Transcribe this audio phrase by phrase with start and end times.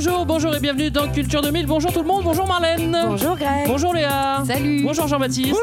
[0.00, 1.66] Bonjour, bonjour et bienvenue dans Culture 2000.
[1.66, 2.96] Bonjour tout le monde, bonjour Marlène.
[3.04, 3.66] Bonjour Greg.
[3.66, 4.44] Bonjour Léa.
[4.46, 4.84] Salut.
[4.84, 5.56] Bonjour Jean-Baptiste.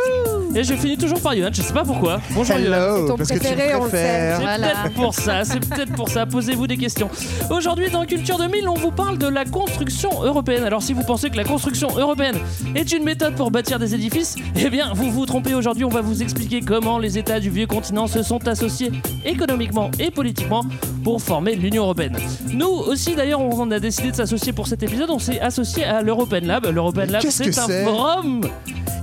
[0.58, 2.22] Et je finis toujours par Yohan, je sais pas pourquoi.
[2.32, 2.96] Bonjour Yohan.
[3.02, 4.36] C'est ton parce que tu préféré, on le sait.
[4.38, 4.68] C'est Voilà.
[4.70, 6.26] peut-être pour ça, c'est peut-être pour ça.
[6.26, 7.10] Posez-vous des questions.
[7.50, 10.64] Aujourd'hui, dans Culture 2000, on vous parle de la construction européenne.
[10.64, 12.38] Alors, si vous pensez que la construction européenne
[12.74, 15.54] est une méthode pour bâtir des édifices, eh bien, vous vous trompez.
[15.56, 18.92] Aujourd'hui, on va vous expliquer comment les États du vieux continent se sont associés
[19.26, 20.64] économiquement et politiquement
[21.04, 22.16] pour former l'Union européenne.
[22.48, 25.10] Nous aussi, d'ailleurs, on a décidé de s'associer pour cet épisode.
[25.10, 26.66] On s'est associé à l'European Lab.
[26.74, 27.84] L'European Lab, qu'est-ce que c'est un c'est?
[27.84, 28.42] forum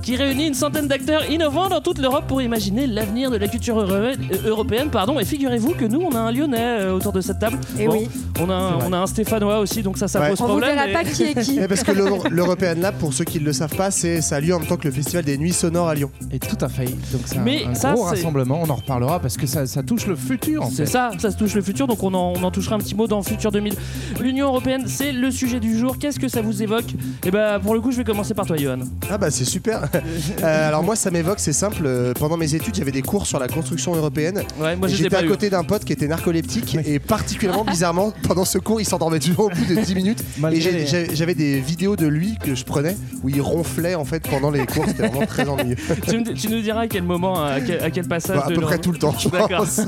[0.03, 3.79] qui réunit une centaine d'acteurs innovants dans toute l'Europe pour imaginer l'avenir de la culture
[3.79, 4.13] euro- euh,
[4.45, 4.89] européenne.
[4.91, 5.19] Pardon.
[5.19, 7.57] Et figurez-vous que nous, on a un Lyonnais euh, autour de cette table.
[7.79, 8.09] Eh oui.
[8.39, 10.29] On a, un, on a un Stéphanois aussi, donc ça, ça Ouais.
[10.29, 10.77] pose On vous problème.
[10.85, 11.59] mais- pas qui est qui.
[11.63, 14.35] Eh, parce que l'Euro- l'European Lab, pour ceux qui ne le savent pas, c'est ça
[14.35, 16.11] a lieu en même temps que le Festival des Nuits Sonores à Lyon.
[16.31, 16.85] Et tout à fait.
[16.85, 18.59] Donc c'est un, un ça, gros rassemblement.
[18.61, 20.63] On en reparlera parce que ça, ça touche le futur.
[20.63, 22.79] en C'est ça, ça se touche le futur, donc on en, on en touchera un
[22.79, 23.73] petit mot dans Futur 2000.
[24.19, 25.97] L'Union Européenne, c'est le sujet du jour.
[25.97, 26.85] Qu'est-ce que ça vous évoque?
[27.25, 28.79] Et ben pour le coup, je vais commencer par toi, Johan.
[29.09, 29.81] Ah bah c'est super.
[30.43, 31.83] Euh, alors moi ça m'évoque, c'est simple.
[31.85, 34.43] euh, Pendant mes études, j'avais des cours sur la construction européenne.
[34.59, 35.27] Ouais, moi Et je les ai J'étais pas à eu.
[35.29, 39.45] côté d'un pote qui était narcoleptique et particulièrement bizarrement pendant ce cours il s'endormait toujours
[39.45, 42.37] au bout de 10 minutes Malgré et j'ai- les- j'ai- j'avais des vidéos de lui
[42.43, 45.75] que je prenais où il ronflait en fait pendant les cours c'était vraiment très ennuyeux
[46.07, 48.37] tu, me- tu nous diras à quel moment, à quel, à quel passage.
[48.37, 49.59] Bah, à de peu près tout le temps je D'accord.
[49.59, 49.81] pense.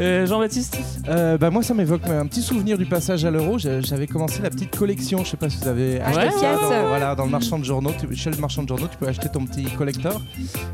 [0.00, 3.58] Euh, Jean-Baptiste Euh, bah moi, ça m'évoque un petit souvenir du passage à l'euro.
[3.58, 5.24] J'avais commencé la petite collection.
[5.24, 6.52] Je sais pas si vous avez acheté ouais, ça.
[6.68, 6.82] ouais.
[6.82, 7.92] Dans, voilà, dans le marchand de journaux.
[7.98, 10.20] Tu- chez le marchand de journaux, tu peux acheter ton petit collector.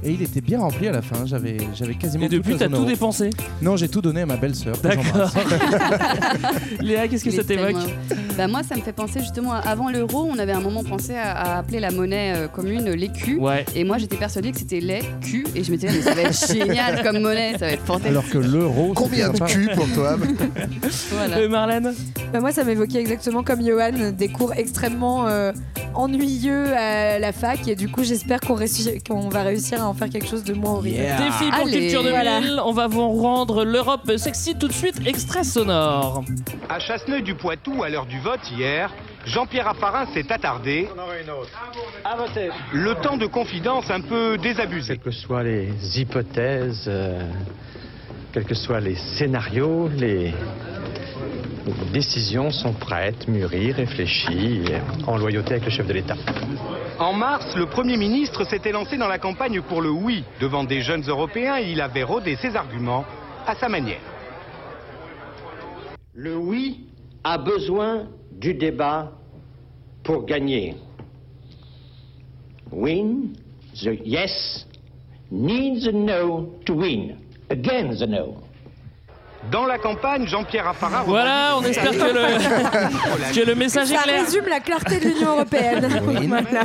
[0.03, 1.25] Et il était bien rempli à la fin.
[1.27, 2.25] J'avais, j'avais quasiment.
[2.27, 3.31] Et depuis, t'as tout dépensé.
[3.61, 4.77] Non, j'ai tout donné à ma belle-sœur.
[4.83, 5.31] D'accord.
[6.81, 7.77] Léa, qu'est-ce que ça t'évoque
[8.37, 11.15] Bah moi, ça me fait penser justement, à- avant l'euro, on avait un moment pensé
[11.15, 13.37] à, à appeler la monnaie euh, commune l'écu.
[13.39, 13.65] Ouais.
[13.75, 15.47] Et moi, j'étais persuadée que c'était les Q.
[15.55, 18.11] Et je m'étais dit, mais ça va être génial comme monnaie, ça va être fantastique.
[18.11, 18.93] Alors que l'euro.
[18.95, 20.17] Combien de cul pour toi
[21.13, 21.37] Voilà.
[21.39, 21.95] Euh, Marlène
[22.33, 25.53] Bah, moi, ça m'évoquait exactement comme Johan, des cours extrêmement euh,
[25.95, 27.67] ennuyeux à la fac.
[27.69, 30.97] Et du coup, j'espère qu'on va réussir à en faire quelque chose de moins horrible.
[30.97, 31.19] Yeah.
[31.19, 32.11] Défi pour Allez, Culture 2000.
[32.11, 32.41] voilà.
[32.67, 35.01] On va vous rendre l'Europe sexy tout de suite.
[35.07, 36.25] Extrait sonore.
[36.69, 38.93] À Chasseneuil-du-Poitou, à l'heure du vote hier,
[39.25, 40.89] Jean-Pierre Raffarin s'est attardé.
[42.73, 44.95] Le temps de confidence un peu désabusé.
[44.95, 45.69] Quelles que soient les
[46.01, 47.23] hypothèses, euh,
[48.33, 50.33] quels que soient les scénarios, les,
[51.67, 56.17] les décisions sont prêtes, mûries, réfléchies, et en loyauté avec le chef de l'État.
[56.99, 60.81] En mars, le Premier ministre s'était lancé dans la campagne pour le oui devant des
[60.81, 63.05] jeunes Européens et il avait rodé ses arguments
[63.47, 64.01] à sa manière.
[66.15, 66.87] Le oui
[67.25, 69.13] a besoin du débat
[70.03, 70.77] pour gagner.
[72.71, 73.35] Win,
[73.75, 74.67] the yes
[75.31, 77.19] needs a no to win.
[77.51, 78.37] Again the no.
[79.51, 81.03] Dans la campagne, Jean-Pierre Raffarin...
[81.05, 84.25] Voilà, on espère que le, que le message est Ça clair.
[84.25, 85.89] résume la clarté de l'Union européenne.
[86.29, 86.65] Voilà.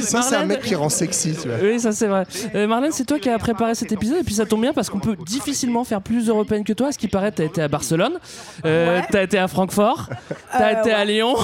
[0.00, 2.24] ça c'est un mec qui rend sexy tu vois Oui, ça c'est vrai.
[2.54, 4.90] Euh, Marlène, c'est toi qui as préparé cet épisode et puis ça tombe bien parce
[4.90, 6.88] qu'on peut difficilement faire plus européenne que toi.
[6.88, 8.18] À ce qui paraît, t'as été à Barcelone,
[8.64, 9.06] euh, Ouais.
[9.10, 10.08] t'as été à Francfort,
[10.52, 11.04] t'as Euh, été à.
[11.04, 11.34] Lyon.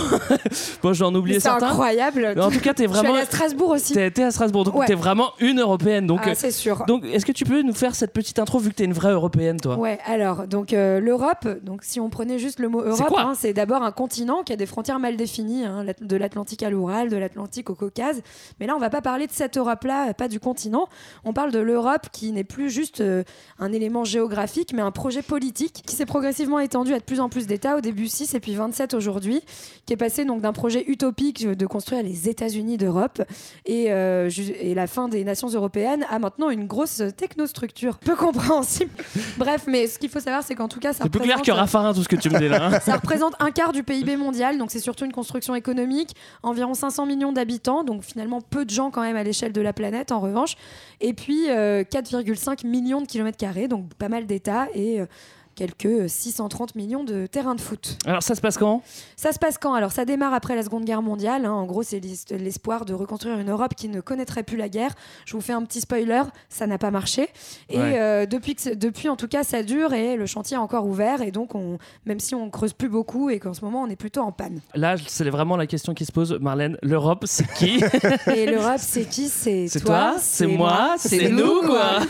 [0.82, 1.68] bon, j'en ai oublié C'est certains.
[1.70, 2.32] incroyable.
[2.36, 3.14] Mais en tout cas, t'es Je suis vraiment.
[3.14, 3.94] à Strasbourg aussi.
[3.94, 4.86] T'as été à Strasbourg, donc Ouais.
[4.86, 6.06] t'es vraiment une européenne.
[6.06, 6.84] Donc, Ah, euh, c'est sûr.
[6.86, 9.12] donc, est-ce que tu peux nous faire cette petite intro vu que t'es une vraie
[9.12, 9.76] européenne, toi?
[9.76, 13.52] Ouais, alors, donc euh, l'Europe, donc si on prenait juste le mot Europe, hein, c'est
[13.52, 17.16] d'abord un continent qui a des frontières mal définies, hein, de l'Atlantique à l'Oural, de
[17.16, 18.22] l'Atlantique au Caucase.
[18.60, 20.88] Mais là, on va pas parler de cette Europe-là, euh, pas du continent.
[21.24, 23.24] On parle de l'Europe qui n'est plus juste euh,
[23.58, 27.28] un élément géographique, mais un projet politique qui s'est progressivement étendu à de plus en
[27.28, 29.42] plus d'États, au début 6 et puis 27 aujourd'hui,
[29.86, 33.22] qui est passé donc d'un projet utopique de construire les États-Unis d'Europe
[33.66, 34.30] et, euh,
[34.60, 38.90] et la fin des nations européennes à maintenant une grosse technostructure peu compréhensible.
[39.36, 41.50] Bref, mais ce qu'il faut savoir, c'est qu'en tout cas, ça C'est plus clair que
[41.50, 42.66] Raffarin, tout ce que tu me dis là.
[42.66, 42.80] hein.
[42.84, 47.06] ça représente un quart du PIB mondial, donc c'est surtout une construction économique, environ 500
[47.06, 50.20] millions d'habitants, donc finalement peu de gens quand même à l'échelle de la planète en
[50.20, 50.56] revanche,
[51.00, 55.06] et puis euh, 4,5 millions de kilomètres carrés, donc pas mal d'États et euh,
[55.54, 57.96] quelques 630 millions de terrains de foot.
[58.06, 58.82] Alors ça se passe quand?
[59.16, 59.74] Ça se passe quand?
[59.74, 61.46] Alors ça démarre après la Seconde Guerre mondiale.
[61.46, 61.52] hein.
[61.52, 64.94] En gros, c'est l'espoir de reconstruire une Europe qui ne connaîtrait plus la guerre.
[65.26, 67.28] Je vous fais un petit spoiler, ça n'a pas marché.
[67.70, 67.98] Et Ouais.
[67.98, 71.22] euh, depuis, que depuis, en tout cas, ça dure et le chantier est encore ouvert.
[71.22, 73.96] Et donc, on, même si on creuse plus beaucoup et qu'en ce moment, on est
[73.96, 74.60] plutôt en panne.
[74.74, 76.76] Là, c'est vraiment la question qui se pose, Marlène.
[76.82, 77.80] L'Europe, c'est qui?
[78.34, 79.28] Et l'Europe, c'est qui?
[79.28, 79.80] C'est toi,
[80.12, 82.00] toi, c'est moi, c'est nous, quoi.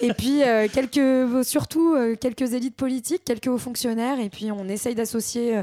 [0.00, 2.76] Et puis euh, quelques, surtout euh, quelques élites
[3.24, 4.20] quelques hauts fonctionnaires.
[4.20, 5.62] Et puis on essaye d'associer euh,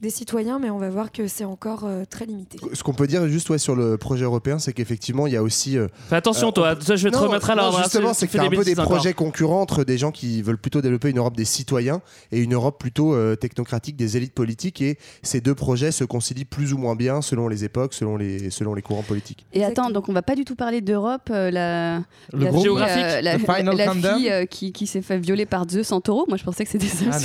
[0.00, 2.58] des citoyens, mais on va voir que c'est encore euh, très limité.
[2.72, 5.42] Ce qu'on peut dire juste ouais, sur le projet européen, c'est qu'effectivement, il y a
[5.42, 5.76] aussi.
[5.76, 6.74] euh, Fais attention, toi.
[6.80, 7.78] Ça, je vais te remettre à l'ordre.
[7.78, 7.82] hein.
[7.82, 8.92] Justement, Tu- c'est tu qu'il y a fais un peu des encore.
[8.92, 12.00] projets concurrents entre des gens qui veulent plutôt développer une Europe des citoyens
[12.32, 14.80] et une Europe plutôt euh, technocratique des élites politiques.
[14.80, 18.48] Et ces deux projets se concilient plus ou moins bien selon les époques, selon les,
[18.50, 19.44] selon les courants politiques.
[19.52, 21.98] Et attends, donc on va pas du tout parler d'Europe, euh, la,
[22.32, 24.16] Le la groupe fille, géographique, euh, la, le Final la Countdown.
[24.16, 26.24] fille euh, qui, qui s'est fait violer par Zeus en taureau.
[26.26, 27.04] Moi, je pensais que c'était ça.
[27.12, 27.18] Ah.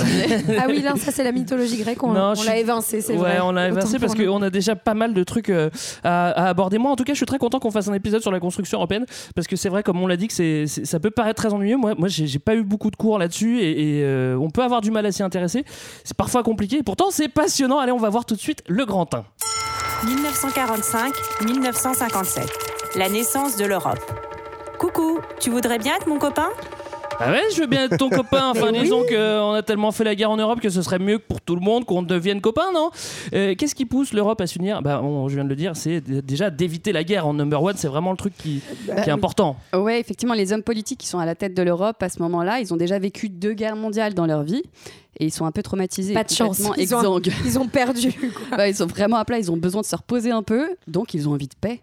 [0.58, 2.02] Ah oui, là, ça c'est la mythologie grecque.
[2.02, 3.40] On, Non, on je évincé, c'est ouais, vrai.
[3.40, 5.70] on l'a évincé parce qu'on a déjà pas mal de trucs euh,
[6.04, 6.78] à, à aborder.
[6.78, 8.78] Moi, en tout cas, je suis très content qu'on fasse un épisode sur la construction
[8.78, 9.04] européenne
[9.34, 11.76] parce que c'est vrai, comme on l'a dit, que c'est, ça peut paraître très ennuyeux.
[11.76, 14.62] Moi, moi j'ai, j'ai pas eu beaucoup de cours là-dessus et, et, euh, on peut
[14.62, 15.64] avoir du mal à s'y intéresser.
[16.04, 16.78] C'est parfois compliqué.
[16.78, 17.78] et Pourtant, c'est passionnant.
[17.78, 19.24] Allez, on va voir tout de suite le grand 1.
[20.04, 22.46] 1945-1957,
[22.96, 23.98] la naissance de l'Europe.
[24.78, 26.50] Coucou, tu voudrais bien être mon copain?
[27.18, 28.50] Ah ouais, je veux bien être ton copain.
[28.56, 28.84] Enfin, Mais oui.
[28.84, 31.54] disons qu'on a tellement fait la guerre en Europe que ce serait mieux pour tout
[31.54, 32.90] le monde qu'on devienne copain, non?
[33.34, 34.82] Euh, Qu'est-ce qui pousse l'Europe à s'unir?
[34.82, 37.74] Bah, on- Je viens de le dire, c'est déjà d'éviter la guerre en number one.
[37.76, 39.56] C'est vraiment le truc qui, Bah qui est important.
[39.74, 42.60] Ouais, effectivement, les hommes politiques qui sont à la tête de l'Europe à ce moment-là,
[42.60, 44.62] ils ont déjà vécu deux guerres mondiales dans leur vie
[45.18, 46.12] et ils sont un peu traumatisés.
[46.14, 46.58] Pas de chance.
[46.76, 48.12] Ils ont, ils ont perdu.
[48.68, 51.28] Ils sont vraiment à plat, ils ont besoin de se reposer un peu, donc ils
[51.28, 51.80] ont envie de paix.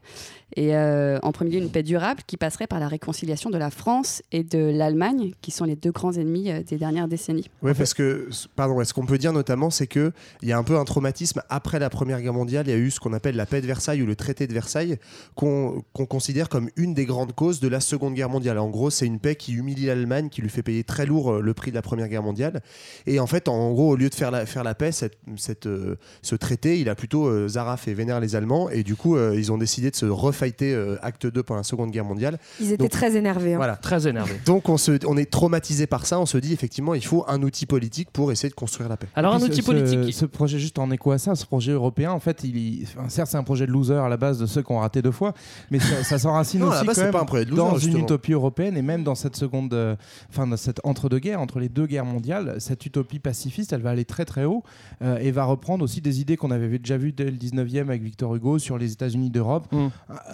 [0.56, 3.70] Et euh, en premier lieu, une paix durable qui passerait par la réconciliation de la
[3.70, 7.50] France et de l'Allemagne, qui sont les deux grands ennemis euh, des dernières décennies.
[7.62, 10.12] Ouais, parce que, pardon, ce qu'on peut dire notamment, c'est qu'il
[10.44, 12.68] y a un peu un traumatisme après la Première Guerre mondiale.
[12.68, 14.54] Il y a eu ce qu'on appelle la paix de Versailles ou le traité de
[14.54, 14.98] Versailles,
[15.36, 18.60] qu'on qu'on considère comme une des grandes causes de la Seconde Guerre mondiale.
[18.60, 21.42] En gros, c'est une paix qui humilie l'Allemagne, qui lui fait payer très lourd euh,
[21.42, 22.62] le prix de la Première Guerre mondiale.
[23.06, 25.68] Et en fait, en gros, au lieu de faire la, faire la paix, cette, cette,
[25.68, 28.70] euh, ce traité, il a plutôt euh, Zaraf et vénère les Allemands.
[28.70, 30.06] Et du coup, euh, ils ont décidé de se
[30.44, 32.38] refighter euh, acte 2 pendant la Seconde Guerre mondiale.
[32.60, 33.54] Ils étaient Donc, très énervés.
[33.54, 33.58] hein.
[33.58, 33.76] Voilà.
[33.76, 34.34] Très énervé.
[34.46, 37.42] Donc on, se, on est traumatisé par ça, on se dit effectivement il faut un
[37.42, 39.08] outil politique pour essayer de construire la paix.
[39.16, 40.14] Alors, un outil ce- politique.
[40.14, 43.10] Ce, ce projet, juste en écho à ça, ce projet européen, en fait, il, enfin,
[43.10, 45.12] certes, c'est un projet de loser à la base de ceux qui ont raté deux
[45.12, 45.34] fois,
[45.72, 47.98] mais ça, ça s'enracine aussi quand c'est même pas un projet de loser, dans une
[47.98, 49.96] utopie européenne et même dans cette seconde, euh,
[50.30, 54.06] enfin, dans cette entre-deux-guerres, entre les deux guerres mondiales, cette utopie pacifiste, elle va aller
[54.06, 54.64] très très haut
[55.02, 58.02] euh, et va reprendre aussi des idées qu'on avait déjà vues dès le 19e avec
[58.02, 59.68] Victor Hugo sur les États-Unis d'Europe.
[59.72, 59.88] Mm.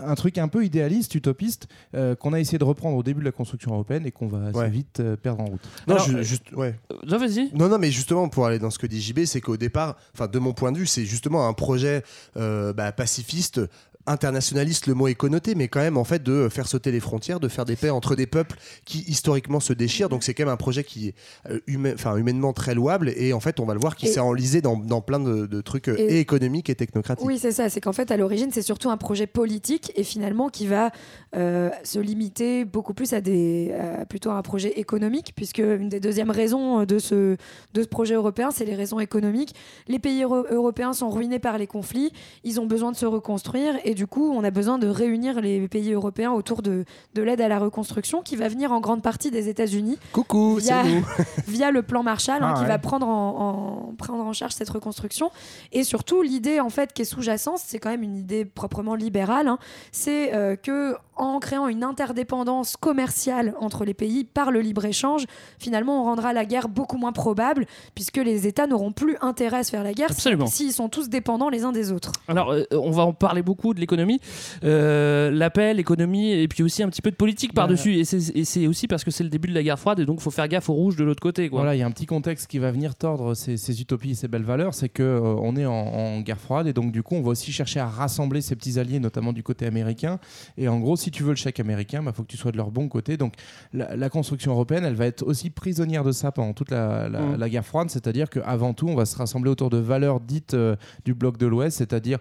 [0.04, 3.26] Un, truc un peu idéaliste, utopiste, euh, qu'on a essayé de reprendre au début de
[3.26, 4.70] la construction européenne et qu'on va assez Ouais.
[4.70, 5.62] vite euh, perdre en route.
[5.88, 6.76] Non, Alors, ju- euh, juste, ouais.
[7.08, 7.52] Non, vas-y.
[7.54, 10.28] Non, non, mais justement, pour aller dans ce que dit JB, c'est qu'au départ, enfin,
[10.28, 12.04] de mon point de vue, c'est justement un projet
[12.38, 13.62] euh, bah, pacifiste.
[14.10, 17.40] Internationaliste, le mot est connoté, mais quand même, en fait, de faire sauter les frontières,
[17.40, 20.10] de faire des paix entre des peuples qui historiquement se déchirent.
[20.10, 21.14] Donc, c'est quand même un projet qui est
[21.50, 23.14] euh, humain- enfin, humainement très louable.
[23.16, 25.62] Et en fait, on va le voir, qui s'est enlisé dans, dans plein de, de
[25.62, 27.26] trucs euh, Et- et économiques et technocratiques.
[27.28, 27.70] Oui, c'est ça.
[27.70, 30.92] C'est qu'en fait, à l'origine, c'est surtout un projet politique et finalement qui va
[31.36, 35.90] euh, se limiter beaucoup plus à des, à plutôt à un projet économique, puisque une
[35.90, 37.38] des deuxièmes raisons de ce,
[37.74, 39.54] de ce projet européen, c'est les raisons économiques.
[39.88, 42.12] Les pays euro- européens sont ruinés par les conflits,
[42.44, 45.68] ils ont besoin de se reconstruire et du coup, on a besoin de réunir les
[45.68, 46.86] pays européens autour de,
[47.16, 50.84] de l'aide à la reconstruction qui va venir en grande partie des États-Unis Coucou, via,
[50.84, 51.06] c'est nous.
[51.50, 52.68] via le plan Marshall hein, Ah qui ouais.
[52.70, 55.32] va prendre en, en- prendre en charge cette reconstruction.
[55.74, 59.50] Et surtout, l'idée en fait qui est sous-jacente, c'est quand même une idée proprement libérale.
[59.50, 59.60] hein.
[59.92, 65.26] c'est euh, que en créant une interdépendance commerciale entre les pays par le libre-échange,
[65.60, 69.64] finalement, on rendra la guerre beaucoup moins probable puisque les États n'auront plus intérêt à
[69.64, 70.10] se faire la guerre
[70.48, 72.12] s'ils sont tous dépendants les uns des autres.
[72.28, 74.20] Alors, euh, on va en parler beaucoup de l'économie,
[74.64, 77.96] euh, la paix, l'économie, et puis aussi un petit peu de politique par-dessus.
[77.98, 80.06] Et c'est- Et c'est aussi parce que c'est le début de la guerre froide, et
[80.06, 81.50] donc il faut faire gaffe aux rouges de l'autre côté.
[81.50, 81.60] Quoi.
[81.62, 84.16] Voilà, il y a un petit contexte qui va venir tordre ces, ces utopies et
[84.16, 87.04] ces belles valeurs, c'est que euh, on est en, en guerre froide et donc du
[87.04, 90.20] coup on va aussi chercher à rassembler ces petits alliés, notamment du côté américain.
[90.58, 92.52] Et en gros, si tu veux le chèque américain, il bah, faut que tu sois
[92.52, 93.18] de leur bon côté.
[93.18, 93.34] Donc
[93.74, 97.20] la, la construction européenne, elle va être aussi prisonnière de ça pendant toute la, la-
[97.22, 97.36] Mm.
[97.38, 100.76] la guerre froide, c'est-à-dire qu'avant tout, on va se rassembler autour de valeurs dites euh,
[101.06, 102.20] du bloc de l'Ouest, c'est-à-dire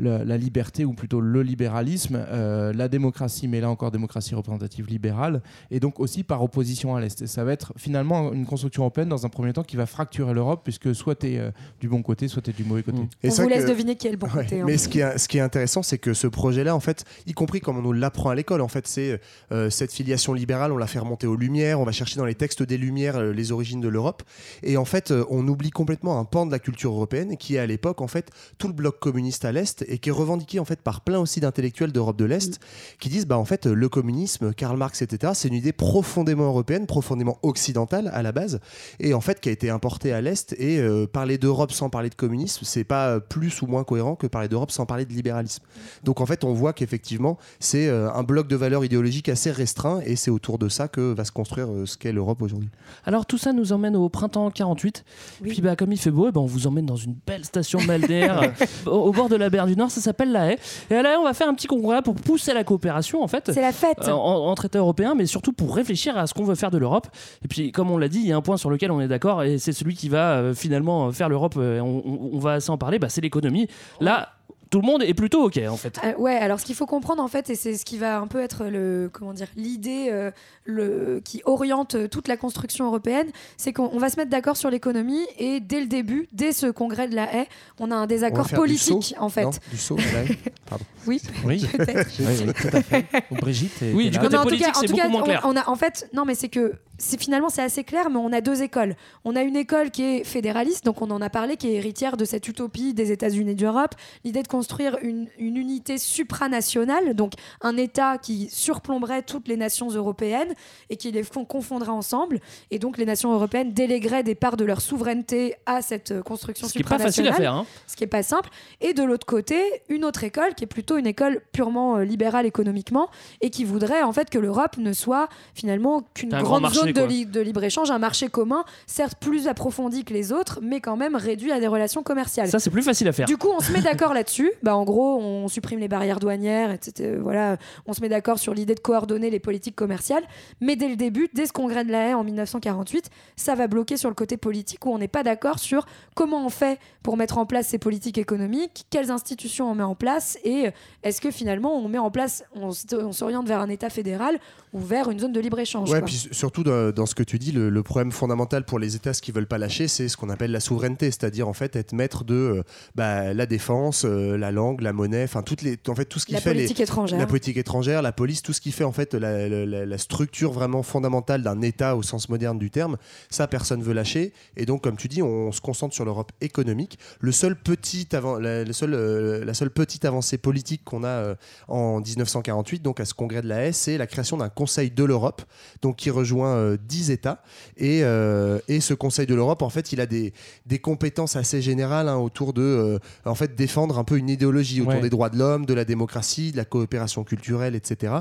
[0.00, 4.86] la, la liberté ou plutôt le libéralisme, euh, la démocratie, mais là encore démocratie représentative
[4.86, 7.22] libérale, et donc aussi par opposition à l'Est.
[7.22, 10.32] Et ça va être finalement une construction européenne dans un premier temps qui va fracturer
[10.34, 12.98] l'Europe, puisque soit tu es du bon côté, soit tu es du mauvais côté.
[13.22, 14.60] Et On vous laisse que- deviner qui est le bon Ouais, côté.
[14.60, 14.64] hein.
[14.66, 17.32] Mais ce qui, est, ce qui est intéressant, c'est que ce projet-là, en fait, y
[17.32, 19.20] compris comme on nous l'apprend à l'école, en fait, c'est
[19.52, 22.34] euh, cette filiation libérale, on l'a fait remonter aux Lumières, on va chercher dans les
[22.34, 24.22] textes des Lumières euh, les origines de l'Europe,
[24.62, 27.58] et en fait, euh, on oublie complètement un pan de la culture européenne qui est
[27.58, 30.64] à l'époque, en fait, tout le bloc communiste à l'Est et qui est revendiqué, en
[30.64, 32.60] fait, par plein aussi d'intellectuels d'Europe de l'Est
[32.98, 36.86] qui disent, bah, en fait, le communisme, Karl Marx, etc., c'est une idée profondément européenne,
[36.86, 38.60] profondément occidentale à la base,
[38.98, 42.08] et en fait, qui a été importée à l'Est, et euh, parler d'Europe sans parler
[42.08, 45.64] de communisme, c'est pas plus ou moins cohérent que parler d'Europe sans parler de libéralisme.
[46.04, 50.00] Donc en fait, on voit qu'effectivement, c'est euh, un bloc de valeurs idéologiques assez restreint
[50.04, 52.68] et c'est autour de ça que va se construire euh, ce qu'est l'Europe aujourd'hui.
[53.04, 55.04] Alors tout ça nous emmène au printemps 48.
[55.42, 57.80] Puis bah, comme il fait beau, eh ben, on vous emmène dans une belle station
[57.86, 58.52] balnéaire
[58.86, 59.90] au, au bord de la mer du Nord.
[59.90, 60.58] Ça s'appelle La Haye.
[60.90, 63.28] Et à La Haye, on va faire un petit congrès pour pousser la coopération en
[63.28, 63.50] fait.
[63.52, 64.06] C'est la fête.
[64.08, 66.78] euh, en- entre États européens, mais surtout pour réfléchir à ce qu'on veut faire de
[66.78, 67.06] l'Europe.
[67.44, 69.08] Et puis, comme on l'a dit, il y a un point sur lequel on est
[69.08, 71.54] d'accord, et c'est celui qui va euh, finalement euh, faire l'Europe.
[71.56, 72.98] on, on- on va assez en parler.
[72.98, 73.66] Bah, c'est l'économie.
[74.00, 74.28] Là,
[74.70, 75.98] tout le monde est plutôt ok en fait.
[76.04, 78.26] Euh, ouais, alors ce qu'il faut comprendre en fait, et c'est ce qui va un
[78.28, 80.30] peu être le comment dire l'idée euh,
[80.64, 84.70] le qui oriente toute la construction européenne, c'est qu'on on va se mettre d'accord sur
[84.70, 87.48] l'économie et dès le début, dès ce congrès de la haie,
[87.80, 89.42] on a un désaccord politique saut, en fait.
[89.44, 89.96] non Du saut,
[90.66, 90.84] Pardon.
[91.06, 92.08] Oui, Oui, peut-être.
[92.20, 93.06] Oui, oui, tout à fait.
[93.32, 95.42] Brigitte est- Oui, du côté Non, mais en tout politique, c'est beaucoup cas, moins clair.
[95.44, 98.40] On, a, en fait, non, mais c'est que finalement c'est assez clair, mais on a
[98.40, 98.94] deux écoles.
[99.24, 102.16] On a une école qui est fédéraliste, donc on en a parlé, qui est héritière
[102.16, 107.76] de cette utopie des États-Unis d'Europe, l'idée de construire une, une unité supranationale, donc un
[107.76, 110.52] État qui surplomberait toutes les nations européennes
[110.90, 112.40] et qui les confondrait ensemble,
[112.70, 116.66] et donc les nations européennes délégueraient des parts de leur souveraineté à cette euh, construction
[116.66, 117.54] Ce qui est pas facile à supranationale faire.
[117.54, 117.66] hein.
[117.86, 118.50] ce qui est pas simple.
[118.80, 122.46] Et de l'autre côté, une autre école qui est plutôt une école purement euh, libérale
[122.46, 123.08] économiquement
[123.40, 126.89] et qui voudrait en fait que l'Europe ne soit finalement qu'une Un grand grande marché,
[126.92, 127.08] de, quoi.
[127.08, 131.16] li- de libre-échange, un marché commun, certes plus approfondi que les autres, mais quand même
[131.16, 132.48] réduit à des relations commerciales.
[132.48, 133.26] Ça, c'est plus facile à faire.
[133.26, 134.50] Du coup, on se met d'accord là-dessus.
[134.62, 137.16] Bah, en gros, on supprime les barrières douanières, etc.
[137.20, 137.56] Voilà,
[137.86, 140.24] on se met d'accord sur l'idée de coordonner les politiques commerciales.
[140.60, 143.96] Mais dès le début, dès ce congrès de la haie en 1948, ça va bloquer
[143.96, 147.38] sur le côté politique où on n'est pas d'accord sur comment on fait pour mettre
[147.38, 150.70] en place ces politiques économiques, quelles institutions on met en place et euh,
[151.02, 152.72] est-ce que finalement on met en place, on
[153.12, 154.38] s'oriente vers un État fédéral
[154.72, 155.90] ou vers une zone de libre-échange.
[155.90, 158.94] Ouais, puis surtout dans, dans ce que tu dis, le, le problème fondamental pour les
[158.96, 161.74] États, ce qu'ils veulent pas lâcher, c'est ce qu'on appelle la souveraineté, c'est-à-dire en fait
[161.76, 162.62] être maître de euh,
[162.94, 166.26] bah, la défense, euh, la langue, la monnaie, enfin toutes les, en fait tout ce
[166.26, 167.18] qui La fait les- politique étrangère.
[167.18, 169.98] la politique étrangère, la police, tout ce qui fait en fait la, la- la- la
[169.98, 172.96] structure vraiment fondamentale d'un État au sens moderne du terme,
[173.28, 174.32] ça personne veut lâcher.
[174.56, 176.98] Et donc comme tu dis, on se concentre sur l'Europe économique.
[177.20, 181.34] Le seul petit avant, la, le seul, euh, la seule petite avancée politique qu'on a
[181.68, 185.04] en 1948, donc à ce congrès de la haie, c'est la création d'un Conseil de
[185.04, 185.40] l'Europe,
[185.80, 187.42] donc qui rejoint euh, 10 États.
[187.78, 190.34] Et, euh, et ce Conseil de l'Europe, en fait, il a des,
[190.66, 194.82] des compétences assez générales hein, autour de euh, en fait, défendre un peu une idéologie
[194.82, 195.00] autour Ouais.
[195.00, 198.12] des droits de l'homme, de la démocratie, de la coopération culturelle, etc.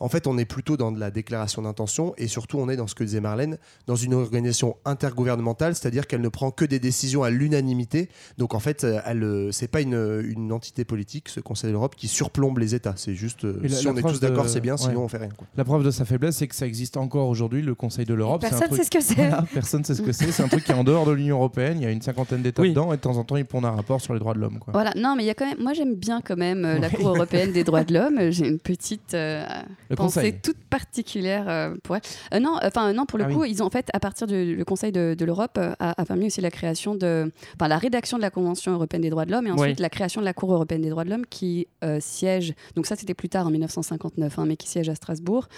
[0.00, 2.88] En fait, on est plutôt dans de la déclaration d'intention et surtout, on est dans
[2.88, 7.22] ce que disait Marlène, dans une organisation intergouvernementale, c'est-à-dire qu'elle ne prend que des décisions
[7.22, 8.08] à l'unanimité.
[8.36, 11.94] Donc, en fait, euh, elle, c'est pas une, une entité politique, ce Conseil de l'Europe,
[11.94, 12.94] qui surplombe les États.
[12.96, 14.80] C'est juste, la- si la on est tous d'accord, de- c'est bien, ouais.
[14.82, 15.28] sinon on fait rien.
[15.36, 15.46] quoi.
[15.56, 18.40] La preuve de sa faiblesse, c'est que ça existe encore aujourd'hui, le Conseil de l'Europe.
[18.40, 19.14] Personne truc- sait ce que c'est.
[19.14, 20.30] Voilà, personne ne sait ce que c'est.
[20.32, 21.78] C'est un truc qui est en dehors de l'Union Européenne.
[21.78, 22.70] Il y a une cinquantaine d'États Oui.
[22.70, 24.58] dedans et de temps en temps, ils pondent un rapport sur les droits de l'homme.
[24.68, 25.58] Voilà, non, mais il y a quand même.
[25.60, 28.18] Moi, j'aime bien quand même euh, la Cour européenne des droits de l'homme.
[28.32, 29.44] J'ai une petite euh,
[29.90, 30.40] Le pensée Conseil.
[30.42, 32.02] toute particulière euh, pour elle.
[32.34, 33.50] Euh, non, enfin non, pour le Ah coup, oui.
[33.50, 36.26] ils ont en fait à partir du le Conseil de, de l'Europe a, a permis
[36.26, 39.46] aussi la création de, enfin la rédaction de la Convention européenne des droits de l'homme
[39.46, 39.82] et ensuite Oui.
[39.82, 42.54] la création de la Cour européenne des droits de l'homme qui euh, siège.
[42.76, 45.48] Donc ça, c'était plus tard en 1959, hein, mais qui siège à Strasbourg.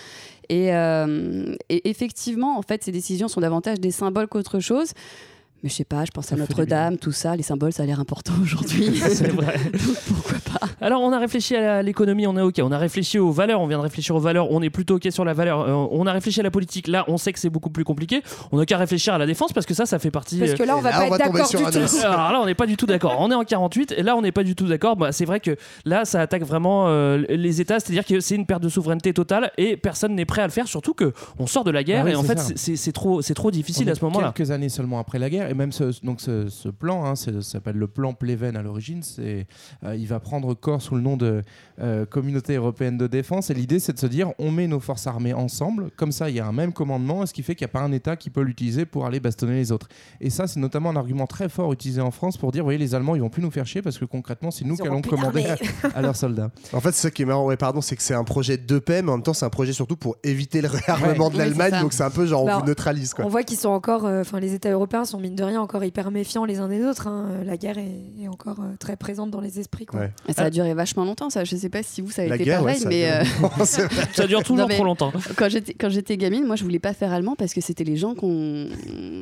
[0.49, 4.93] Et, euh, et effectivement, en fait, ces décisions sont davantage des symboles qu'autre chose.
[5.67, 7.99] Mais je sais pas, je pense à Notre-Dame, tout ça, les symboles, ça a l'air
[7.99, 8.97] important aujourd'hui.
[9.09, 9.59] C'est vrai.
[9.73, 12.61] Donc pourquoi pas Alors, on a réfléchi à l'économie, on est OK.
[12.63, 15.09] On a réfléchi aux valeurs, on vient de réfléchir aux valeurs, on est plutôt OK
[15.11, 15.63] sur la valeur.
[15.63, 18.23] Euh, on a réfléchi à la politique, là, on sait que c'est beaucoup plus compliqué.
[18.53, 20.39] On n'a qu'à réfléchir à la défense parce que ça, ça fait partie.
[20.39, 21.97] Parce euh, que là, on va là, pas on être va d'accord sur du tout.
[22.05, 23.17] Alors là, on n'est pas du tout d'accord.
[23.19, 24.95] On est en 48 et là, on n'est pas du tout d'accord.
[24.95, 28.47] Bah, c'est vrai que là, ça attaque vraiment euh, les États, c'est-à-dire que c'est une
[28.47, 30.69] perte de souveraineté totale et personne n'est prêt à le faire.
[30.69, 33.35] Surtout que on sort de la guerre Ah oui, et en fait, c'est- trop, c'est
[33.35, 34.33] trop difficile On à ce moment-là.
[34.37, 35.51] Quelques années seulement après la guerre.
[35.51, 38.63] Et même ce, donc ce, ce plan, hein, c'est- ça s'appelle le plan Pleven à
[38.63, 39.03] l'origine.
[39.03, 39.47] C'est,
[39.85, 41.43] euh, il va prendre corps sous le nom de
[41.81, 43.51] euh, Communauté européenne de défense.
[43.51, 45.91] Et l'idée, c'est de se dire, on met nos forces armées ensemble.
[45.97, 47.81] Comme ça, il y a un même commandement, ce qui fait qu'il n'y a pas
[47.81, 49.89] un État qui peut l'utiliser pour aller bastonner les autres.
[50.21, 52.79] Et ça, c'est notamment un argument très fort utilisé en France pour dire, vous voyez,
[52.79, 55.03] les Allemands, ils vont plus nous faire chier parce que concrètement, c'est nous qui allons
[55.03, 55.45] commander
[55.95, 56.51] à, leurs soldats.
[56.73, 58.79] En fait, c'est ça qui est marrant, ouais, pardon, c'est que c'est un projet de
[58.79, 61.45] paix, mais en même temps, c'est un projet surtout pour éviter le réarmement de Ouais,
[61.47, 61.81] l'Allemagne.
[61.81, 63.15] donc c'est un peu genre, on Bah, vous neutralise.
[63.15, 63.25] Quoi.
[63.25, 65.83] On voit qu'ils sont encore, euh, enfin les États européens sont mine de rien encore
[65.85, 67.07] hyper méfiants les uns des autres.
[67.07, 67.29] hein.
[67.31, 69.87] Euh, La guerre est, est encore euh, très présente dans les esprits.
[69.87, 70.07] Quoi.
[70.29, 71.45] Et Ça a duré vachement longtemps, ça.
[71.45, 73.11] Je sais pas si vous, ça a La été guerre, ouais, pareil, ça mais.
[73.11, 73.65] euh.
[74.13, 75.13] Ça dure toujours Non, trop longtemps.
[75.37, 77.97] Quand j'étais, quand j'étais gamine, moi, je voulais pas faire allemand parce que c'était les
[77.97, 78.69] gens qu'on.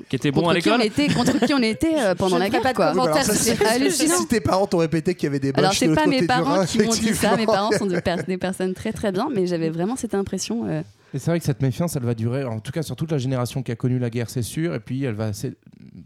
[0.08, 2.42] Qui étaient bons à qui on l'école était, contre qui on était euh, pendant Je
[2.42, 2.86] la guerre, pas quoi.
[2.86, 3.34] Alors, ça.
[3.34, 6.78] Si tes parents t'ont répété qu'il y avait des Alors, c'est pas mes parents qui
[6.78, 7.86] m'ont dit ça, mes parents sont
[8.26, 10.66] des personnes très très bien, mais j'avais vraiment cette impression.
[11.14, 13.18] Et c'est vrai que cette méfiance, elle va durer, en tout cas sur toute la
[13.18, 15.30] génération qui a connu la guerre, c'est sûr, et puis elle va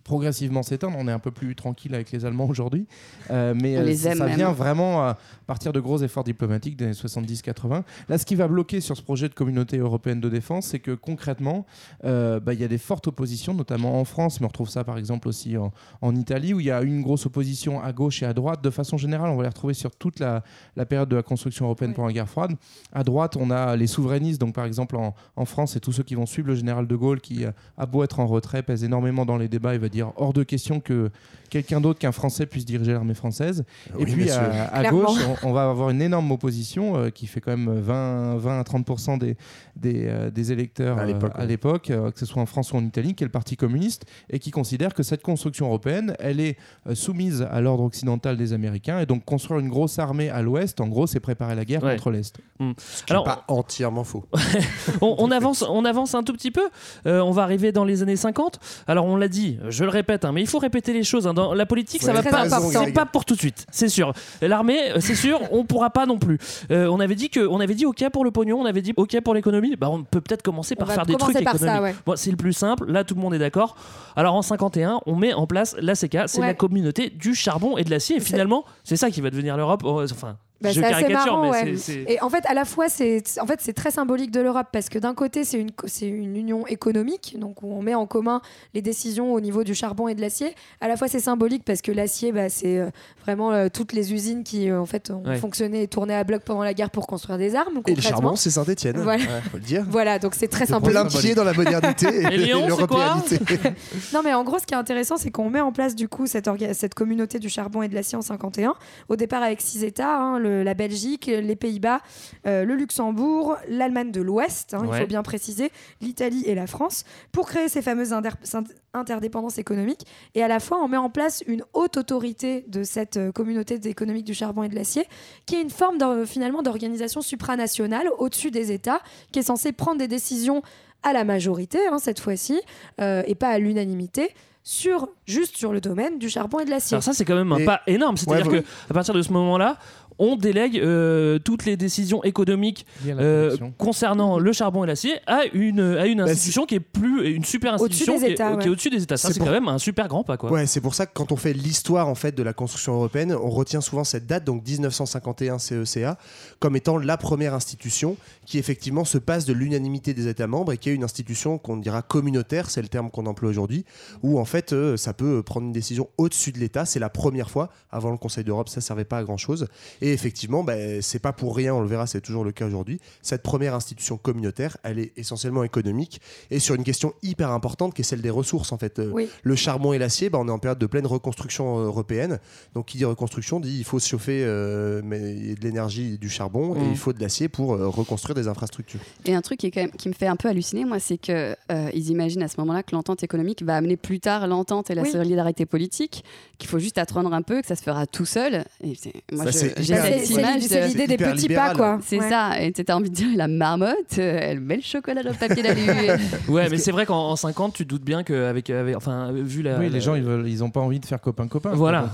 [0.05, 0.99] progressivement s'éteindre.
[0.99, 2.87] On est un peu plus tranquille avec les Allemands aujourd'hui,
[3.31, 6.25] Euh, mais On euh, les ça, aime ça vient vraiment à partir de gros efforts
[6.25, 7.85] diplomatiques des années 70-80.
[8.09, 10.93] Là, ce qui va bloquer sur ce projet de communauté européenne de défense, c'est que
[10.93, 11.65] concrètement,
[12.05, 14.85] euh, bah, il y a des fortes oppositions, notamment en France, mais on retrouve ça
[14.85, 15.73] par exemple aussi en,
[16.03, 18.62] en Italie, où il y a une grosse opposition à gauche et à droite.
[18.62, 20.43] De façon générale, on va les retrouver sur toute la,
[20.77, 22.53] la période de la construction européenne pendant la guerre froide.
[22.93, 26.02] À droite, on a les souverainistes, donc par exemple en, en France, c'est tous ceux
[26.02, 28.85] qui vont suivre le général de Gaulle, qui euh, a beau être en retrait, pèse
[28.85, 31.11] énormément dans les débats, il va dire hors de question que
[31.50, 33.64] quelqu'un d'autre qu'un Français puisse diriger l'armée française.
[33.99, 37.40] et Oui, puis à, gauche, on, on va avoir une énorme opposition euh, qui fait
[37.40, 39.37] quand même 20, 20 à 30% des,
[39.76, 41.07] des, euh, des électeurs À
[41.47, 41.95] l'époque, ouais.
[41.95, 44.38] euh, que ce soit en France ou en Italie, qui est le Parti communiste, et
[44.38, 49.00] qui considère que cette construction européenne, elle est euh, soumise à l'ordre occidental des Américains,
[49.00, 51.95] et donc construire une grosse armée à l'ouest, en gros, c'est préparer la guerre Ouais.
[51.95, 52.37] contre l'Est.
[52.78, 54.26] Ce qui est pas entièrement faux.
[55.00, 56.68] on, on avance, on avance un tout petit peu.
[57.07, 58.59] Euh, on va arriver dans les années 50.
[58.87, 61.26] Alors on l'a dit, je le répète, hein, mais il faut répéter les choses.
[61.26, 61.35] hein.
[61.35, 62.49] Dans la politique, ça Ouais, va pas.
[62.49, 64.12] C'est pas pour tout de suite, c'est sûr.
[64.42, 66.38] L'armée, euh, c'est sûr, on pourra pas non plus.
[66.71, 68.92] Euh, on avait dit que, on avait dit OK pour le pognon, on avait dit
[68.97, 69.76] OK pour l'économie.
[69.76, 71.83] Bah on peut peut-être commencer par faire des trucs par économiques.
[71.83, 71.95] ouais.
[72.07, 72.90] Bon, c'est le plus simple.
[72.90, 73.76] Là, tout le monde est d'accord.
[74.16, 76.47] Alors en 51, on met en place l'ACK, c'est Ouais.
[76.47, 78.16] la communauté du charbon et de l'acier.
[78.16, 79.83] Et finalement, c'est ça qui va devenir l'Europe.
[79.85, 80.37] Enfin.
[80.61, 81.77] Bah, c'est assez marrant, ouais.
[81.77, 82.12] c'est- c'est.
[82.12, 84.88] Et en fait, à la fois, c'est en fait, c'est très symbolique de l'Europe parce
[84.88, 88.41] que d'un côté, c'est une, c'est une union économique, donc où on met en commun
[88.75, 90.55] les décisions au niveau du charbon et de l'acier.
[90.81, 92.91] À la fois, c'est symbolique parce que l'acier, bah, c'est euh,
[93.23, 95.37] vraiment euh, toutes les usines qui, euh, en fait, ont Ouais.
[95.37, 97.81] fonctionné et tourné à bloc pendant la guerre pour construire des armes.
[97.87, 98.97] Et le charbon, c'est Saint-Etienne.
[98.99, 99.25] Voilà.
[99.50, 99.85] faut le dire.
[99.88, 100.99] Voilà, donc c'est très De symbolique.
[100.99, 103.38] plein pied dans la modernité et, Et Lyon, c'est quoi l'européanité.
[104.12, 106.27] Non, mais en gros, ce qui est intéressant, c'est qu'on met en place du coup
[106.27, 108.75] cette, orga- cette communauté du charbon et de l'acier en 51.
[109.09, 112.00] Au départ, avec six États hein, le- la Belgique, les Pays-Bas,
[112.47, 117.05] euh, le Luxembourg, l'Allemagne de l'Ouest, hein, il faut bien préciser, l'Italie et la France,
[117.33, 118.64] pour créer ces fameuses inter- int-
[118.95, 120.07] interdépendances économiques.
[120.35, 123.75] Et à la fois, on met en place une haute autorité de cette euh, communauté
[123.85, 125.05] économique du charbon et de l'acier,
[125.46, 129.01] qui est une forme finalement d'organisation supranationale au-dessus des États,
[129.33, 130.62] qui est censée prendre des décisions
[131.03, 132.61] à la majorité, hein, cette fois-ci,
[133.01, 134.31] euh, et pas à l'unanimité,
[134.64, 136.94] sur, juste sur le domaine du charbon et de l'acier.
[136.96, 139.22] Alors ça c'est quand même un Et- pas énorme, c'est-à-dire Ouais, que à partir de
[139.22, 139.79] ce moment-là,
[140.18, 145.81] on délègue euh, toutes les décisions économiques euh, concernant le charbon et l'acier à une
[145.81, 148.68] à une institution qui est plus une super institution qui, États, est, qui est ouais.
[148.70, 149.16] au-dessus des États.
[149.16, 150.50] Ça C'est c'est pour- quand même un super grand pas quoi.
[150.50, 153.33] Ouais, c'est pour ça que quand on fait l'histoire en fait de la construction européenne,
[153.35, 156.14] on retient souvent cette date, donc 1951 CECA, E
[156.59, 160.78] comme étant la première institution qui effectivement se passe de l'unanimité des États membres et
[160.78, 163.85] qui est une institution qu'on dira communautaire, c'est le terme qu'on emploie aujourd'hui,
[164.22, 166.85] où en fait euh, ça peut prendre une décision au-dessus de l'État.
[166.87, 167.68] C'est la première fois.
[167.90, 169.68] Avant le Conseil d'Europe, ça servait pas à grand chose.
[170.00, 173.01] Et effectivement, bah, c'est pas pour rien, on le verra, c'est toujours le cas aujourd'hui.
[173.23, 178.03] Cette première institution communautaire, elle est essentiellement économique et sur une question hyper importante qui
[178.03, 178.99] est celle des ressources en fait.
[178.99, 179.29] Euh, Oui.
[179.42, 182.38] le charbon et l'acier, bah, on est en période de pleine reconstruction euh, européenne.
[182.75, 186.29] Donc, qui dit reconstruction dit il faut se chauffer euh, mais, de l'énergie et du
[186.29, 186.90] charbon et Mm.
[186.90, 189.01] il faut de l'acier pour euh, reconstruire des infrastructures.
[189.25, 191.18] Et un truc qui, est quand même, qui me fait un peu halluciner, moi, c'est
[191.18, 194.90] que euh, ils imaginent à ce moment-là que l'entente économique va amener plus tard l'entente
[194.90, 195.11] et la Oui.
[195.11, 196.25] solidarité politique,
[196.59, 198.64] qu'il faut juste attendre un peu, que ça se fera tout seul.
[198.83, 198.94] Et
[199.33, 201.70] moi, Ça, je- j'ai C'est- image c'est de- l'idée des petits libéral.
[201.72, 201.98] pas, quoi.
[202.04, 202.28] C'est Ouais.
[202.28, 202.61] ça.
[202.61, 205.37] Et tu as envie de dire la marmotte, euh, elle met le chocolat dans le
[205.37, 205.80] papier d'alu.
[206.48, 209.62] Ouais, mais c'est vrai qu'en en 50, tu te doutes bien qu'avec avec, enfin vu
[209.62, 211.70] la oui, la- les gens, ils, veulent, ils ont pas envie de faire copain-copain.
[211.74, 212.11] Voilà.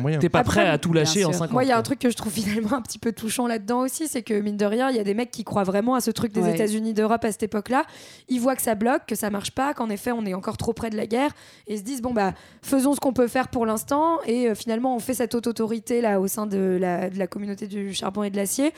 [0.00, 0.18] Moyen.
[0.18, 1.38] T'es pas prêt à tout lâcher en sûr.
[1.38, 1.52] 50.
[1.52, 3.80] Moi, il y a un truc que je trouve finalement un petit peu touchant là-dedans
[3.80, 6.00] aussi, c'est que mine de rien, il y a des mecs qui croient vraiment à
[6.00, 6.54] ce truc des Ouais.
[6.54, 7.84] États-Unis d'Europe à cette époque-là.
[8.28, 10.72] Ils voient que ça bloque, que ça marche pas, qu'en effet, on est encore trop
[10.72, 11.30] près de la guerre,
[11.66, 14.54] et ils se disent bon bah faisons ce qu'on peut faire pour l'instant, et euh,
[14.54, 17.94] finalement, on fait cette haute autorité là au sein de la, de la communauté du
[17.94, 18.72] charbon et de l'acier.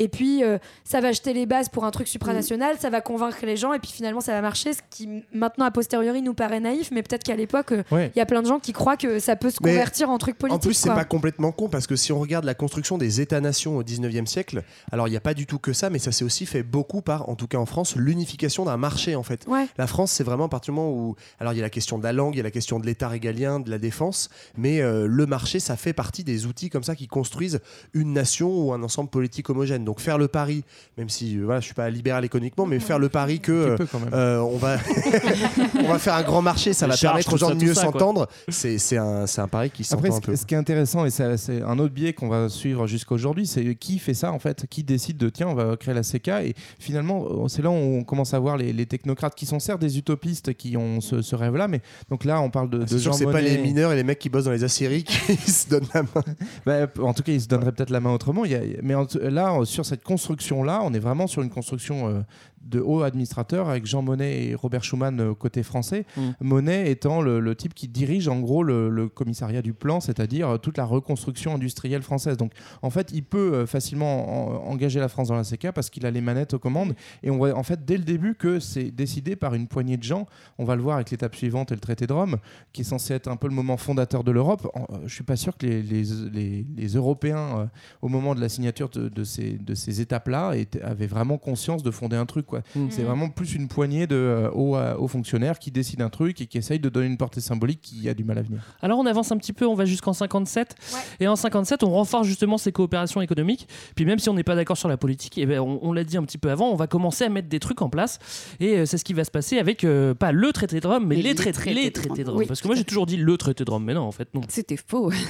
[0.00, 3.36] Et puis, euh, ça va jeter les bases pour un truc supranational, ça va convaincre
[3.44, 4.72] les gens, et puis finalement, ça va marcher.
[4.72, 8.12] Ce qui, maintenant, a posteriori, nous paraît naïf, mais peut-être qu'à l'époque, euh, il Ouais.
[8.16, 10.36] y a plein de gens qui croient que ça peut se Mais convertir en truc
[10.38, 10.56] politique.
[10.56, 13.76] En plus, c'est pas complètement con parce que si on regarde la construction des États-nations
[13.76, 16.24] au 19e siècle, alors il n'y a pas du tout que ça, mais ça s'est
[16.24, 19.44] aussi fait beaucoup par, en tout cas en France, l'unification d'un marché en fait.
[19.46, 19.66] Ouais.
[19.76, 21.14] La France, c'est vraiment à partir du moment où.
[21.40, 22.86] Alors il y a la question de la langue, il y a la question de
[22.86, 26.84] l'État régalien, de la défense, mais euh, le marché, ça fait partie des outils comme
[26.84, 27.60] ça qui construisent
[27.92, 29.84] une nation ou un ensemble politique homogène.
[29.84, 30.62] Donc faire le pari,
[30.98, 33.76] même si euh, voilà, je suis pas libéral économiquement, mais faire le pari que euh,
[34.12, 34.76] euh, on va
[35.82, 37.64] on va faire un grand marché, ça Les va charges, permettre aux gens ça, de
[37.64, 38.28] mieux s'entendre.
[38.48, 40.36] C'est c'est un, c'est un pari qui Après, s'entend ce, un peu.
[40.36, 43.46] ce qui est intéressant, et ça- c'est un autre biais qu'on va suivre jusqu'à aujourd'hui,
[43.46, 46.28] c'est qui fait ça en fait Qui décide de tiens, on va créer la CK
[46.44, 49.58] Et finalement, euh, c'est là où on commence à voir les, les technocrates qui sont
[49.60, 52.82] certes des utopistes qui ont ce, ce rêve-là, mais donc là, on parle de, de
[52.84, 53.56] Ah, C'est que c'est pas Monnet.
[53.56, 56.24] les mineurs et les mecs qui bossent dans les aciéries qui se donnent la main.
[56.66, 58.44] Bah, en tout cas, ils se donneraient peut-être la main autrement.
[58.44, 61.50] Il y a- mais en- là, euh, sur cette construction-là, on est vraiment sur une
[61.50, 62.20] construction euh,
[62.62, 66.04] de hauts administrateurs avec Jean Monnet et Robert Schuman euh, côté français.
[66.16, 66.20] Mm.
[66.40, 70.48] Monnet étant le, le type qui dirige en gros le, le commissariat du plan, c'est-à-dire
[70.48, 72.36] euh, toute la reconstruction industrielle française.
[72.36, 75.90] Donc en fait, il peut euh, facilement en- engager la France dans la CK parce
[75.90, 76.94] qu'il a les manettes aux commandes.
[77.22, 80.02] Et on voit en fait dès le début que c'est décidé par une poignée de
[80.02, 80.26] gens.
[80.58, 82.36] On va le voir avec l'étape suivante et le traité de Rome,
[82.72, 84.70] qui est censé être un peu le moment fondateur de l'Europe.
[85.06, 87.66] Je suis pas sûr que les, les, les- les Européens, euh,
[88.02, 91.90] au moment de la signature de, de ces, de ces étapes-là, avaient vraiment conscience de
[91.90, 92.46] fonder un truc.
[92.50, 92.60] Quoi.
[92.74, 92.88] Mm.
[92.90, 96.40] C'est vraiment plus une poignée de euh, hauts, euh, hauts fonctionnaires qui décident un truc
[96.42, 98.60] et qui essayent de donner une portée symbolique qui a du mal à venir.
[98.82, 100.74] Alors on avance un petit peu, on va jusqu'en 57.
[101.20, 103.66] Et en 57, on renforce justement ces coopérations économiques.
[103.94, 106.04] Puis même si on n'est pas d'accord sur la politique, eh ben, on, on l'a
[106.04, 108.18] dit un petit peu avant, on va commencer à mettre des trucs en place.
[108.60, 111.06] Et euh, c'est ce qui va se passer avec, euh, pas le traité de Rome,
[111.06, 112.38] mais les, les traités, traités les de traités de Rome.
[112.40, 114.28] Oui, Parce que moi j'ai toujours dit le traité de Rome, mais non, en fait
[114.34, 114.40] non.
[114.48, 115.10] C'était faux.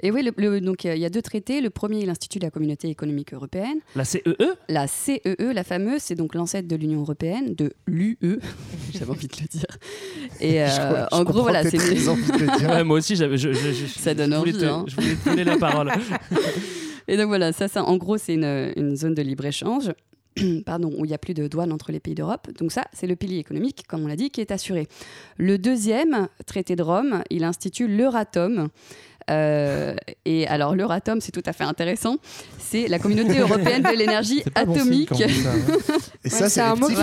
[0.00, 1.60] Et oui, le- le- donc euh, il y a deux traités.
[1.60, 3.78] Le premier, l'Institut de la Communauté économique européenne.
[3.96, 4.22] La CEE
[4.68, 5.20] La CEE,
[5.52, 8.18] la fameuse, c'est donc l'ancêtre de l'Union européenne, de l'UE.
[8.92, 9.66] J'avais envie de le dire.
[10.40, 10.72] Et euh, Je-
[11.10, 12.68] je en gros, voilà, c'est t'aies très envie de le dire.
[12.70, 14.52] Ouais, moi aussi, j'avais- je- je- je- ça donne envie.
[14.52, 14.84] te- hein.
[14.88, 15.90] je voulais te donner la parole.
[17.08, 19.92] Et donc voilà, ça, ça en gros, c'est une, une zone de libre-échange.
[20.66, 22.48] Pardon, où il n'y a plus de douane entre les pays d'Europe.
[22.58, 24.86] Donc ça, c'est le pilier économique, comme on l'a dit, qui est assuré.
[25.36, 28.68] Le deuxième traité de Rome, il institue l'Euratom.
[29.30, 32.16] Euh, et alors l'Euratom, c'est tout à fait intéressant.
[32.58, 35.08] C'est la communauté européenne de l'énergie bon signe atomique.
[35.14, 35.98] ça, hein.
[36.24, 36.94] Et ça, c'est un mot qui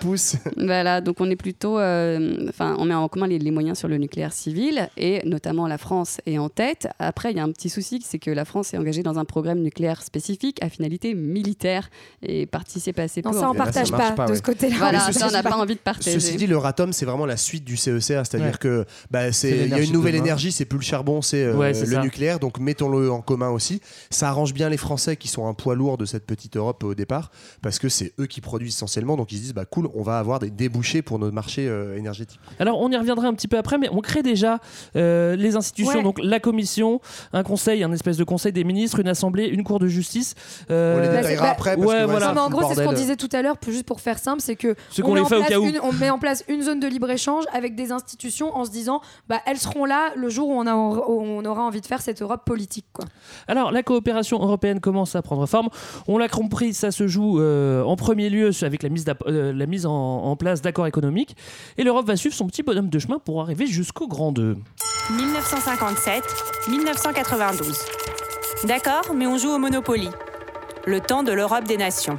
[0.00, 0.36] poussent.
[0.56, 3.88] Voilà, donc on est plutôt, euh, enfin, on met en commun les, les moyens sur
[3.88, 6.88] le nucléaire civil et notamment la France est en tête.
[6.98, 9.24] Après, il y a un petit souci, c'est que la France est engagée dans un
[9.24, 11.88] programme nucléaire spécifique à finalité militaire
[12.22, 13.30] et participe assez peu.
[13.30, 14.76] Non, ça, on partage pas, de ce côté-là.
[14.78, 16.18] Voilà, ceci ça, on n'a pas envie de partager.
[16.18, 18.52] Ceci dit, le RATOM, c'est vraiment la suite du CECA, c'est-à-dire Ouais.
[18.58, 21.45] que bah, C'est c'est il y a une nouvelle énergie, c'est plus le charbon, c'est
[21.46, 22.00] euh, Ouais, le ça.
[22.02, 23.80] nucléaire, donc mettons-le en commun aussi.
[24.10, 26.94] Ça arrange bien les Français qui sont un poids lourd de cette petite Europe au
[26.94, 27.30] départ,
[27.62, 30.18] parce que c'est eux qui produisent essentiellement, donc ils se disent bah cool, on va
[30.18, 32.40] avoir des débouchés pour nos marchés euh, énergétiques.
[32.58, 34.58] Alors, on y reviendra un petit peu après, mais on crée déjà
[34.96, 36.02] euh, les institutions, Ouais.
[36.02, 37.00] donc la commission,
[37.32, 40.34] un conseil, un espèce de conseil des ministres, une assemblée, une cour de justice.
[40.70, 42.26] euh, On les Bah, détaillera après, parce ouais, que ouais, voilà.
[42.28, 44.40] Non, mais en gros, c'est ce qu'on disait tout à l'heure, juste pour faire simple,
[44.40, 46.86] c'est que on, met les en place une- on met en place une zone de
[46.86, 50.52] libre échange avec des institutions en se disant, bah elles seront là le jour où
[50.52, 53.04] on, a, où on aura envie de faire cette Europe politique, quoi.
[53.46, 55.68] Alors, la coopération européenne commence à prendre forme.
[56.08, 59.66] On l'a compris, ça se joue euh, en premier lieu avec la mise, euh, la
[59.66, 61.36] mise en, en place d'accords économiques.
[61.78, 64.56] Et l'Europe va suivre son petit bonhomme de chemin pour arriver jusqu'au grand 2.
[66.68, 67.76] 1957-1992.
[68.64, 70.08] D'accord, mais on joue au Monopoly.
[70.86, 72.16] Le temps de l'Europe des nations.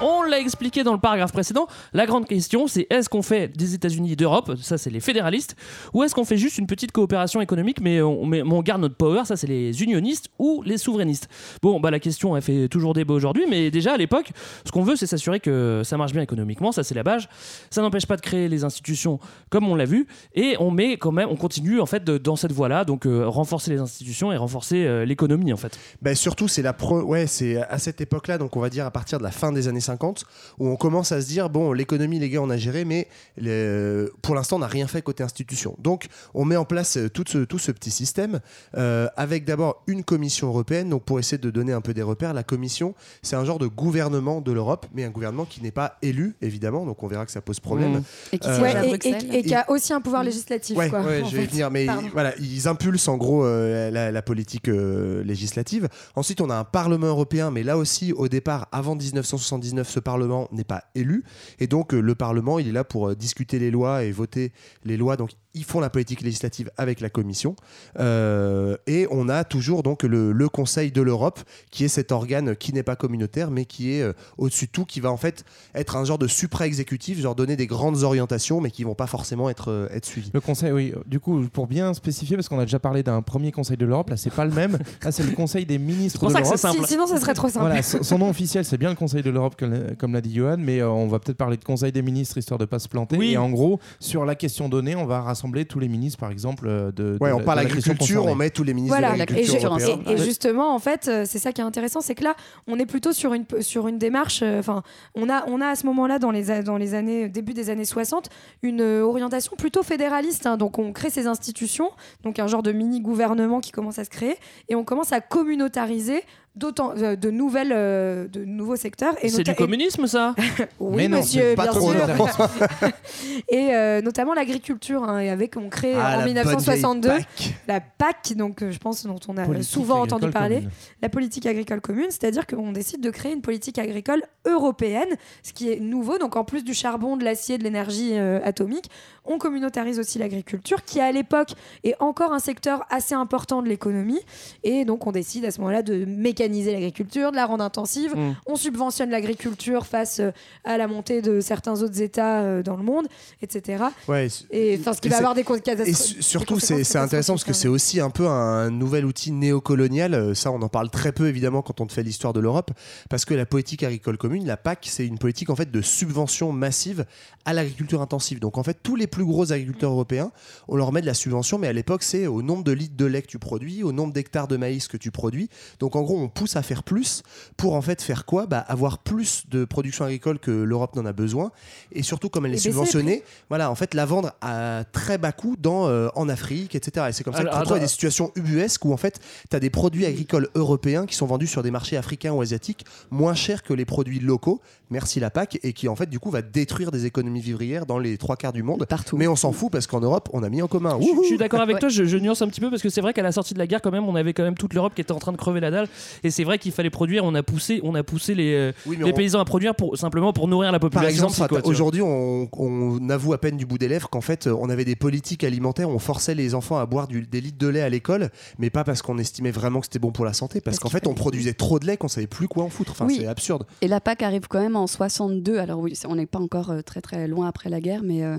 [0.00, 1.66] On l'a expliqué dans le paragraphe précédent.
[1.92, 5.56] La grande question, c'est est-ce qu'on fait des États-Unis d'Europe, ça c'est les fédéralistes,
[5.92, 9.36] ou est-ce qu'on fait juste une petite coopération économique, mais on, garde notre power, ça
[9.36, 11.28] c'est les unionistes ou les souverainistes.
[11.62, 14.30] Bon, bah la question, elle fait toujours débat aujourd'hui, mais déjà à l'époque,
[14.64, 17.26] ce qu'on veut, c'est s'assurer que ça marche bien économiquement, ça c'est la base.
[17.70, 19.18] Ça n'empêche pas de créer les institutions
[19.50, 22.52] comme on l'a vu, et on met quand même, on continue en fait dans cette
[22.52, 25.76] voie-là, donc euh, renforcer les institutions et renforcer euh, l'économie en fait.
[26.02, 27.02] Bah, surtout, c'est la pro...
[27.02, 29.66] ouais, c'est à cette époque-là, donc on va dire à partir de la fin des
[29.66, 30.24] années 50,
[30.58, 34.12] où on commence à se dire bon, l'économie, les gars, on a géré, mais le-
[34.22, 35.74] pour l'instant, on n'a rien fait côté institution.
[35.78, 38.40] Donc, on met en place euh, tout ce, tout ce petit système
[38.76, 40.88] euh, avec d'abord une commission européenne.
[40.90, 43.66] Donc, pour essayer de donner un peu des repères, la commission, c'est un genre de
[43.66, 46.84] gouvernement de l'Europe, mais un gouvernement qui n'est pas élu, évidemment.
[46.86, 47.98] Donc, on verra que ça pose problème.
[47.98, 48.02] Mmh.
[48.32, 49.34] Et qui Euh, Ouais, et- et, Bruxelles.
[49.34, 51.00] et qui a aussi un pouvoir législatif, Ouais, quoi.
[51.02, 52.08] ouais, en je vais venir, mais Pardon.
[52.12, 55.88] voilà, ils impulsent en gros euh, la, la politique euh, législative.
[56.16, 60.48] Ensuite, on a un Parlement européen, mais là aussi, au départ, avant 1979, ce Parlement
[60.52, 61.24] n'est pas élu,
[61.58, 64.52] et donc euh, le Parlement, est là pour euh, discuter les lois et voter
[64.84, 65.16] les lois.
[65.54, 67.56] Ils font la politique législative avec la Commission.
[67.98, 72.54] Euh, et on a toujours donc le, le Conseil de l'Europe, qui est cet organe
[72.56, 75.44] qui n'est pas communautaire, mais qui est euh, au-dessus de tout, qui va en fait
[75.74, 79.48] être un genre de supra-exécutif, genre donner des grandes orientations, mais qui vont pas forcément
[79.50, 80.30] être, euh, être suivies.
[80.32, 80.92] Le conseil, oui.
[81.06, 84.10] Du coup, pour bien spécifier, parce qu'on a déjà parlé d'un premier conseil de l'Europe,
[84.10, 84.78] là, c'est pas le même.
[85.02, 86.56] Là, c'est le conseil des ministres pour de l'Europe.
[86.58, 87.66] Si- sinon, ça serait trop simple.
[87.66, 90.34] Voilà, son son nom officiel, c'est bien le Conseil de l'Europe, comme, comme l'a dit
[90.34, 92.88] Johan, mais euh, on va peut-être parler de Conseil des ministres, histoire de pas se
[92.88, 93.16] planter.
[93.16, 93.32] Oui.
[93.32, 96.66] Et en gros, sur la question donnée, on va rassembler tous les ministres, par exemple,
[96.68, 97.16] euh, de.
[97.20, 99.78] Ouais, de on la- parle agriculture, on met tous les ministres Voilà, de et, l'agriculture
[100.08, 102.34] et- et justement, en fait, euh, c'est ça qui est intéressant, c'est que là,
[102.66, 104.40] on est plutôt sur une, sur une démarche.
[104.42, 104.82] euh, Enfin,
[105.14, 107.84] on a, on a à ce moment-là, dans les, dans les années, début des années
[107.84, 108.28] 60,
[108.62, 110.46] une orientation plutôt fédéraliste.
[110.46, 110.56] hein.
[110.56, 111.90] donc, on crée ces institutions,
[112.24, 114.36] donc un genre de mini-gouvernement qui commence à se créer,
[114.68, 116.22] et on commence à communautariser
[116.58, 119.14] d'autant euh, de nouvelles, euh, de nouveaux secteurs.
[119.22, 120.34] Et C'est du communisme, ça
[120.80, 121.92] Oui, Mais non, monsieur, pas bien trop
[122.28, 122.48] sûr.
[123.48, 125.04] et euh, notamment l'agriculture.
[125.04, 127.54] hein, et avec, on crée Ah, en la bonne 1962 vieille PAC.
[127.66, 130.70] la PAC, donc je pense dont on a Politique souvent entendu parler, commune.
[131.02, 135.08] la politique agricole commune, c'est-à-dire qu'on décide de créer une politique agricole européenne,
[135.42, 136.18] ce qui est nouveau.
[136.18, 138.90] Donc en plus du charbon, de l'acier, de l'énergie euh, atomique,
[139.28, 141.52] on communautarise aussi l'agriculture, qui à l'époque
[141.84, 144.20] est encore un secteur assez important de l'économie.
[144.64, 148.16] Et donc on décide à ce moment-là de mécaniser l'agriculture, de la rendre intensive.
[148.16, 148.36] Mm.
[148.46, 150.30] On subventionne l'agriculture face euh,
[150.64, 153.06] à la montée de certains autres États euh, dans le monde,
[153.42, 153.84] etc.
[154.08, 157.44] Ouais, Et enfin, ce qui va avoir des causes Et surtout, c'est c'est intéressant parce
[157.44, 160.14] que c'est aussi un peu un nouvel outil néocolonial.
[160.14, 162.70] Euh, Ça, on en parle très peu évidemment quand on te fait l'histoire de l'Europe,
[163.10, 166.52] parce que la politique agricole commune, la PAC, c'est une politique en fait de subvention
[166.52, 167.04] massive
[167.44, 168.40] à l'agriculture intensive.
[168.40, 170.30] Donc en fait, tous les plus gros agriculteurs européens,
[170.68, 173.04] on leur met de la subvention, mais à l'époque, c'est au nombre de litres de
[173.04, 175.48] lait que tu produis, au nombre d'hectares de maïs que tu produis.
[175.80, 177.24] Donc en gros, on pousse à faire plus
[177.56, 178.46] pour en fait faire quoi?
[178.46, 181.50] Bah, Avoir plus de production agricole que l'Europe n'en a besoin.
[181.90, 185.32] Et surtout, comme elle est Et subventionnée, voilà, en fait, la vendre à très bas
[185.32, 187.06] coût dans, euh, en Afrique, etc.
[187.08, 187.76] Et c'est comme ça qu'on attends.
[187.76, 189.18] des situations ubuesques où en fait,
[189.50, 192.84] tu as des produits agricoles européens qui sont vendus sur des marchés africains ou asiatiques
[193.10, 196.30] moins chers que les produits locaux, merci la PAC, et qui en fait, du coup,
[196.30, 198.78] va détruire des économies vivrières dans les trois quarts du monde.
[199.08, 199.16] Partout.
[199.18, 200.98] Mais on s'en fout parce qu'en Europe, on a mis en commun.
[201.00, 201.80] Je, je suis d'accord avec Ouais.
[201.80, 203.58] toi, je, je nuance un petit peu parce que c'est vrai qu'à la sortie de
[203.58, 205.36] la guerre, quand même, on avait quand même toute l'Europe qui était en train de
[205.36, 205.88] crever la dalle.
[206.24, 208.96] Et c'est vrai qu'il fallait produire, on a poussé, on a poussé les, euh, Oui,
[208.98, 211.28] mais les on- paysans à produire pour, simplement pour nourrir la population.
[211.28, 214.68] Par exemple, aujourd'hui, on, on avoue à peine du bout des lèvres qu'en fait, on
[214.70, 217.82] avait des politiques alimentaires, on forçait les enfants à boire du- des litres de lait
[217.82, 220.78] à l'école, mais pas parce qu'on estimait vraiment que c'était bon pour la santé, parce
[220.78, 222.92] Parce qu'en fait, on produisait trop de lait qu'on savait plus quoi en foutre.
[222.92, 223.18] Enfin, Oui.
[223.20, 223.64] c'est absurde.
[223.82, 225.58] Et la PAC arrive quand même en 62.
[225.58, 228.36] Alors oui, on n'est pas encore euh, très très loin après la guerre, mais euh,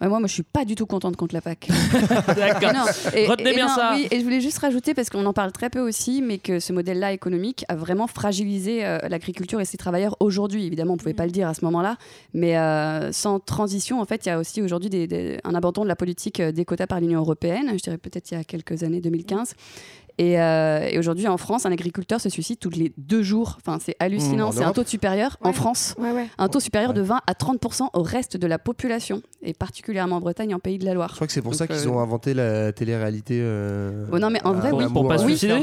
[0.00, 1.68] ouais, moi, moi, je suis pas du tout contente contre la PAC.
[2.36, 2.88] D'accord.
[3.14, 3.92] Et Retenez et bien non, ça.
[3.94, 6.60] oui, et je voulais juste rajouter, parce qu'on en parle très peu aussi, mais que
[6.60, 10.66] ce modèle-là économique a vraiment fragilisé euh, l'agriculture et ses travailleurs aujourd'hui.
[10.66, 11.96] Évidemment, on ne pouvait pas le dire à ce moment-là,
[12.34, 15.82] mais euh, sans transition, en fait, il y a aussi aujourd'hui des- des- un abandon
[15.82, 18.44] de la politique euh, des quotas par l'Union européenne, je dirais peut-être il y a
[18.44, 19.54] quelques années, 2015.
[20.20, 23.56] Et, euh, et aujourd'hui, en France, un agriculteur se suicide tous les deux jours.
[23.56, 24.50] Enfin, c'est hallucinant.
[24.50, 25.54] Mmh, c'est un taux supérieur en.
[25.54, 26.26] France Ouais, ouais.
[26.36, 30.20] un taux supérieur de 20 à 30% au reste de la population, et particulièrement en
[30.20, 31.08] Bretagne et en Pays de la Loire.
[31.08, 33.38] Je crois que c'est pour Donc, ça qu'ils euh, ont inventé la télé-réalité.
[33.42, 34.84] euh, Oh non, mais en vrai, oui.
[34.92, 35.62] Pour pas se suicider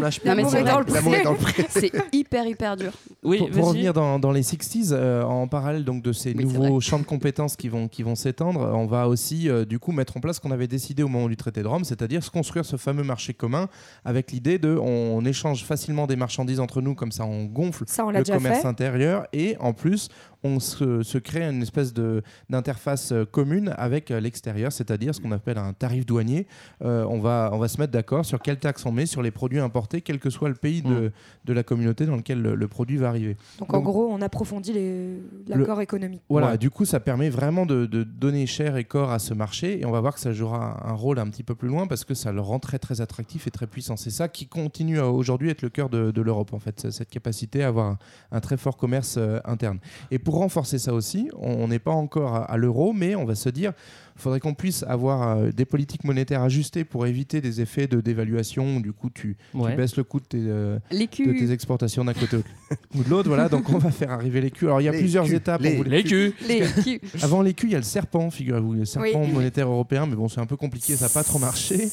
[1.70, 2.92] c'est hyper, hyper dur.
[3.24, 6.80] Oui, pour, revenir dans, dans les 60s, euh, en parallèle donc de ces Oui, nouveaux
[6.80, 10.18] champs de compétences qui vont, qui vont s'étendre, on va aussi euh, du coup mettre
[10.18, 12.66] en place ce qu'on avait décidé au moment du traité de Rome, c'est-à-dire se construire
[12.66, 13.68] ce fameux marché commun
[14.06, 18.06] avec l'idée de on, échange facilement des marchandises entre nous, comme ça on gonfle Ça,
[18.06, 18.68] on l'a le commerce fait.
[18.68, 20.08] intérieur et en plus
[20.44, 25.22] on se, se crée une espèce de- d'interface euh, commune avec euh, l'extérieur, c'est-à-dire ce
[25.22, 26.48] qu'on appelle un tarif douanier.
[26.84, 29.32] Euh, on, va, on va se mettre d'accord sur quelle taxe on met sur les
[29.32, 31.12] produits importés, quel que soit le pays de,
[31.46, 33.36] de la communauté dans lequel le, le produit va arriver.
[33.60, 36.22] Donc, en gros, on approfondit les- l'accord économique.
[36.30, 36.58] Voilà, Ouais.
[36.58, 39.86] du coup, ça permet vraiment de, de donner chair et corps à ce marché et
[39.86, 42.14] on va voir que ça jouera un rôle un petit peu plus loin parce que
[42.14, 43.98] ça le rend très très attractif et très puissant.
[43.98, 47.10] C'est ça qui continue à aujourd'hui être le cœur de, de l'Europe en fait, cette
[47.10, 47.98] capacité à avoir un,
[48.32, 49.80] un très fort commerce euh, interne.
[50.12, 53.48] Et pour renforcer ça aussi, on n'est pas encore à, l'euro, mais on va se
[53.48, 53.72] dire,
[54.18, 58.02] il faudrait qu'on puisse avoir euh, des politiques monétaires ajustées pour éviter des effets de
[58.02, 58.80] dévaluation.
[58.80, 59.38] Du coup, tu,
[59.76, 61.24] baisses le coût de tes, euh, de L'écu.
[61.38, 62.38] tes exportations d'un côté
[62.96, 63.28] ou de l'autre.
[63.30, 64.68] Voilà, donc on va faire arriver culs.
[64.68, 65.62] Alors il y a Les plusieurs culs, étapes.
[65.62, 66.34] les- Les culs.
[66.48, 67.00] L'écu.
[67.22, 69.32] avant culs, il y a le serpent, figurez-vous, le serpent Oui.
[69.32, 71.90] monétaire européen, mais bon, c'est un peu compliqué, ça n'a pas trop marché.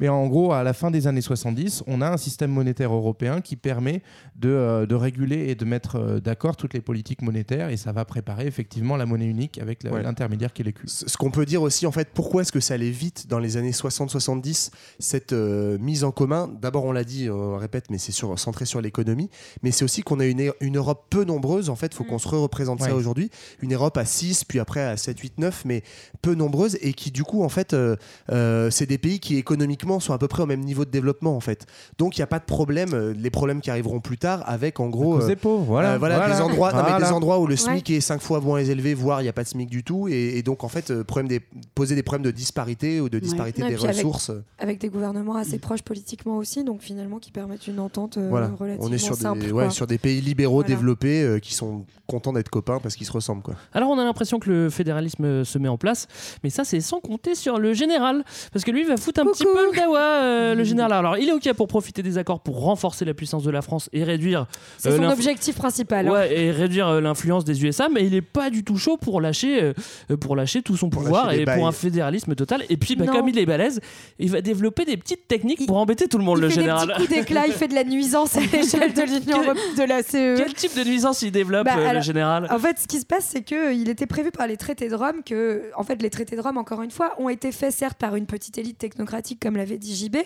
[0.00, 3.40] Mais en gros, à la fin des années 70, on a un système monétaire européen
[3.40, 4.02] qui permet
[4.36, 7.92] de, euh, de réguler et de mettre euh, d'accord toutes les politiques monétaires et ça
[7.92, 10.02] va préparer effectivement la monnaie unique avec Ouais.
[10.02, 10.82] l'intermédiaire qui est l'écu.
[10.88, 13.56] Ce qu'on peut dire aussi, en fait, pourquoi est-ce que ça allait vite dans les
[13.56, 16.50] années 60-70, cette euh, mise en commun?
[16.60, 19.30] D'abord, on l'a dit, on le répète, mais c'est sur, centré sur l'économie.
[19.62, 21.70] Mais c'est aussi qu'on a une, une Europe peu nombreuse.
[21.70, 23.30] En fait, il faut qu'on se représente ça aujourd'hui.
[23.62, 25.82] Une Europe à 6, puis après à 7, 8, 9, mais
[26.22, 26.76] peu nombreuse.
[26.80, 27.96] Et qui, du coup, en fait, euh,
[28.30, 31.36] euh, c'est des pays qui économiquement sont à peu près au même niveau de développement,
[31.36, 31.66] en fait.
[31.98, 32.94] Donc, il n'y a pas de problème.
[32.94, 35.20] euh, Les problèmes qui arriveront plus tard avec, en gros.
[35.22, 37.14] euh, des pauvres, voilà, euh, voilà, voilà, des, endroits, non, mais des voilà.
[37.14, 37.56] endroits où le Ouais.
[37.56, 40.08] SMIC est 5 fois moins élevé, voire il n'y a pas de SMIC du tout.
[40.08, 41.40] Et, et donc, en fait, euh, problème des,
[41.74, 44.30] poser des problèmes de disparité ou de disparité Ouais, des avec- ressources.
[44.58, 48.48] Avec des gouvernements assez proches politiquement aussi, donc finalement qui permettent une entente euh, voilà,
[48.58, 49.40] relativement on est sur simple.
[49.40, 49.64] des, quoi.
[49.64, 50.68] ouais, sur des pays libéraux Voilà.
[50.68, 53.42] développés euh, qui sont contents d'être copains parce qu'ils se ressemblent.
[53.42, 53.54] Quoi.
[53.74, 56.06] Alors on a l'impression que le fédéralisme euh, se met en place,
[56.42, 59.26] mais ça c'est sans compter sur le général, parce que lui il va foutre un
[59.26, 60.92] petit peu le dawa, euh, le général.
[60.92, 63.90] Alors il est ok pour profiter des accords pour renforcer la puissance de la France
[63.92, 64.46] et réduire.
[64.78, 66.08] C'est euh, son objectif principal.
[66.08, 66.22] hein.
[66.30, 69.72] Et réduire euh, l'influence des USA, mais il est pas du tout chaud pour lâcher,
[70.20, 72.64] pour lâcher tout son pouvoir et pour un fédéralisme total.
[72.68, 73.80] Et puis, bah, comme il est balèze,
[74.18, 76.88] il va développer des petites techniques pour embêter tout le monde, Il le fait général.
[76.88, 79.42] des petits coups d'éclat, il fait de la nuisance à l'échelle de l'Union
[79.76, 80.36] de la CE.
[80.36, 82.48] Quel type de nuisance il développe, Bah, euh, le général?
[82.50, 84.94] En fait, ce qui se passe, c'est que il était prévu par les traités de
[84.94, 87.98] Rome que, en fait, les traités de Rome, encore une fois, ont été faits certes
[87.98, 90.16] par une petite élite technocratique, comme l'avait dit JB,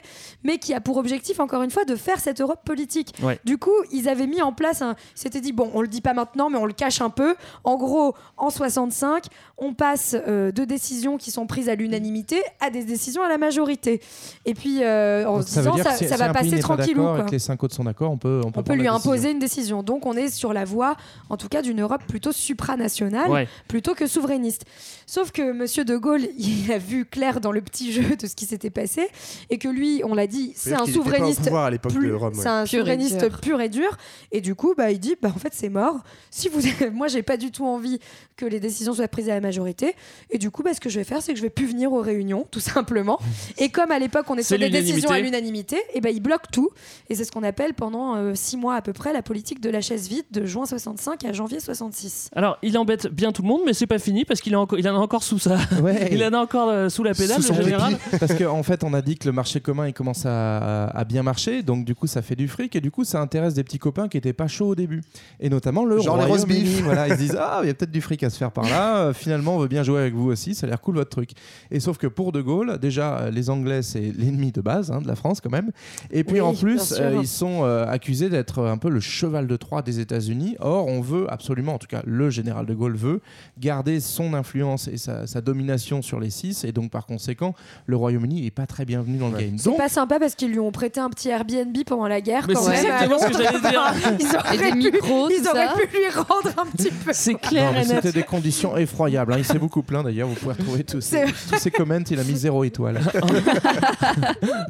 [0.44, 3.14] mais qui a pour objectif, encore une fois, de faire cette Europe politique.
[3.22, 3.38] Ouais.
[3.44, 4.94] Du coup, ils avaient mis en place un.
[5.16, 7.34] Ils s'étaient dit, bon, on le dit pas maintenant, mais on le cache un peu.
[7.64, 9.24] En gros, en 65,
[9.58, 13.38] on passe euh, de décisions qui sont prises à l'unanimité à des décisions à la
[13.38, 14.00] majorité.
[14.44, 17.02] Et puis, euh, en se disant, ça, que si- ça si va passer tranquillou.
[17.02, 17.22] et quoi.
[17.24, 19.10] que les cinq autres sont d'accord, on peut, on peut, On peut prendre lui décision.
[19.10, 19.82] imposer une décision.
[19.82, 20.96] Donc on est sur la voie,
[21.30, 23.48] en tout cas, d'une Europe plutôt supranationale, Ouais.
[23.68, 24.64] plutôt que souverainiste.
[25.06, 28.34] Sauf que Monsieur de Gaulle, il a vu clair dans le petit jeu de ce
[28.34, 29.08] qui s'était passé,
[29.50, 32.34] et que lui, on l'a dit, c'est un souverainiste pouvoir à l'époque plus- de Rome,
[32.34, 32.40] ouais.
[32.42, 33.40] c'est un Pur et souverainiste dur.
[33.40, 33.96] pur et dur.
[34.30, 35.96] Et du coup, bah, il dit, bah, en fait, c'est mort.
[36.30, 36.60] Si vous,
[36.92, 37.98] moi, j'ai pas du tout envie
[38.36, 39.94] que les décisions soient prises à la majorité.
[40.30, 41.92] Et du coup, bah, ce que je vais faire, c'est que je vais plus venir
[41.92, 43.18] aux réunions, tout simplement.
[43.58, 45.76] Et comme à l'époque, on est sur des décisions à l'unanimité.
[45.94, 46.70] et ben il bloque tout.
[47.10, 49.70] Et c'est ce qu'on appelle pendant euh, six mois à peu près la politique de
[49.70, 52.30] la chaise vide de juin 65 à janvier 66.
[52.36, 54.78] Alors, il embête bien tout le monde, mais c'est pas fini parce qu'il a encore-
[54.78, 55.56] il en a encore sous ça.
[55.82, 56.08] Ouais.
[56.12, 57.96] il en a encore euh, sous la pédale, Sous le général.
[58.20, 61.04] Parce qu'en en fait, on a dit que le marché commun il commence à, à
[61.04, 63.64] bien marcher, donc du coup, ça fait du fric et du coup, ça intéresse des
[63.64, 65.00] petits copains qui étaient pas chauds au début.
[65.40, 66.74] Et notamment le Genre les roast Royaume-Uni.
[66.76, 66.82] beef.
[66.82, 68.64] Voilà, ils se disent ah, il y a peut-être du fric à se faire par
[68.64, 68.96] là.
[68.98, 70.54] Euh, finalement, on veut bien jouer avec vous aussi.
[70.54, 71.30] Ça a l'air cool votre truc.
[71.70, 75.00] Et sauf que pour De Gaulle, déjà, euh, les Anglais c'est l'ennemi de base hein,
[75.00, 75.70] de la France quand même.
[76.10, 79.46] Et puis Oui, en plus, euh, ils sont euh, accusés d'être un peu le cheval
[79.46, 80.56] de Troie des États-Unis.
[80.60, 83.20] Or, on veut absolument, en tout cas, le général De Gaulle veut
[83.58, 86.64] garder son influence et sa, sa domination sur les six.
[86.64, 87.54] Et donc, par conséquent,
[87.86, 89.58] le Royaume-Uni est pas très bienvenu dans le game.
[89.58, 92.44] C'est Donc, pas sympa parce qu'ils lui ont prêté un petit Airbnb pendant la guerre.
[92.48, 93.94] Mais quand c'est même, exactement ce que j'allais dire.
[94.20, 95.74] Ils auraient Et des pu- micros, ils tout auraient ça.
[95.74, 97.10] pu lui rendre un petit peu.
[97.12, 98.00] C'est Non, clair mais et net.
[98.02, 99.32] c'était des conditions effroyables.
[99.32, 99.36] hein.
[99.38, 100.28] Il s'est beaucoup plaint d'ailleurs.
[100.28, 101.98] Vous pouvez retrouver tous ces, tous ces comments.
[102.10, 103.00] Il a mis zéro étoile.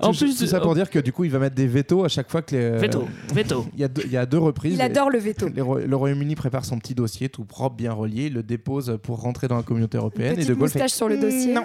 [0.01, 2.05] En tout, plus, tout ça pour dire que du coup, il va mettre des vétos
[2.05, 2.63] à chaque fois que les.
[2.63, 3.67] euh, Veto, veto.
[3.75, 4.75] Il y, a deux, il y a deux reprises.
[4.75, 5.47] Il adore le veto.
[5.55, 9.21] Les le Royaume-Uni prépare son petit dossier tout propre, bien relié, il le dépose pour
[9.21, 10.33] rentrer dans la communauté européenne.
[10.33, 11.53] et Petite De Gaulle fait sur le dossier.
[11.55, 11.65] Non.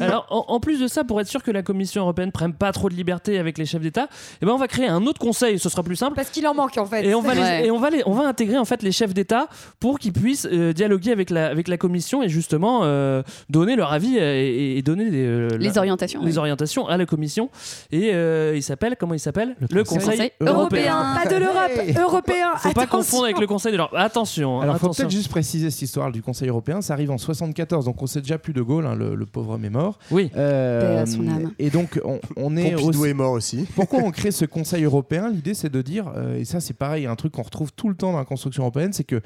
[0.00, 2.72] Alors, en, en plus de ça, pour être sûr que la Commission européenne prenne pas
[2.72, 4.08] trop de liberté avec les chefs d'État,
[4.42, 5.58] eh ben on va créer un autre conseil.
[5.58, 6.14] Ce sera plus simple.
[6.16, 7.04] Parce qu'il en manque en fait.
[7.04, 9.14] Et on va, les- et on va, les- on va intégrer en fait les chefs
[9.14, 9.48] d'État
[9.80, 13.92] pour qu'ils puissent euh, dialoguer avec la, avec la Commission et justement euh, donner leur
[13.92, 16.38] avis et, et donner des, euh, Les la- orientations, les oui.
[16.38, 17.50] orientations à la Commission.
[17.90, 19.56] Et euh, il s'appelle comment il s'appelle?
[19.70, 22.50] Le, Conseil, Conseil Européen, pas de l'Europe, européen.
[22.56, 22.98] Faut pas attention.
[22.98, 23.94] confondre avec le Conseil de l'Europe.
[23.96, 24.58] Attention.
[24.58, 25.04] hein, Alors, il faut attention.
[25.04, 26.80] peut-être juste préciser cette histoire du Conseil européen.
[26.82, 29.52] Ça arrive en 74, donc on sait déjà plus de Gaulle, hein, le, le pauvre
[29.54, 29.98] homme est mort.
[30.10, 30.30] Oui.
[30.36, 31.50] Euh, Paix à son âme.
[31.58, 33.66] et donc, on, on est Pompidou aussi- est mort aussi.
[33.74, 35.30] Pourquoi on crée ce Conseil européen?
[35.30, 37.94] L'idée, c'est de dire, euh, et ça, c'est pareil, un truc qu'on retrouve tout le
[37.94, 39.20] temps dans la construction européenne, c'est que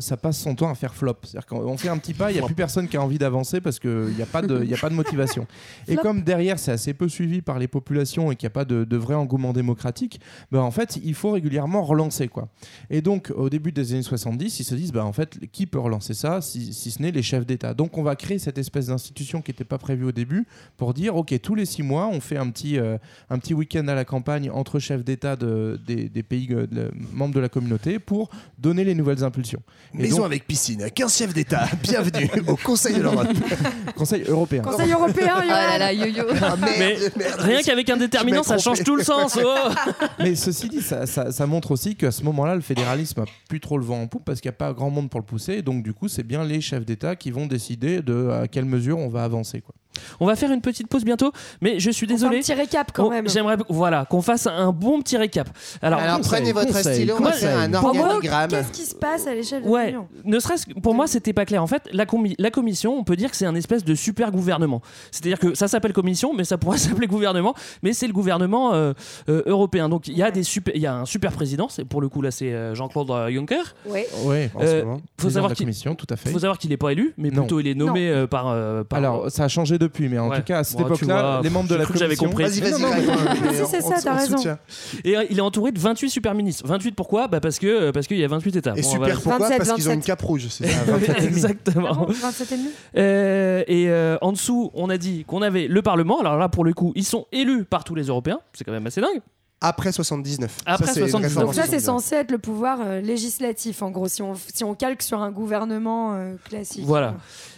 [0.00, 1.16] ça passe son temps à faire flop.
[1.22, 3.60] C'est-à-dire qu'on fait un petit pas, il n'y a plus personne qui a envie d'avancer
[3.60, 5.46] parce qu'il n'y a, pas de- y a pas de motivation.
[5.88, 6.02] et Flop.
[6.02, 8.84] comme derrière, c'est assez peu suivi par les populations et qu'il n'y a pas de,
[8.84, 12.28] de vrai engouement démocratique, ben, en fait, il faut régulièrement relancer.
[12.28, 12.48] Quoi.
[12.90, 15.78] Et donc, au début des années 70, ils se disent, ben, en fait, qui peut
[15.78, 17.74] relancer ça si, si ce n'est les chefs d'État?
[17.74, 21.16] Donc, on va créer cette espèce d'institution qui n'était pas prévue au début pour dire,
[21.16, 24.04] OK, tous les six mois, on fait un petit, euh, un petit week-end à la
[24.04, 28.30] campagne entre chefs d'État de, des, des pays euh, de- membres de la communauté pour
[28.58, 29.62] donner les nouvelles impulsions.
[29.92, 31.66] Et Maison donc, avec piscine, 15 chefs d'État.
[31.82, 33.26] Bienvenue au Conseil de l'Europe.
[33.96, 34.62] Conseil européen.
[34.62, 36.24] Conseil européen, Oh là là, yo-yo.
[36.40, 37.40] Ah, merde, Mais merde.
[37.40, 39.36] rien qu'avec un déterminant, ça change tout le sens.
[39.44, 39.68] oh.
[40.20, 43.58] Mais ceci dit, ça, ça- ça montre aussi qu'à ce moment-là, le fédéralisme a plus
[43.58, 45.54] trop le vent en poupe parce qu'il n'y a pas grand monde pour le pousser.
[45.54, 48.66] Et donc, du coup, c'est bien les chefs d'État qui vont décider de à quelle
[48.66, 49.60] mesure on va avancer.
[49.60, 49.74] Quoi.
[50.20, 52.36] On va faire une petite pause bientôt, mais je suis On fait désolé.
[52.38, 53.28] un petit récap quand On- même.
[53.28, 55.48] J'aimerais voilà, qu'on fasse un bon petit récap.
[55.82, 58.50] Alors, Alors, prenez votre stylo, on va faire un organigramme.
[58.50, 61.32] Qu'est-ce qui se passe à l'échelle de Ouais, l'Union ne serait-ce que pour moi, c'était
[61.32, 61.62] pas clair.
[61.62, 62.04] En fait, la,
[62.38, 64.82] la commission, on peut dire que c'est un espèce de super gouvernement.
[65.10, 68.92] C'est-à-dire que ça s'appelle commission, mais ça pourrait s'appeler gouvernement, mais c'est le gouvernement euh,
[69.28, 69.88] euh, européen.
[69.88, 71.68] Donc il y a des super, il y a un super président.
[71.68, 73.74] C'est pour le coup là, c'est euh, Jean-Claude Juncker.
[73.86, 74.08] Ouais.
[74.24, 75.00] Ouais, en ce Euh, moment.
[75.18, 76.30] faut savoir de la qu'il commission, tout à fait.
[76.30, 77.42] faut savoir qu'il n'est pas élu, mais Non.
[77.42, 80.28] plutôt il est nommé euh, par, euh, par- Alors, ça a changé depuis, mais en
[80.28, 80.38] Ouais.
[80.38, 82.28] tout cas, à cette Bon, époque-là, les membres de la que j'avais commission.
[82.28, 82.44] compris.
[82.44, 84.36] Vas-y, vas-y, Si, c'est ça, t'as on raison.
[84.38, 84.58] soutient.
[85.04, 86.66] Et euh, il est entouré de 28 super ministres.
[86.66, 87.28] 28 pourquoi?
[87.28, 88.72] Bah parce que euh, parce qu'il y a 28 États.
[88.76, 89.14] Et Bon, super voilà.
[89.14, 89.38] pourquoi?
[89.38, 90.06] 27, Parce qu'ils ont une 27.
[90.06, 90.84] cape rouge, c'est ça.
[90.84, 91.26] 27 et demi.
[91.26, 91.88] Exactement.
[91.90, 95.66] Ah bon, 27 et demi Euh, et euh, en dessous, on a dit qu'on avait
[95.68, 96.20] le Parlement.
[96.20, 98.40] Alors là, pour le coup, ils sont élus par tous les Européens.
[98.52, 99.20] C'est quand même assez dingue.
[99.62, 100.56] Après 79.
[100.64, 101.28] Après Ça, c'est une 79.
[101.32, 101.84] réforme Donc ça, c'est 79.
[102.02, 105.30] censé être le pouvoir euh, législatif, en gros, si on, si on calque sur un
[105.30, 106.84] gouvernement euh, classique.
[106.86, 107.16] Voilà.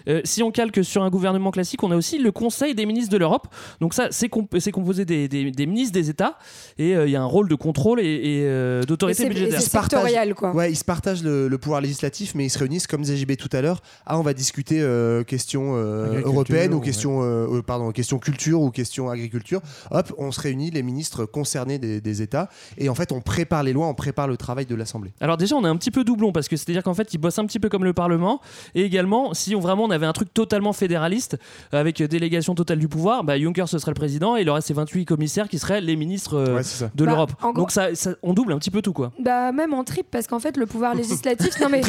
[0.09, 3.12] Euh, si on calque sur un gouvernement classique, on a aussi le Conseil des ministres
[3.12, 3.46] de l'Europe.
[3.80, 6.38] Donc ça, c'est comp- c'est composé des, des- des ministres des États
[6.78, 9.61] et euh, il y a un rôle de contrôle et, et, euh, d'autorité budgétaire.
[9.61, 10.53] c'est sectoriel, quoi.
[10.55, 13.48] Ouais, ils se partagent le, le pouvoir législatif, mais ils se réunissent comme ZJB tout
[13.53, 13.80] à l'heure.
[14.07, 17.20] Ah, on va discuter euh, questions euh, européennes ou questions,
[17.66, 19.61] pardon, questions culture ou questions agriculture.
[19.90, 22.48] Hop, on se réunit les ministres concernés des, des États
[22.78, 25.12] et en fait on prépare les lois, on prépare le travail de l'Assemblée.
[25.20, 27.38] Alors déjà, on a un petit peu doublon parce que c'est-à-dire qu'en fait, ils bossent
[27.38, 28.40] un petit peu comme le Parlement.
[28.74, 31.36] Et également, si on vraiment on avait un truc totalement fédéraliste
[31.70, 34.61] avec euh, délégation totale du pouvoir, bah, Juncker ce serait le président et il aurait
[34.61, 36.90] ses 28 commissaires qui seraient les ministres euh, Ouais, c'est ça.
[36.95, 37.32] de Bah, l'Europe.
[37.40, 39.12] gros- Donc ça, ça- on double un petit peu tout quoi.
[39.18, 41.61] Bah, même en triple, parce qu'en fait, le pouvoir législatif.
[41.61, 41.80] non, mais...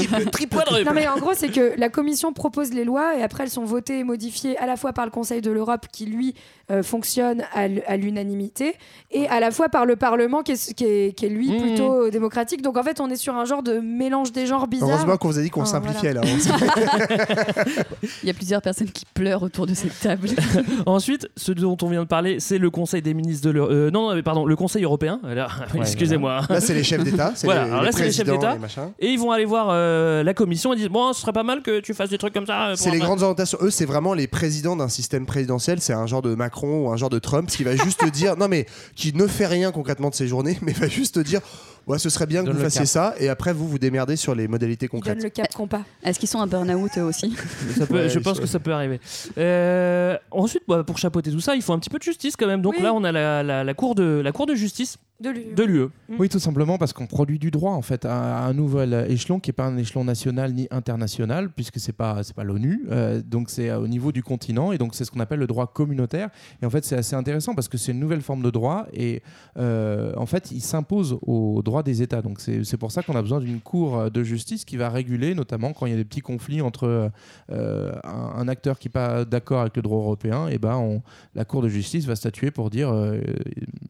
[0.86, 3.66] non, mais en gros, c'est que la commission propose les lois et après, elles sont
[3.66, 6.34] votées et modifiées à la fois par le Conseil de l'Europe qui, lui,
[6.72, 8.76] euh, fonctionne à l'unanimité
[9.12, 11.62] et à la fois par le Parlement qui est, qui est, qui est, lui, Mmh.
[11.62, 12.62] plutôt euh, démocratique.
[12.62, 14.90] Donc, en fait, on est sur un genre de mélange des genres bizarre.
[14.90, 16.22] Heureusement qu'on vous a dit qu'on Ah, simplifiait voilà.
[16.22, 16.26] là.
[18.24, 20.30] Il y a plusieurs personnes qui pleurent autour de cette table.
[20.86, 23.72] Ensuite, ce dont on vient de parler, c'est le Conseil des ministres de l'Europe.
[23.94, 25.20] non, non, mais pardon, le Conseil européen.
[25.24, 26.42] Alors, Excusez-moi.
[26.50, 28.56] Là, c'est les chefs d'État, c'est Voilà, les, alors là, les c'est les chefs d'État.
[28.56, 28.92] machins.
[29.00, 31.62] Et ils vont aller voir euh, la commission et disent Bon, ce serait pas mal
[31.62, 32.70] que tu fasses des trucs comme ça.
[32.70, 33.58] euh, C'est les grandes orientations.
[33.62, 35.80] Eux, c'est vraiment les présidents d'un système présidentiel.
[35.82, 38.48] C'est un genre de Macron ou un genre de Trump qui va juste dire, non
[38.48, 38.66] mais
[38.96, 41.42] qui ne fait rien concrètement de ses journées, mais va juste dire,
[41.88, 42.88] ouais, ce serait bien que vous le fassiez cap.
[42.88, 45.24] ça, et après vous vous démerdez sur les modalités Il donne concrètes.
[45.24, 45.82] le cap compas.
[46.04, 47.36] Est-ce qu'ils sont un burn-out eux aussi
[47.78, 49.00] Ça peut- Ouais, je pense sont- que ça peut arriver.
[49.38, 52.48] Euh, ensuite, bah, pour chapeauter tout ça, il faut un petit peu de justice quand
[52.48, 52.62] même.
[52.62, 52.84] Donc Oui.
[52.84, 55.64] là, on a la, la- la cour de, la cour de justice De l'U- de
[55.64, 55.88] l'UE.
[56.20, 59.40] Oui, tout simplement parce qu'on produit du droit en fait à, à un nouvel échelon
[59.40, 63.22] qui n'est pas un échelon national ni international puisque c'est pas c'est pas l'ONU, euh,
[63.26, 65.68] donc c'est euh, au niveau du continent et donc c'est ce qu'on appelle le droit
[65.72, 66.30] communautaire.
[66.62, 69.22] Et en fait c'est assez intéressant parce que c'est une nouvelle forme de droit et
[69.58, 72.22] euh, en fait il s'impose aux droits des États.
[72.22, 75.36] Donc c'est c'est pour ça qu'on a besoin d'une cour de justice qui va réguler
[75.36, 77.12] notamment quand il y a des petits conflits entre
[77.52, 81.02] euh, un, un acteur qui n'est pas d'accord avec le droit européen, et ben on,
[81.36, 83.22] la cour de justice va statuer pour dire euh,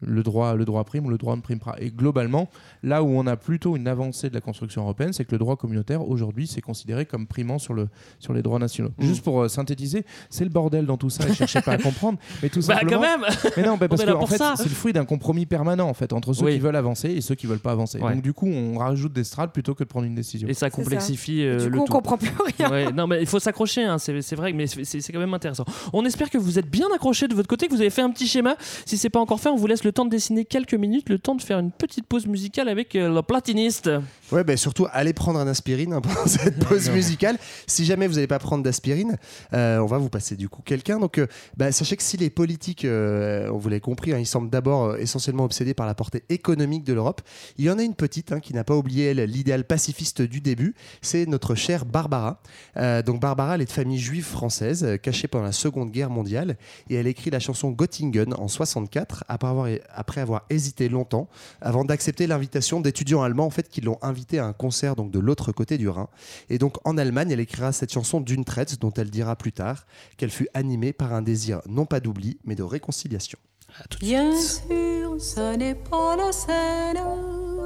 [0.06, 1.76] le droit le droit prime ou le droit ne prime pas.
[1.78, 2.48] Et globalement,
[2.82, 5.56] là où on a plutôt une avancée de la construction européenne, c'est que le droit
[5.56, 7.88] communautaire aujourd'hui c'est considéré comme primant sur le
[8.18, 8.90] sur les droits nationaux.
[8.98, 9.04] Mmh.
[9.06, 11.28] Juste pour euh, synthétiser, c'est le bordel dans tout ça.
[11.28, 12.90] Et cherchez pas à comprendre, mais tout Bah, simplement.
[12.92, 13.24] quand même
[13.56, 14.54] Mais non, bah, parce que en fait, ça.
[14.56, 16.54] c'est le fruit d'un compromis permanent en fait entre ceux Oui.
[16.54, 17.98] qui veulent avancer et ceux qui veulent pas avancer.
[18.00, 18.12] Ouais.
[18.14, 20.48] Donc du coup, on rajoute des strates plutôt que de prendre une décision.
[20.48, 21.92] Et ça complexifie euh, Du le coup, on tout.
[21.92, 22.70] comprend plus rien.
[22.70, 25.34] Ouais, non, mais il faut s'accrocher, hein, c'est c'est vrai, mais c'est c'est quand même
[25.34, 25.64] intéressant.
[25.92, 28.10] On espère que vous êtes bien accrochés de votre côté, que vous avez fait un
[28.10, 28.56] petit schéma.
[28.86, 31.18] Si c'est pas encore fait, on vous laisse le temps de dessiner quelques minutes, le
[31.18, 33.90] temps de faire une petite pause musicale avec euh, le platiniste.
[34.34, 37.38] Ouais, ben surtout allez prendre un aspirine hein, pendant cette pause musicale.
[37.68, 39.16] Si jamais vous n'allez pas prendre d'aspirine,
[39.52, 40.98] euh, on va vous passer du coup quelqu'un.
[40.98, 44.50] Donc, euh, bah, sachez que si les politiques, euh, vous l'avez compris, hein, ils semblent
[44.50, 47.20] d'abord essentiellement obsédés par la portée économique de l'Europe.
[47.58, 50.74] Il y en a une petite hein, qui n'a pas oublié l'idéal pacifiste du début.
[51.00, 52.40] C'est notre chère Barbara.
[53.06, 56.56] Donc Barbara, elle est de famille juive française, cachée pendant la Seconde Guerre mondiale,
[56.90, 61.28] et elle écrit la chanson Göttingen en 64 après avoir, après avoir hésité longtemps
[61.60, 65.18] avant d'accepter l'invitation d'étudiants allemands en fait qui l'ont invitée à un concert donc de
[65.18, 66.08] l'autre côté du Rhin.
[66.48, 69.86] Et donc en Allemagne, elle écrira cette chanson d'une traite dont elle dira plus tard
[70.16, 73.38] qu'elle fut animée par un désir non pas d'oubli mais de réconciliation.
[74.00, 77.02] Bien sûr, ce n'est pas la Seine,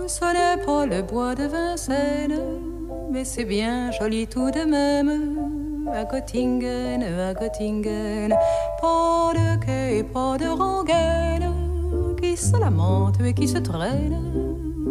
[0.06, 2.40] ce n'est pas le bois de Vincennes,
[3.10, 5.88] mais c'est bien joli tout de même.
[5.92, 8.34] À Göttingen, à Göttingen,
[8.80, 14.67] pas de quai, pas de rengaine, qui se lamente et qui se traîne,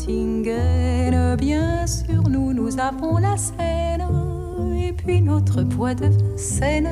[0.00, 4.06] Göttingen, bien sûr, nous, nous avons la Seine,
[4.74, 6.88] et puis notre poids de Seine.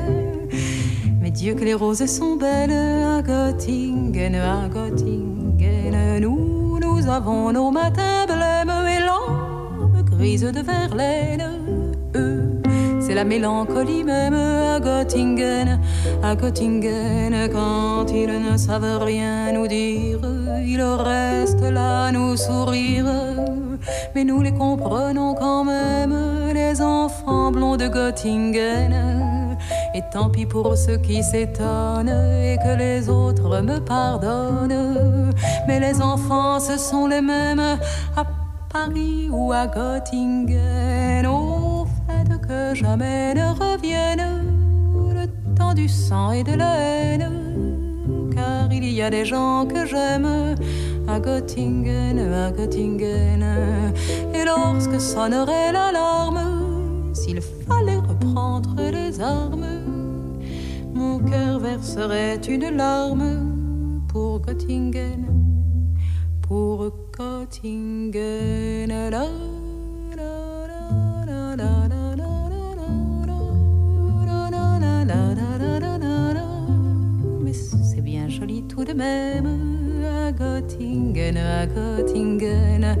[1.19, 7.71] Mais Dieu que les roses sont belles à Göttingen, à Göttingen, nous, nous avons nos
[7.71, 11.58] matins blêmes et l'âme grise de Verlaine.
[13.09, 15.79] C'est la mélancolie même à Göttingen,
[16.21, 20.19] à Göttingen, quand ils ne savent rien nous dire,
[20.63, 23.07] ils restent là nous sourire.
[24.13, 26.15] Mais nous les comprenons quand même,
[26.53, 29.57] les enfants blonds de Göttingen.
[29.95, 35.33] Et tant pis pour ceux qui s'étonnent et que les autres me pardonnent.
[35.67, 37.79] Mais les enfants, ce sont les mêmes
[38.15, 38.23] à
[38.71, 40.98] Paris ou à Göttingen.
[42.73, 44.45] Jamais ne revienne
[45.13, 47.29] le temps du sang et de la haine.
[48.33, 50.55] Car il y a des gens que j'aime
[51.07, 53.43] à Göttingen, à Göttingen.
[54.35, 59.65] Et lorsque sonnerait l'alarme, s'il fallait reprendre les armes,
[60.93, 65.25] mon cœur verserait une larme pour Göttingen,
[66.41, 68.69] pour Göttingen.
[77.41, 79.47] Mais c'est bien joli tout de même
[80.05, 82.95] à Göttingen, à Göttingen.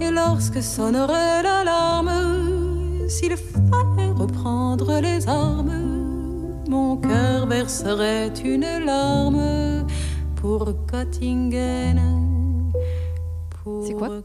[0.00, 9.86] Et lorsque sonnerait l'alarme, s'il fallait reprendre les armes, mon cœur verserait une larme
[10.36, 12.00] pour Göttingen.
[13.86, 14.20] C'est quoi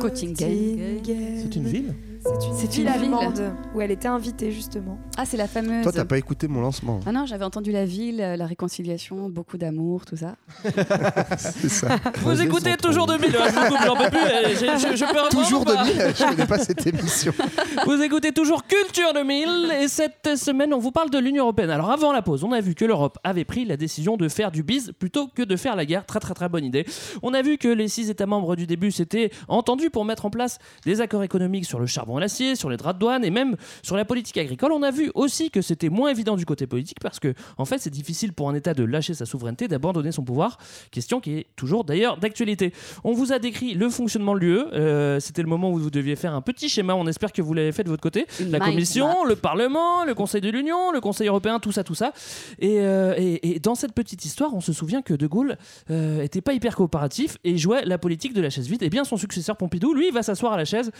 [0.00, 1.02] Göttingen?
[1.42, 1.94] C'est une ville?
[2.28, 3.02] C'est une C'est ville une ville.
[3.14, 4.98] allemande où elle était invitée justement.
[5.16, 5.82] Ah, c'est la fameuse.
[5.82, 7.00] Toi, t'as pas écouté mon lancement.
[7.06, 10.36] Ah non, j'avais entendu la ville, euh, la réconciliation, beaucoup d'amour, tout ça.
[11.38, 11.88] C'est ça.
[12.20, 14.18] Vous écoutez toujours 2000, hein, je vous coupe, j'en peux plus.
[14.20, 17.32] je- je- je peux reprendre Toujours 2000, je connais pas cette émission.
[17.86, 19.48] Vous écoutez toujours Culture 2000
[19.82, 21.70] et cette semaine on vous parle de l'Union Européenne.
[21.70, 24.50] Alors avant la pause, on a vu que l'Europe avait pris la décision de faire
[24.50, 26.04] du bise plutôt que de faire la guerre.
[26.04, 26.84] Très très très bonne idée.
[27.22, 30.30] On a vu que les six États membres du début s'étaient entendus pour mettre en
[30.30, 33.56] place des accords économiques sur le charbon l'acier, sur les draps de douane et même
[33.82, 34.72] sur la politique agricole.
[34.72, 37.78] On a vu aussi que c'était moins évident du côté politique parce que en fait
[37.78, 40.58] c'est difficile pour un État de lâcher sa souveraineté, d'abandonner son pouvoir.
[40.90, 42.72] Question qui est toujours d'ailleurs d'actualité.
[43.04, 44.58] On vous a décrit le fonctionnement de l'UE.
[44.72, 46.94] Euh, C'était le moment où vous deviez faire un petit schéma.
[46.94, 48.26] On espère que vous l'avez fait de votre côté.
[48.40, 52.12] La Commission, le Parlement, le Conseil de l'Union, le Conseil européen, tout ça, tout ça.
[52.58, 55.56] Et, euh, et- et dans cette petite histoire, on se souvient que De Gaulle
[55.90, 58.82] euh, était pas hyper coopératif et jouait la politique de la chaise vide.
[58.82, 60.90] Et bien son successeur Pompidou, lui, va s'asseoir à la chaise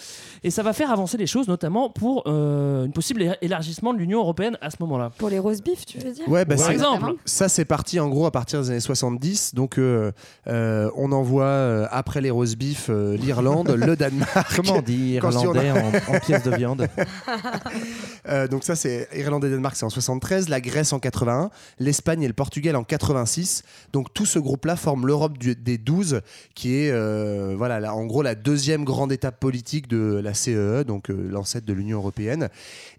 [0.43, 4.19] et ça va faire avancer les choses, notamment pour euh, une possible élargissement de l'Union
[4.19, 5.11] européenne à ce moment-là.
[5.17, 6.29] Pour les roast beef, tu veux dire?
[6.29, 7.15] Ouais, bah, Par exemple.
[7.25, 9.55] Ça, c'est parti en gros à partir des années 70.
[9.55, 10.13] Donc, euh,
[10.49, 14.55] euh, on envoie euh, après les roast beef euh, l'Irlande, le Danemark.
[14.57, 16.87] Comment on dit on a- irlandais en, en pièces de viande?
[18.29, 22.23] Euh, donc ça c'est Irlande et Danemark c'est en 73, la Grèce en 81, l'Espagne
[22.23, 23.63] et le Portugal en 86.
[23.93, 26.21] Donc tout ce groupe-là forme l'Europe des 12
[26.55, 30.85] qui est euh, voilà là, en gros la deuxième grande étape politique de la CEE,
[30.89, 32.49] donc euh, l'ancêtre de l'Union européenne.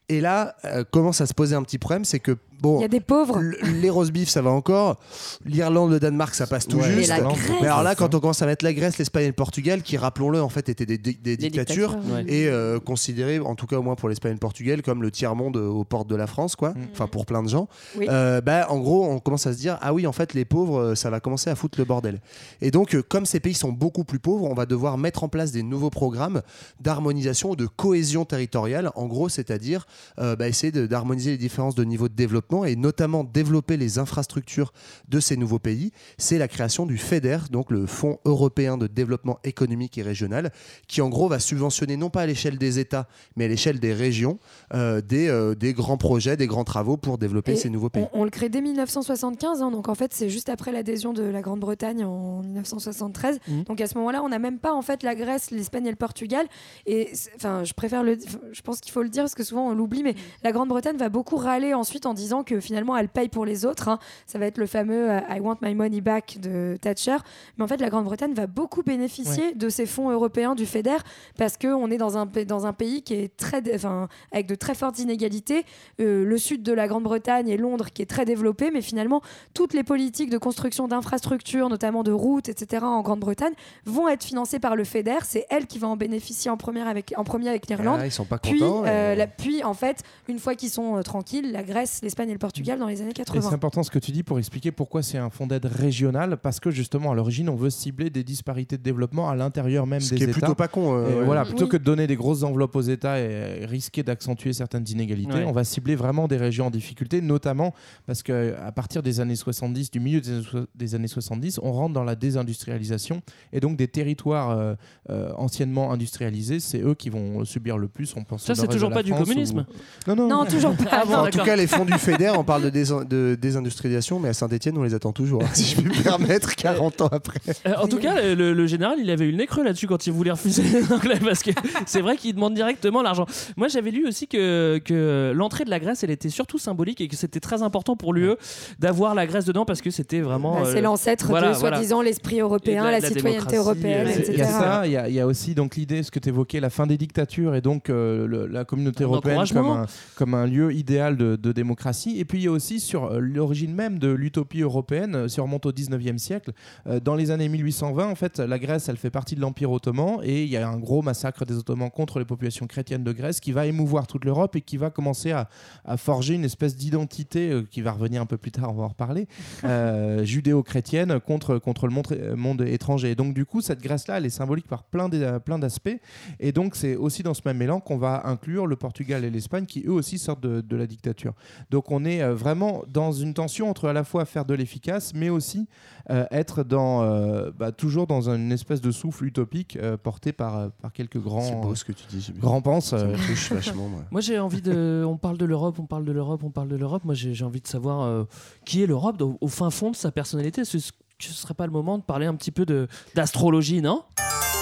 [0.08, 2.86] Et là euh, commence à se poser un petit problème, c'est que bon Il y
[2.86, 3.42] a des pauvres.
[3.82, 4.98] les roast beef ça va encore,
[5.46, 7.10] l'Irlande, le Danemark ça passe tout Ouais, juste.
[7.12, 7.40] Mais la Grèce.
[7.62, 9.98] Mais alors là quand on commence à mettre la Grèce, l'Espagne et le Portugal qui
[9.98, 12.26] rappelons-le en fait étaient des, des- des dictatures dictatures, ouais.
[12.28, 15.12] et euh, considéré, en tout cas au moins pour l'Espagne et le Portugal, comme le
[15.12, 16.74] tiers-monde euh, aux portes de la France, quoi.
[16.94, 17.68] Enfin, pour plein de gens.
[17.98, 18.08] Oui.
[18.10, 20.80] Euh, bah, en gros, on commence à se dire, ah oui, en fait, les pauvres,
[20.80, 22.22] euh, ça va commencer à foutre le bordel.
[22.62, 25.52] Et donc, comme ces pays sont beaucoup plus pauvres, on va devoir mettre en place
[25.52, 26.42] des nouveaux programmes
[26.82, 29.86] d'harmonisation ou de cohésion territoriale, en gros, c'est-à-dire
[30.20, 34.74] euh, bah, essayer d'harmoniser les différences de niveau de développement et notamment développer les infrastructures
[35.08, 35.92] de ces nouveaux pays.
[36.18, 40.52] C'est la création du FEDER, donc le Fonds européen de développement économique et régional,
[40.88, 43.94] qui en gros va subventionner non pas à l'échelle des États, mais à l'échelle des
[43.94, 44.40] régions,
[44.74, 48.06] euh, des, euh, des grands projets, des grands travaux pour développer Et ces nouveaux pays.
[48.14, 51.24] On, on le crée dès 1975, hein, donc en fait c'est juste après l'adhésion de
[51.24, 53.40] la Grande-Bretagne en 1973.
[53.48, 53.64] Mmh.
[53.64, 55.96] Donc à ce moment-là, on n'a même pas en fait la Grèce, l'Espagne et le
[55.96, 56.48] Portugal.
[56.86, 58.18] Et enfin, je préfère le,
[58.52, 61.10] je pense qu'il faut le dire parce que souvent on l'oublie, mais la Grande-Bretagne va
[61.10, 63.88] beaucoup râler ensuite en disant disant que finalement elle paye pour les autres.
[63.88, 64.00] hein.
[64.26, 67.18] Ça va être le fameux euh, I want my money back de Thatcher.
[67.58, 70.98] Mais en fait, la Grande-Bretagne va beaucoup bénéficier de ces fonds européens du FEDER
[71.38, 74.76] parce qu'on est dans un, dans un pays qui est très, enfin, avec de très
[74.76, 75.66] fortes inégalités.
[76.00, 79.22] Euh, le sud de la Grande-Bretagne et Londres qui est très développé, mais finalement,
[79.54, 83.54] toutes les politiques de construction d'infrastructures, notamment de routes, etc., en Grande-Bretagne,
[83.86, 85.20] vont être financées par le FEDER.
[85.24, 88.00] C'est elle qui va en bénéficier en, première avec, en premier avec l'Irlande.
[88.02, 90.70] Ah, ils sont pas puis, contents, euh, et- la- puis, en fait, une fois qu'ils
[90.70, 93.52] sont euh, tranquilles, la Grèce, l'Espagne et le Portugal dans les années Et c'est 80.
[93.54, 96.72] important ce que tu dis pour expliquer pourquoi c'est un fonds d'aide régional, parce que
[96.72, 100.16] justement à l'origine on veut cibler des disparités de développement à l'intérieur même Ce des
[100.18, 100.34] qui est États.
[100.40, 101.26] plutôt pas con, euh, Et ouais.
[101.26, 101.50] Voilà, Oui.
[101.50, 105.44] plutôt que de donner des grosses enveloppes aux États et risquer d'accentuer certaines inégalités, Ouais.
[105.46, 107.74] on va cibler vraiment des régions en difficulté, notamment
[108.08, 111.60] parce que à partir des années 70, du milieu des années so- des années 70,
[111.64, 113.22] on rentre dans la désindustrialisation
[113.54, 114.74] et donc des territoires euh,
[115.10, 118.14] euh, anciennement industrialisés, c'est eux qui vont subir le plus.
[118.16, 119.66] On pense Ça, c'est toujours pas du communisme.
[120.08, 120.86] ou- Non, non, Non, toujours pas.
[120.92, 121.94] Ah bon, en tout cas, les fonds du
[122.38, 125.76] On parle de, désin- de désindustrialisation, mais à Saint-Etienne, on les attend toujours, hein, si
[125.76, 127.40] je puis me permettre, 40 ans après.
[127.66, 130.14] Euh, en tout cas, le, général, il avait eu le nez creux là-dessus quand il
[130.14, 131.52] voulait refuser l'anglais parce que
[131.86, 133.26] c'est vrai qu'il demande directement l'argent.
[133.58, 137.08] Moi, j'avais lu aussi que, que l'entrée de la Grèce, elle était surtout symbolique et
[137.08, 138.34] que c'était très important pour l'UE
[138.80, 140.56] d'avoir la Grèce dedans parce que c'était vraiment.
[140.62, 141.76] Bah, euh, c'est l'ancêtre voilà, de voilà.
[141.78, 144.32] soi-disant l'esprit européen, la, la- la citoyenneté européenne, euh, etc.
[144.34, 146.20] Il y a ça, il y, a- il y a aussi donc l'idée, ce que
[146.20, 149.68] tu évoquais, la fin des dictatures et donc euh, le- la communauté Un européenne comme
[149.70, 152.09] un, comme un lieu idéal de, de démocratie.
[152.18, 155.40] Et puis il y a aussi sur euh, l'origine même de l'utopie européenne, euh, si
[155.40, 156.52] on remonte au 19e siècle,
[156.88, 160.20] euh, dans les années 1820, en fait, la Grèce, elle fait partie de l'Empire ottoman
[160.24, 163.40] et il y a un gros massacre des Ottomans contre les populations chrétiennes de Grèce
[163.40, 165.50] qui va émouvoir toute l'Europe et qui va commencer à,
[165.86, 168.90] à forger une espèce d'identité qui va revenir un peu plus tard, on va en
[168.90, 169.28] reparler,
[169.64, 173.12] euh, judéo-chrétienne contre, contre le monde, monde étranger.
[173.12, 175.98] Et donc du coup, cette Grèce-là, elle est symbolique par plein d'aspects.
[176.40, 179.66] Et donc c'est aussi dans ce même élan qu'on va inclure le Portugal et l'Espagne
[179.66, 181.34] qui eux aussi sortent de, de la dictature.
[181.70, 185.14] Donc on est euh, vraiment dans une tension entre à la fois faire de l'efficace,
[185.14, 185.68] mais aussi
[186.10, 190.72] euh, être dans, euh, bah, toujours dans une espèce de souffle utopique euh, porté par,
[190.82, 192.22] par quelques grands, C'est beau ce que tu dis.
[192.22, 192.40] Jimmy.
[192.40, 192.90] grands penses.
[192.90, 194.02] Ça me touche vachement, moi.
[194.12, 195.04] Moi j'ai envie de.
[195.08, 197.04] On parle de l'Europe, on parle de l'Europe, on parle de l'Europe.
[197.06, 198.24] Moi j'ai envie de savoir euh,
[198.66, 200.66] qui est l'Europe au, au fin fond de sa personnalité.
[200.66, 200.78] Ce
[201.22, 204.04] ce serait pas le moment de parler un petit peu de- d'astrologie, non?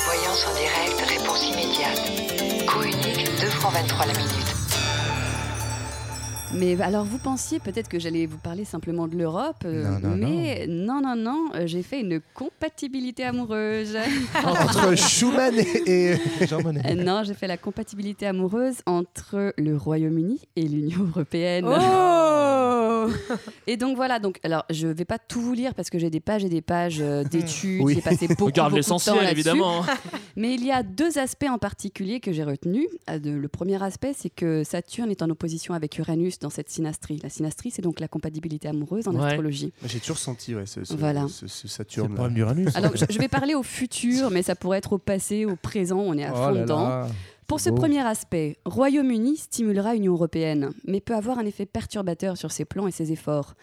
[0.06, 2.66] Voyance en direct, réponse immédiate.
[2.68, 4.27] Coût unique, 2 francs 23 la minute.
[6.54, 10.16] Mais alors, vous pensiez peut-être que j'allais vous parler simplement de l'Europe, euh, Non, non,
[10.16, 13.98] mais non, non, non, euh, j'ai fait une compatibilité amoureuse.
[14.46, 16.82] Entre Schumann et, et- Jean Monnet.
[16.90, 21.66] Euh, non, j'ai fait la compatibilité amoureuse entre le Royaume-Uni et l'Union européenne.
[21.68, 23.08] Oh
[23.68, 26.20] Et donc voilà, donc alors je vais pas tout vous lire parce que j'ai des
[26.20, 27.96] pages et des pages euh, d'études, Oui.
[27.96, 29.84] j'ai passé beaucoup, Regarde beaucoup de temps évidemment.
[30.38, 32.86] Mais il y a deux aspects en particulier que j'ai retenus.
[33.10, 37.20] Euh, Le premier aspect, c'est que Saturne est en opposition avec Uranus dans cette synastrie.
[37.24, 39.26] La synastrie, c'est donc la compatibilité amoureuse en Ouais.
[39.26, 39.74] astrologie.
[39.84, 41.28] J'ai toujours senti ouais, ce, ce, Voilà.
[41.28, 42.14] ce- ce C'est le Saturne.
[42.14, 42.76] problème d'Uranus.
[42.76, 46.00] Alors, je, je vais parler au futur, mais ça pourrait être au passé, au présent,
[46.00, 46.88] on est à Oh fond là dedans.
[46.88, 47.08] là.
[47.48, 52.52] Pour ce premier aspect, Royaume-Uni stimulera Union européenne, mais peut avoir un effet perturbateur sur
[52.52, 53.56] ses plans et ses efforts.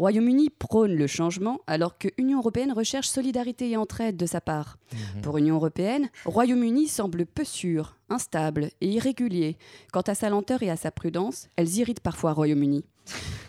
[0.00, 4.78] Royaume-Uni prône le changement, alors que Union européenne recherche solidarité et entraide de sa part.
[5.20, 9.58] Pour Union européenne, Royaume-Uni semble peu sûr, instable et irrégulier.
[9.92, 12.82] Quant à sa lenteur et à sa prudence, elles irritent parfois Royaume-Uni.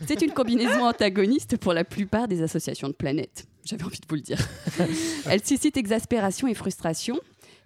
[0.05, 3.45] C'est une combinaison antagoniste pour la plupart des associations de planètes.
[3.63, 4.45] J'avais envie de vous le dire.
[5.29, 7.17] Elle suscite exaspération et frustration.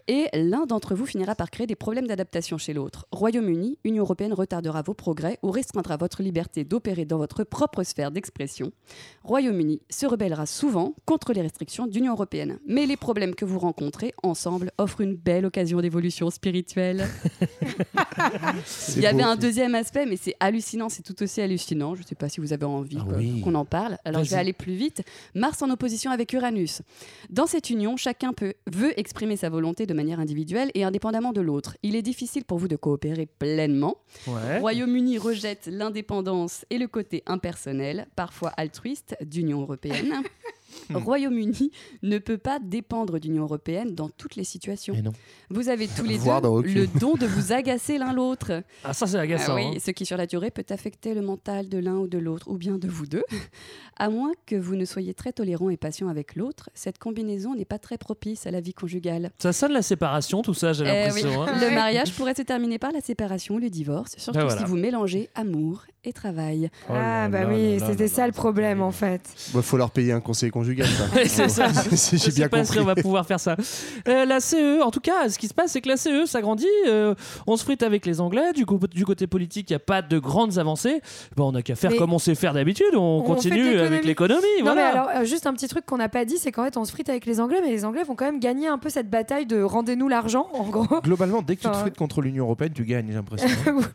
[0.07, 3.07] Et l'un d'entre vous finira par créer des problèmes d'adaptation chez l'autre.
[3.11, 8.11] Royaume-Uni, Union européenne retardera vos progrès ou restreindra votre liberté d'opérer dans votre propre sphère
[8.11, 8.71] d'expression.
[9.23, 12.59] Royaume-Uni se rebellera souvent contre les restrictions d'Union européenne.
[12.67, 17.07] Mais les problèmes que vous rencontrez ensemble offrent une belle occasion d'évolution spirituelle.
[18.95, 21.95] Il y avait un deuxième aspect, mais c'est hallucinant, c'est tout aussi hallucinant.
[21.95, 23.41] Je ne sais pas si vous avez envie Ah oui.
[23.41, 23.97] qu'on en parle.
[24.05, 25.01] Alors je vais aller plus vite.
[25.33, 26.83] Mars en opposition avec Uranus.
[27.31, 31.41] Dans cette union, chacun peut, veut exprimer sa volonté de manière individuelle et indépendamment de
[31.41, 31.77] l'autre.
[31.83, 33.97] Il est difficile pour vous de coopérer pleinement.
[34.27, 34.59] Ouais.
[34.59, 40.23] Royaume-Uni rejette l'indépendance et le côté impersonnel, parfois altruiste, d'Union européenne.
[40.93, 41.71] Royaume-Uni
[42.03, 44.95] ne peut pas dépendre d'Union européenne dans toutes les situations.
[45.03, 45.11] Non.
[45.49, 48.63] Vous avez tous les Voire deux le don de vous agacer l'un l'autre.
[48.83, 49.53] Ah ça c'est agaçant.
[49.53, 49.79] Ah oui, hein.
[49.83, 52.57] ce qui sur la durée peut affecter le mental de l'un ou de l'autre, ou
[52.57, 53.23] bien de vous deux.
[53.97, 57.63] À moins que vous ne soyez très tolérant et patient avec l'autre, cette combinaison n'est
[57.63, 59.31] pas très propice à la vie conjugale.
[59.39, 61.29] Ça sonne la séparation tout ça j'ai Eh l'impression.
[61.29, 61.47] oui.
[61.49, 61.59] hein.
[61.61, 64.59] Le mariage pourrait se terminer par la séparation ou le divorce, surtout Ben voilà.
[64.61, 66.69] si vous mélangez amour et travail.
[66.89, 68.27] Oh Ah bah là oui, c'était ça là.
[68.27, 69.21] le problème en fait.
[69.55, 70.87] Il faut leur payer un conseil conjugal conjugale.
[71.27, 71.67] c'est ça.
[71.95, 72.79] Si J'ai sais bien pas si compris.
[72.83, 73.55] on va pouvoir faire ça.
[74.07, 76.65] Euh, la CE, en tout cas, ce qui se passe, c'est que la CE s'agrandit.
[76.87, 77.13] euh,
[77.47, 78.53] on se frite avec les Anglais.
[78.53, 81.01] Du, coup, du côté politique, il n'y a pas de grandes avancées.
[81.35, 82.95] Bon, on n'a qu'à faire Mais- comme on sait faire d'habitude.
[82.95, 84.41] On, continue avec l'économie.
[84.59, 84.75] Non, Voilà.
[84.75, 86.85] mais alors, euh, juste un petit truc qu'on n'a pas dit, c'est qu'en fait, on
[86.85, 89.09] se frite avec les Anglais, mais les Anglais vont quand même gagner un peu cette
[89.09, 91.01] bataille de rendez-nous l'argent, en gros.
[91.01, 93.47] Globalement, dès que tu te Enfin, frites contre l'Union Européenne, tu gagnes, j'ai l'impression.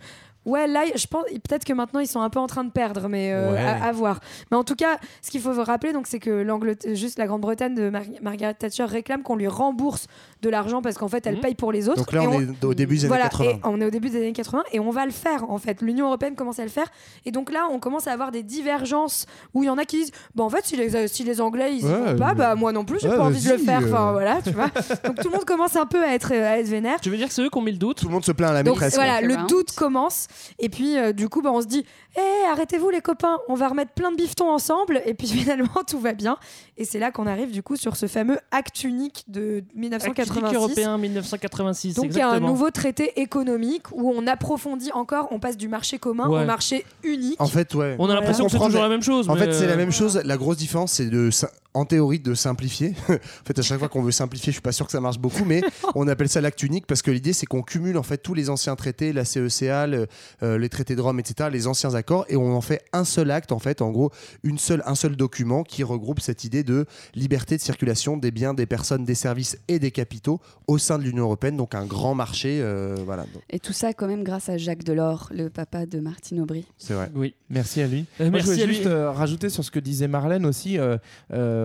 [0.47, 3.09] Ouais, là, je pense peut-être que maintenant ils sont un peu en train de perdre,
[3.09, 3.59] mais euh, Ouais.
[3.59, 4.21] à, à voir.
[4.51, 7.27] Mais en tout cas, ce qu'il faut vous rappeler, donc, c'est que l'Angleterre, juste la
[7.27, 10.07] Grande-Bretagne de Mar- Margaret Thatcher réclame qu'on lui rembourse
[10.41, 11.99] de l'argent parce qu'en fait, elle paye pour les autres.
[11.99, 13.51] Donc là, on est au début des années voilà, 80.
[13.51, 15.83] et on est au début des années 80 et on va le faire en fait.
[15.83, 16.87] L'Union européenne commence à le faire
[17.27, 19.99] et donc là, on commence à avoir des divergences où il y en a qui
[19.99, 22.55] disent, bon en fait, si les, si les Anglais ils y Ouais, vont pas, bah
[22.55, 23.81] moi non plus, j'ai Ouais, pas envie de le faire.
[23.85, 24.13] Enfin euh.
[24.13, 24.69] voilà, tu vois.
[25.05, 26.99] donc tout le monde commence un peu à être, à être vénère.
[27.03, 27.99] Tu veux dire que c'est eux qui ont mis le doute?
[27.99, 28.95] Tout le monde se plaint à la Donc maîtresse.
[28.95, 29.29] voilà, quoi.
[29.29, 30.27] le doute commence.
[30.59, 31.85] Et puis, euh, du coup, bah, on se dit
[32.17, 35.03] Hé, arrêtez-vous les copains, on va remettre plein de bifetons ensemble.
[35.07, 36.37] Et puis finalement, tout va bien.
[36.77, 40.55] Et c'est là qu'on arrive, du coup, sur ce fameux acte unique de Acte 1986.
[40.55, 41.95] européen 1986.
[41.95, 45.69] Donc il y a un nouveau traité économique où on approfondit encore, on passe du
[45.69, 46.43] marché commun Ouais.
[46.43, 47.41] au marché unique.
[47.41, 47.97] En fait, ouais.
[47.99, 49.29] On a l'impression que c'est toujours la même chose.
[49.29, 50.21] En mais, fait, c'est la euh, même chose.
[50.25, 51.31] La grosse différence, c'est de,
[51.75, 52.95] en théorie, de simplifier.
[53.09, 53.15] en
[53.47, 55.45] fait, à chaque fois qu'on veut simplifier, je suis pas sûr que ça marche beaucoup,
[55.45, 55.63] mais
[55.95, 58.51] on appelle ça l'acte unique parce que l'idée, c'est qu'on cumule en fait tous les
[58.51, 60.07] anciens traités, la CECA, le-
[60.43, 63.31] euh, les traités de Rome, etc., les anciens accords, et on en fait un seul
[63.31, 64.11] acte, en fait, en gros,
[64.43, 68.53] une seule, un seul document qui regroupe cette idée de liberté de circulation des biens,
[68.55, 72.15] des personnes, des services et des capitaux au sein de l'Union européenne, donc un grand
[72.15, 73.27] marché, euh, voilà.
[73.49, 76.67] Et tout ça quand même grâce à Jacques Delors, le papa de Martine Aubry.
[76.79, 77.11] C'est vrai.
[77.15, 77.35] Oui.
[77.49, 78.07] Merci à lui.
[78.21, 78.75] Euh, Moi, merci je voulais à lui.
[78.75, 80.79] juste euh, rajouter sur ce que disait Marlène aussi.
[80.79, 80.97] euh,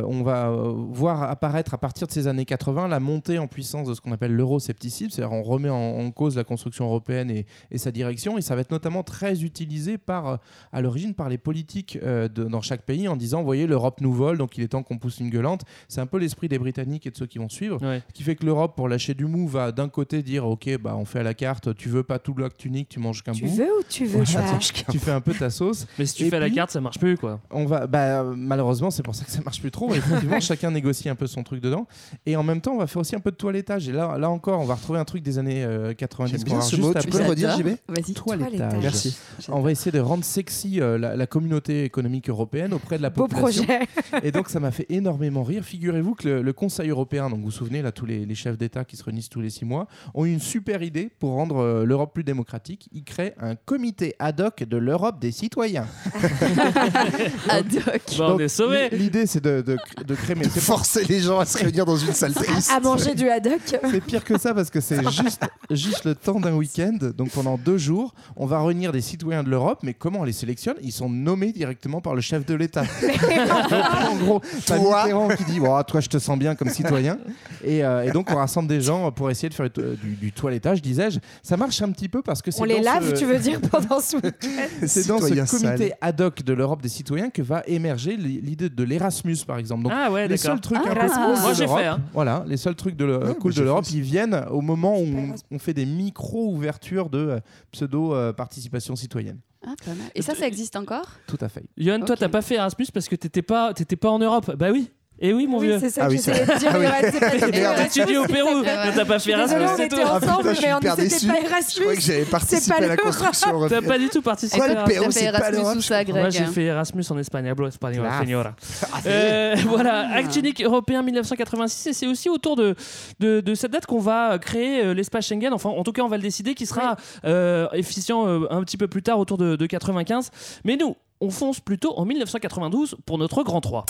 [0.01, 3.47] euh, on va euh, voir apparaître à partir de ces années 80 la montée en
[3.47, 5.09] puissance de ce qu'on appelle l'euroscepticisme.
[5.11, 8.37] C'est-à-dire on remet en, en cause la construction européenne et, et sa direction.
[8.37, 10.37] Et ça va être notamment très utilisé par, euh,
[10.71, 14.01] à l'origine par les politiques euh, de- dans chaque pays en disant, vous voyez, l'Europe
[14.01, 15.61] nous vole, donc il est temps qu'on pousse une gueulante.
[15.87, 17.81] C'est un peu l'esprit des Britanniques et de ceux qui vont suivre.
[17.81, 18.01] Ouais.
[18.09, 20.95] Ce qui fait que l'Europe, pour lâcher du mou, va d'un côté dire, ok, bah,
[20.97, 23.45] on fait à la carte, tu veux pas tout l'acte unique, tu manges qu'un Tu
[23.45, 23.55] bout.
[23.55, 25.87] veux ou tu veux Voilà, pas tu, tu fais un peu ta sauce.
[25.99, 27.39] Mais si tu Et fais à la carte, ça marche plus, quoi.
[27.51, 29.84] On va, bah, malheureusement, c'est pour ça que ça marche plus trop.
[29.93, 31.87] Effectivement, chacun négocie un peu son truc dedans.
[32.25, 33.87] Et en même temps, on va faire aussi un peu de toilettage.
[33.89, 36.31] Et là, là encore, on va retrouver un truc des années euh, 90.
[36.31, 36.93] J'aime qu'on bien ce mot.
[36.93, 38.13] Tu peux le redire, JB Vas-y.
[38.13, 38.79] Toilettage.
[38.81, 39.17] Merci.
[39.49, 43.09] On va essayer de rendre sexy euh, la, la communauté économique européenne auprès de la
[43.09, 43.63] Beau population.
[43.65, 43.79] projet.
[44.23, 45.63] Et donc, ça m'a fait énormément rire.
[45.63, 48.57] Figurez-vous que le, le Conseil européen, donc vous vous souvenez, là, tous les, les chefs
[48.57, 51.57] d'État qui se réunissent tous les six mois, ont eu une super idée pour rendre
[51.57, 52.87] euh, l'Europe plus démocratique.
[52.93, 55.85] Ils créent un comité ad hoc de l'Europe des citoyens.
[57.49, 58.01] Ad hoc.
[58.17, 58.89] Bon, on Donc, est sauvés.
[58.89, 59.74] l'i- L'idée, c'est de, de,
[60.05, 62.71] de c'est pas- Forcer les gens à se réunir dans une salle triste.
[62.75, 63.59] À manger du haddock.
[63.65, 66.97] C'est pire que ça parce que c'est juste, juste le temps d'un week-end.
[67.17, 69.79] Donc pendant deux jours, on va réunir des citoyens de l'Europe.
[69.83, 70.75] Mais comment on les sélectionne?
[70.81, 72.83] Ils sont nommés directement par le chef de l'État.
[73.01, 77.17] Donc, en gros, t'as Mitterrand qui dit oh, Toi, je te sens bien comme citoyen.
[77.63, 80.81] Et, euh, et donc, on rassemble des gens pour essayer de faire du, du toilettage,
[80.81, 81.19] disais-je.
[81.43, 82.61] Ça marche un petit peu parce que c'est.
[82.61, 84.85] On les lave, ce- tu veux dire, pendant ce week-end?
[84.87, 85.45] C'est dans ce comité
[85.89, 85.97] sale.
[86.01, 89.64] ad hoc de l'Europe des citoyens que va émerger l'idée de l'Erasmus, par exemple.
[89.83, 91.25] Donc, Ah ouais, les seuls trucs Ah, un peu Erasmus.
[91.33, 92.01] cool Moi, de j'ai l'Europe, fait, hein.
[92.13, 94.99] voilà, les seuls trucs de le- Ouais, cool j'ai de l'Europe, ils viennent au moment
[94.99, 95.05] où
[95.51, 97.39] on, fait des micro-ouvertures de euh,
[97.71, 99.39] pseudo-participation citoyenne.
[99.65, 100.07] Ah, pas mal.
[100.13, 101.07] Et ça, ça existe encore?
[101.27, 101.63] Tout à fait.
[101.77, 102.19] Johan, toi, Ok.
[102.19, 104.55] t'as pas fait Erasmus parce que t'étais pas, t'étais pas en Europe.
[104.55, 104.91] Bah oui.
[105.17, 105.77] Et oui, mon Oui, vieux.
[105.79, 106.71] c'est ça Ah que oui, j'essayais de dire.
[106.73, 107.79] Ah ouais, c'est pas Merde.
[107.85, 110.01] étudié au Pérou, t'as pas fait Erasmus, on c'est était tout.
[110.05, 111.27] Ah, putain, ensemble, je suis mais on hyper déçu.
[111.27, 111.95] pas Je croyais que Erasmus.
[112.01, 114.57] j'avais participé pas à la construction T'as pas du tout participé.
[114.57, 114.93] Quoi, à le Erasmus.
[114.99, 116.09] Pérou, c'est pas Erasmus l'Europe.
[116.15, 118.19] Moi, j'ai fait Erasmus en espagnol, espagnol, Classe.
[118.19, 118.55] señora.
[118.91, 122.75] Ah, Euh, voilà, Acte unique européen 1986, et c'est aussi autour de,
[123.21, 125.53] de, de cette date qu'on va créer euh, l'espace Schengen.
[125.53, 128.75] Enfin, en tout cas, on va le décider, qui sera euh, efficient euh, un petit
[128.77, 130.29] peu plus tard, autour de, de 95.
[130.65, 133.85] Mais nous, on fonce plutôt en 1992 pour notre grand 3.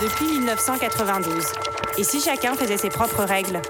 [0.00, 1.44] Depuis 1992.
[1.98, 3.60] Et si chacun faisait ses propres règles?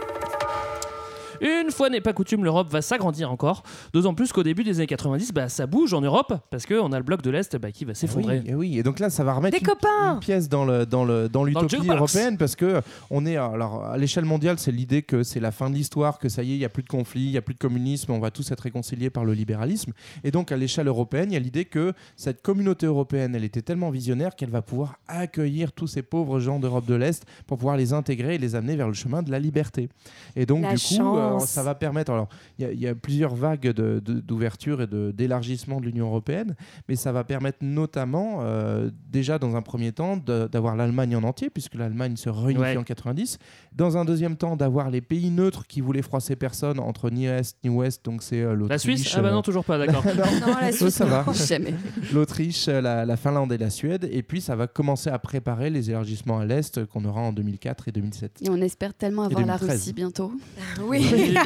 [1.40, 3.62] Une fois n'est pas coutume, l'Europe va s'agrandir encore.
[3.92, 6.98] D'autant plus qu'au début des années 90, bah, ça bouge en Europe parce qu'on a
[6.98, 8.40] le bloc de l'Est bah, qui va s'effondrer.
[8.40, 10.64] Oui, et oui, et donc là, ça va remettre Des une, copains une pièce dans
[10.64, 12.80] le dans le dans l'utopie européenne parce que
[13.10, 16.28] on est alors à l'échelle mondiale, c'est l'idée que c'est la fin de l'histoire, que
[16.28, 18.12] ça y est, il y a plus de conflits, il y a plus de communisme,
[18.12, 19.92] on va tous être réconciliés par le libéralisme.
[20.24, 23.62] Et donc à l'échelle européenne, il y a l'idée que cette communauté européenne, elle était
[23.62, 27.76] tellement visionnaire qu'elle va pouvoir accueillir tous ces pauvres gens d'Europe de l'Est pour pouvoir
[27.76, 29.88] les intégrer et les amener vers le chemin de la liberté.
[30.36, 31.50] Et donc La du coup, euh, France.
[31.50, 32.12] ça va permettre.
[32.12, 36.54] Alors, il y a- il y, a plusieurs vagues d'ouverture et d'élargissement de, l'Union européenne,
[36.88, 41.50] mais ça va permettre notamment, euh, déjà dans un premier temps, d'avoir l'Allemagne en entier,
[41.50, 42.76] puisque l'Allemagne se réunifie Ouais.
[42.76, 43.38] en 90.
[43.74, 47.56] Dans un deuxième temps, d'avoir les pays neutres qui voulaient froisser personne entre ni est
[47.64, 48.70] ni ouest, donc c'est euh, l'Autriche.
[48.70, 50.04] La Suisse Ah bah non, euh, toujours pas, d'accord.
[50.40, 51.24] Non, la Oh, Suisse, ça va.
[51.26, 51.32] non.
[51.32, 51.74] Jamais.
[52.12, 54.08] L'Autriche, la, la Finlande et la Suède.
[54.10, 57.88] Et puis, ça va commencer à préparer les élargissements à l'Est qu'on aura en 2004
[57.88, 58.38] et 2007.
[58.42, 59.70] Et on espère tellement avoir la 2013.
[59.80, 60.32] Russie bientôt.
[60.82, 61.06] Oui.
[61.18, 61.36] Oui,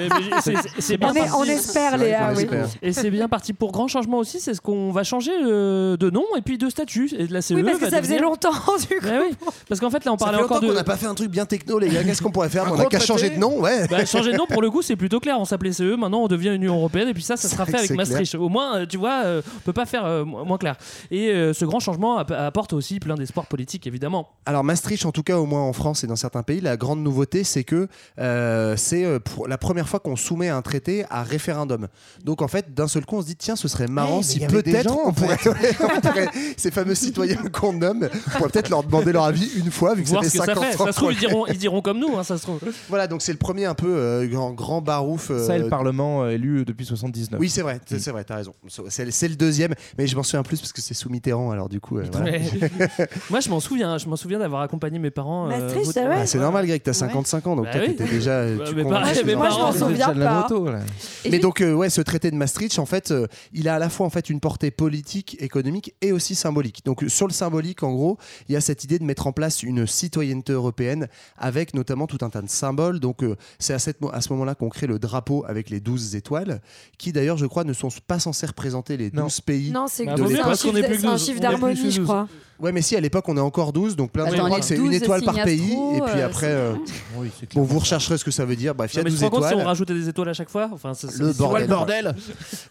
[0.81, 2.33] c'est- bien On, est- on espère, Léa.
[2.37, 2.43] oui.
[2.43, 2.67] espère.
[2.83, 6.11] Et c'est bien parti pour grand changement aussi, c'est ce qu'on va changer euh, de
[6.11, 7.11] nom et puis de statut.
[7.19, 8.51] Et la CE Oui, parce que va ça faisait longtemps,
[8.91, 9.07] du coup.
[9.07, 9.37] Ouais, oui.
[9.69, 10.69] Parce qu'en fait, là, on parlait encore de.
[10.69, 12.05] qu'on n'a pas fait un truc bien techno, les gars.
[12.05, 13.87] Qu'est-ce qu'on pourrait faire On n'a qu'à changer de nom, ouais.
[13.89, 15.37] Bah, changer de nom, pour le coup, c'est plutôt clair.
[15.39, 17.91] On s'appelait CE, maintenant on devient Union Européenne, et puis ça, ça sera fait avec
[17.93, 18.35] Maastricht.
[18.35, 20.77] Au moins, euh, tu vois, euh, on peut pas faire euh, mo- moins clair.
[21.11, 24.29] Et ce grand changement app- apporte aussi plein d'espoir politique, évidemment.
[24.47, 27.01] Alors Maastricht, en tout cas au moins en France et dans certains pays, la grande
[27.03, 31.23] nouveauté c'est que euh, c'est euh, pour la première fois qu'on soumet un traité à
[31.23, 31.89] référendum.
[32.25, 34.41] Donc en fait, d'un seul coup, on se dit tiens, ce serait marrant mais si
[34.41, 38.83] peut-être on, pourrait, ouais, on pourrait- ces fameux citoyens qu'on nomme, on pourrait peut-être leur
[38.83, 40.81] demander leur avis une fois vu que ça Voir fait ça 50 fait.
[40.81, 42.59] ans Ça se trouve, ils diront, ils diront comme nous, hein, ça se trouve.
[42.89, 45.31] Voilà, donc c'est le premier un peu euh, grand, grand barouf.
[45.31, 47.41] euh, Ça, et le Parlement euh, élu depuis 79.
[47.41, 48.53] Oui, c'est vrai, c'est c'est vrai, t'as raison.
[48.89, 51.81] C'est le deuxième, mais je m'en souviens plus parce que c'est sous Mitterrand, alors du
[51.81, 51.99] coup.
[51.99, 52.31] euh, voilà.
[52.33, 52.43] Mais-
[53.31, 55.51] Moi, je m'en souviens, je m'en souviens d'avoir accompagné mes parents.
[55.51, 57.95] euh, c'est vrai Ah, c'est normal, Greg, t'as 55 ans, donc Bah toi, oui.
[57.95, 58.31] t'étais déjà.
[58.33, 59.37] euh, Bah, tu mais pareil, gens.
[59.37, 60.43] Moi, je m'en souviens pas.
[60.43, 60.81] moto, là.
[61.25, 63.79] Et Mais donc euh, ouais, ce traité de Maastricht, en fait, euh, il a à
[63.79, 66.85] la fois en fait une portée politique, économique et aussi symbolique.
[66.85, 69.33] Donc euh, sur le symbolique, en gros, il y a cette idée de mettre en
[69.33, 73.01] place une citoyenneté européenne avec notamment tout un tas de symboles.
[73.01, 76.17] Donc euh, c'est à, cette à ce moment-là qu'on crée le drapeau avec les 12
[76.17, 76.61] étoiles,
[76.99, 79.29] qui d'ailleurs, je crois, ne sont pas censés représenter les 12 Non.
[79.45, 79.71] pays.
[79.71, 82.29] Non, c'est un chiffre d'harmonie, je crois.
[82.63, 84.65] Ouais, mais si à l'époque on est encore 12, donc plein de gens croient que
[84.65, 86.73] c'est 12 une étoile par pays, et puis euh, après, euh,
[87.17, 88.75] Oui, c'est bon, vous rechercherez ce que ça veut dire.
[88.75, 89.65] Bref, il y a mais tu 12 te rends compte si étoiles.
[89.65, 91.63] on rajoutait des étoiles à chaque fois enfin, ça- Le c'est- bordel.
[91.63, 92.15] c'est- bordel.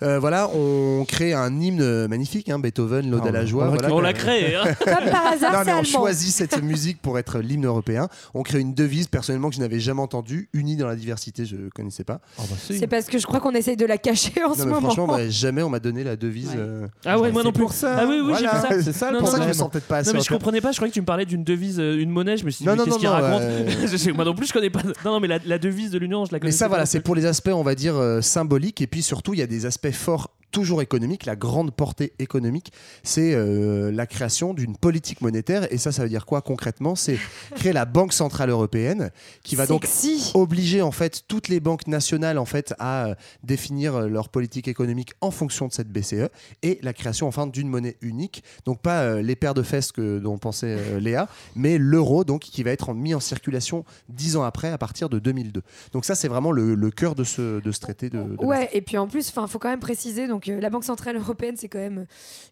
[0.04, 3.68] Euh, voilà, on crée un hymne magnifique, hein, Beethoven, l'Ode Ah, à la on joie.
[3.68, 4.56] voilà, On l'a créé.
[4.56, 4.64] hein.
[4.80, 5.84] Comme par hasard, Non, c'est mais on allemand.
[5.84, 8.08] choisit cette musique pour être l'hymne européen.
[8.34, 11.56] On crée une devise, personnellement, que je n'avais jamais entendue, unie dans la diversité, je
[11.56, 12.20] ne connaissais pas.
[12.40, 12.80] Ah, bah, si.
[12.80, 14.82] C'est parce que je crois qu'on essaye de la cacher en Non, ce mais moment.
[14.90, 16.50] franchement, bah, jamais on m'a donné la devise.
[16.50, 16.56] Ouais.
[16.58, 17.62] euh, Ah ouais, moi C'est non plus.
[17.64, 17.98] pour ça.
[18.00, 18.60] Ah oui, oui, j'ai Voilà.
[18.70, 18.82] vu ça.
[18.84, 19.66] C'est ça le Non, pour non, ça que je non.
[19.66, 20.10] me sens peut-être pas assez.
[20.12, 22.10] Non mais je comprenais pas, je croyais que tu me parlais d'une devise, euh, une
[22.10, 24.48] monnaie, je me suis dit Non, mais qu'est-ce non, qu'il raconte euh, Moi non plus
[24.48, 24.82] je connais pas.
[24.84, 27.02] Non, non mais la, la devise de l'Union, je la connais Mais ça, voilà, c'est
[27.02, 28.82] pour les aspects, on va dire, euh, symboliques.
[28.82, 31.26] Et puis surtout, il y a des aspects forts toujours économiques.
[31.26, 32.72] La grande portée économique,
[33.04, 35.72] c'est euh, la création d'une politique monétaire.
[35.72, 36.96] Et ça, ça veut dire quoi concrètement?
[36.96, 37.18] C'est
[37.56, 39.12] créer la Banque Centrale Européenne,
[39.44, 39.88] qui va donc
[40.34, 44.68] obliger en fait toutes les banques nationales en fait à euh, définir euh, leur politique
[44.68, 46.30] économique en fonction de cette BCE
[46.64, 50.20] et la création enfin d'une monnaie unique donc pas euh, les paires de fesses que
[50.20, 54.70] dont pensait Léa mais l'euro donc qui va être mis en circulation dix ans après
[54.70, 55.62] à partir de 2002
[55.94, 58.70] donc ça c'est vraiment le, le cœur de ce, de ce traité de, de Ouais,
[58.74, 61.56] et puis en plus, il faut quand même préciser, donc euh, la Banque Centrale Européenne,
[61.58, 62.06] c'est quand même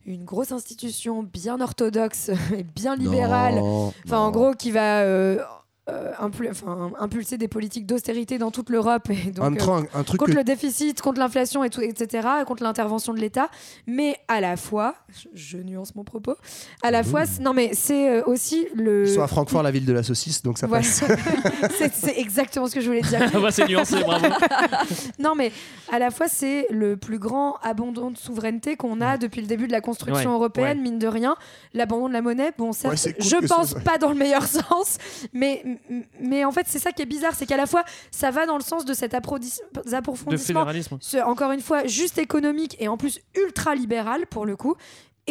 [0.05, 3.55] une grosse institution bien orthodoxe et bien libérale.
[3.55, 5.39] Non, Enfin, en gros, qui va euh,
[6.21, 9.09] impul- enfin, impulser des politiques d'austérité dans toute l'Europe.
[9.09, 12.27] Et donc, euh, un, un truc contre que- le déficit, contre l'inflation, et tout, etc.,
[12.45, 13.49] contre l'intervention de l'État.
[13.87, 16.35] Mais à la fois, je, je nuance mon propos,
[16.83, 19.07] à la fois, c'est- non mais c'est euh, aussi le...
[19.07, 20.83] ils sont à Francfort la ville de la saucisse donc ça Voilà.
[20.83, 21.03] passe
[21.77, 23.19] c'est c'est exactement ce que je voulais dire.
[23.33, 24.25] Ah bah, c'est nuancé, bravo.
[25.19, 25.51] non, mais
[25.91, 29.67] à la fois, c'est le plus grand abandon de souveraineté qu'on a depuis le début
[29.67, 30.83] de la construction Ouais, européenne, ouais.
[30.83, 31.35] mine de rien.
[31.73, 34.43] L'abandon de la monnaie, bon, certes, Ouais, c'est cool je pense pas dans le meilleur
[34.47, 34.97] sens,
[35.33, 35.63] mais,
[36.19, 38.57] mais en fait, c'est ça qui est bizarre, c'est qu'à la fois, ça va dans
[38.57, 40.61] le sens de cet approfondis- De approfondissement,
[41.01, 44.75] ce- encore une fois, juste économique et en plus ultra libéral pour le coup.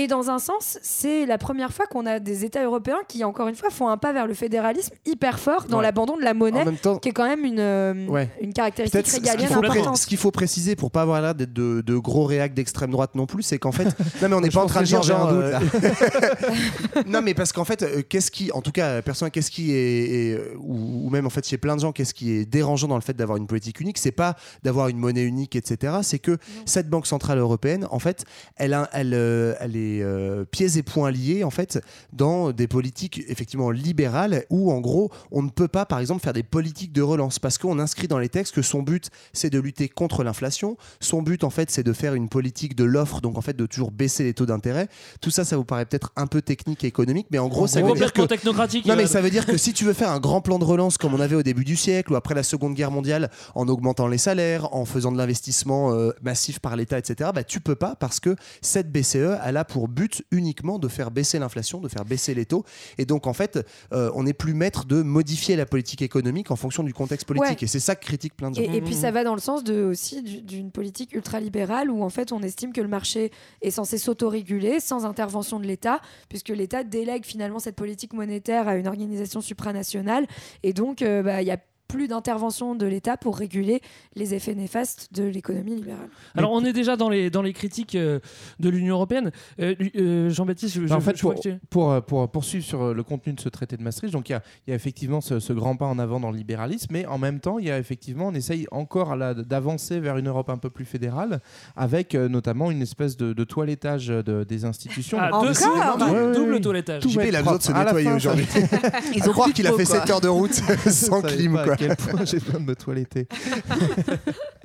[0.01, 3.49] Et dans un sens, c'est la première fois qu'on a des États européens qui, encore
[3.49, 5.83] une fois, font un pas vers le fédéralisme hyper fort dans Ouais.
[5.83, 8.31] l'abandon de la monnaie, en même temps qui est quand même une, euh, Ouais.
[8.41, 9.97] une caractéristique Peut-être ce qu'il régalienne importante.
[9.97, 13.17] ce qu'il faut préciser pour pas avoir l'air d'être de, de gros réacs d'extrême droite
[13.17, 13.87] non plus, c'est qu'en fait,
[14.23, 17.53] non mais on n'est pas en train de dire un doute, euh, non mais parce
[17.53, 21.11] qu'en fait, euh, qu'est-ce qui, en tout cas, personnellement, qu'est-ce qui est, est, ou, ou
[21.11, 23.37] même en fait chez plein de gens, qu'est-ce qui est dérangeant dans le fait d'avoir
[23.37, 25.95] une politique unique, c'est pas d'avoir une monnaie unique, etc.
[26.03, 28.25] C'est que cette banque centrale européenne, en fait,
[28.57, 31.81] elle, a, elle, euh, elle est euh, pieds et poings liés en fait
[32.13, 36.33] dans des politiques effectivement libérales où en gros on ne peut pas par exemple faire
[36.33, 39.59] des politiques de relance parce qu'on inscrit dans les textes que son but c'est de
[39.59, 43.39] lutter contre l'inflation, son but en fait c'est de faire une politique de l'offre donc
[43.39, 44.89] en fait de toujours baisser les taux d'intérêt.
[45.21, 47.83] Tout ça ça vous paraît peut-être un peu technique et économique mais en gros ça
[47.83, 48.87] veut dire que technocratique.
[48.87, 50.99] non mais ça veut dire que si tu veux faire un grand plan de relance
[50.99, 54.07] comme on avait au début du siècle ou après la Seconde Guerre mondiale en augmentant
[54.07, 57.31] les salaires, en faisant de l'investissement euh, massif par l'État, etc.
[57.35, 61.11] Bah tu peux pas parce que cette BCE elle a pour but uniquement de faire
[61.11, 62.65] baisser l'inflation, de faire baisser les taux.
[62.99, 66.57] Et donc, en fait, euh, on n'est plus maître de modifier la politique économique en
[66.57, 67.59] fonction du contexte politique.
[67.61, 67.65] Ouais.
[67.65, 68.63] Et c'est ça que critique plein de gens.
[68.63, 72.03] Et, et puis ça va dans le sens de, aussi du- d'une politique ultralibérale où
[72.03, 73.31] en fait on estime que le marché
[73.63, 78.77] est censé s'autoréguler sans intervention de l'État, puisque l'État délègue finalement cette politique monétaire à
[78.77, 80.27] une organisation supranationale.
[80.63, 81.59] Et donc euh, bah, il y a
[81.89, 83.81] plus d'intervention de l'État pour réguler
[84.15, 86.09] les effets néfastes de l'économie libérale.
[86.37, 88.21] Alors on est déjà dans les, dans les critiques euh,
[88.61, 89.33] de l'Union Européenne.
[89.61, 92.95] Euh, euh, Jean-Baptiste, je, je- en fait, je pour, que tu- pour, pour poursuivre sur
[92.95, 95.21] le contenu de ce traité de Maastricht, donc il y a, il y a effectivement
[95.21, 97.71] ce, ce grand pas en avant dans le libéralisme, mais en même temps, il y
[97.71, 101.41] a effectivement, on essaye encore d'avancer vers une Europe un peu plus fédérale,
[101.77, 105.19] avec euh, notamment une espèce de, de toilettage de- des institutions.
[105.21, 106.61] Ah, deux- Ouais, ouais, double ouais.
[106.61, 107.03] toilettage.
[107.03, 108.47] Tout JP, il a besoin de se nettoyer aujourd'hui.
[109.15, 110.53] Il faut croire qu'il a fait 7 heures de route
[110.87, 111.53] sans clim.
[111.65, 111.77] Quoi.
[111.79, 113.29] Quel point j'ai besoin de me toiletter.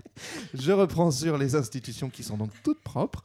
[0.54, 3.24] Je reprends sur les institutions qui sont donc toutes propres,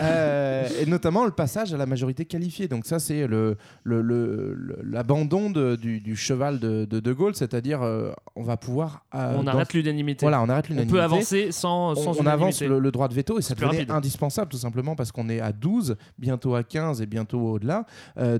[0.00, 2.68] Euh, et notamment le passage à la majorité qualifiée.
[2.68, 7.82] Donc ça, c'est le, le- le- l'abandon du, du cheval de De, De Gaulle, c'est-à-dire
[7.82, 9.04] euh, on va pouvoir...
[9.14, 10.24] euh, On arrête l'unanimité.
[10.24, 10.96] Voilà, on arrête On l'unanimité.
[10.96, 13.90] peut avancer sans, sans on, on avance le, droit de veto et ça devenait rapide.
[13.90, 17.86] indispensable tout simplement parce qu'on est à 12, bientôt à 15 et bientôt au-delà.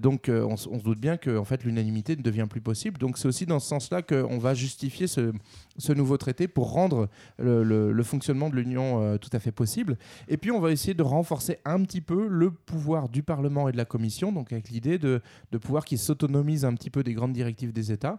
[0.01, 2.99] Donc on, on se doute bien que en fait, l'unanimité ne devient plus possible.
[2.99, 5.33] Donc c'est aussi dans ce sens-là qu'on va justifier ce,
[5.79, 7.09] ce nouveau traité pour rendre
[7.39, 9.97] le, le- le fonctionnement de l'Union euh, tout à fait possible.
[10.29, 13.73] Et puis on va essayer de renforcer un petit peu le pouvoir du Parlement et
[13.73, 15.21] de la Commission, donc avec l'idée de,
[15.53, 18.19] de pouvoir qu'ils s'autonomisent un petit peu des grandes directives des États.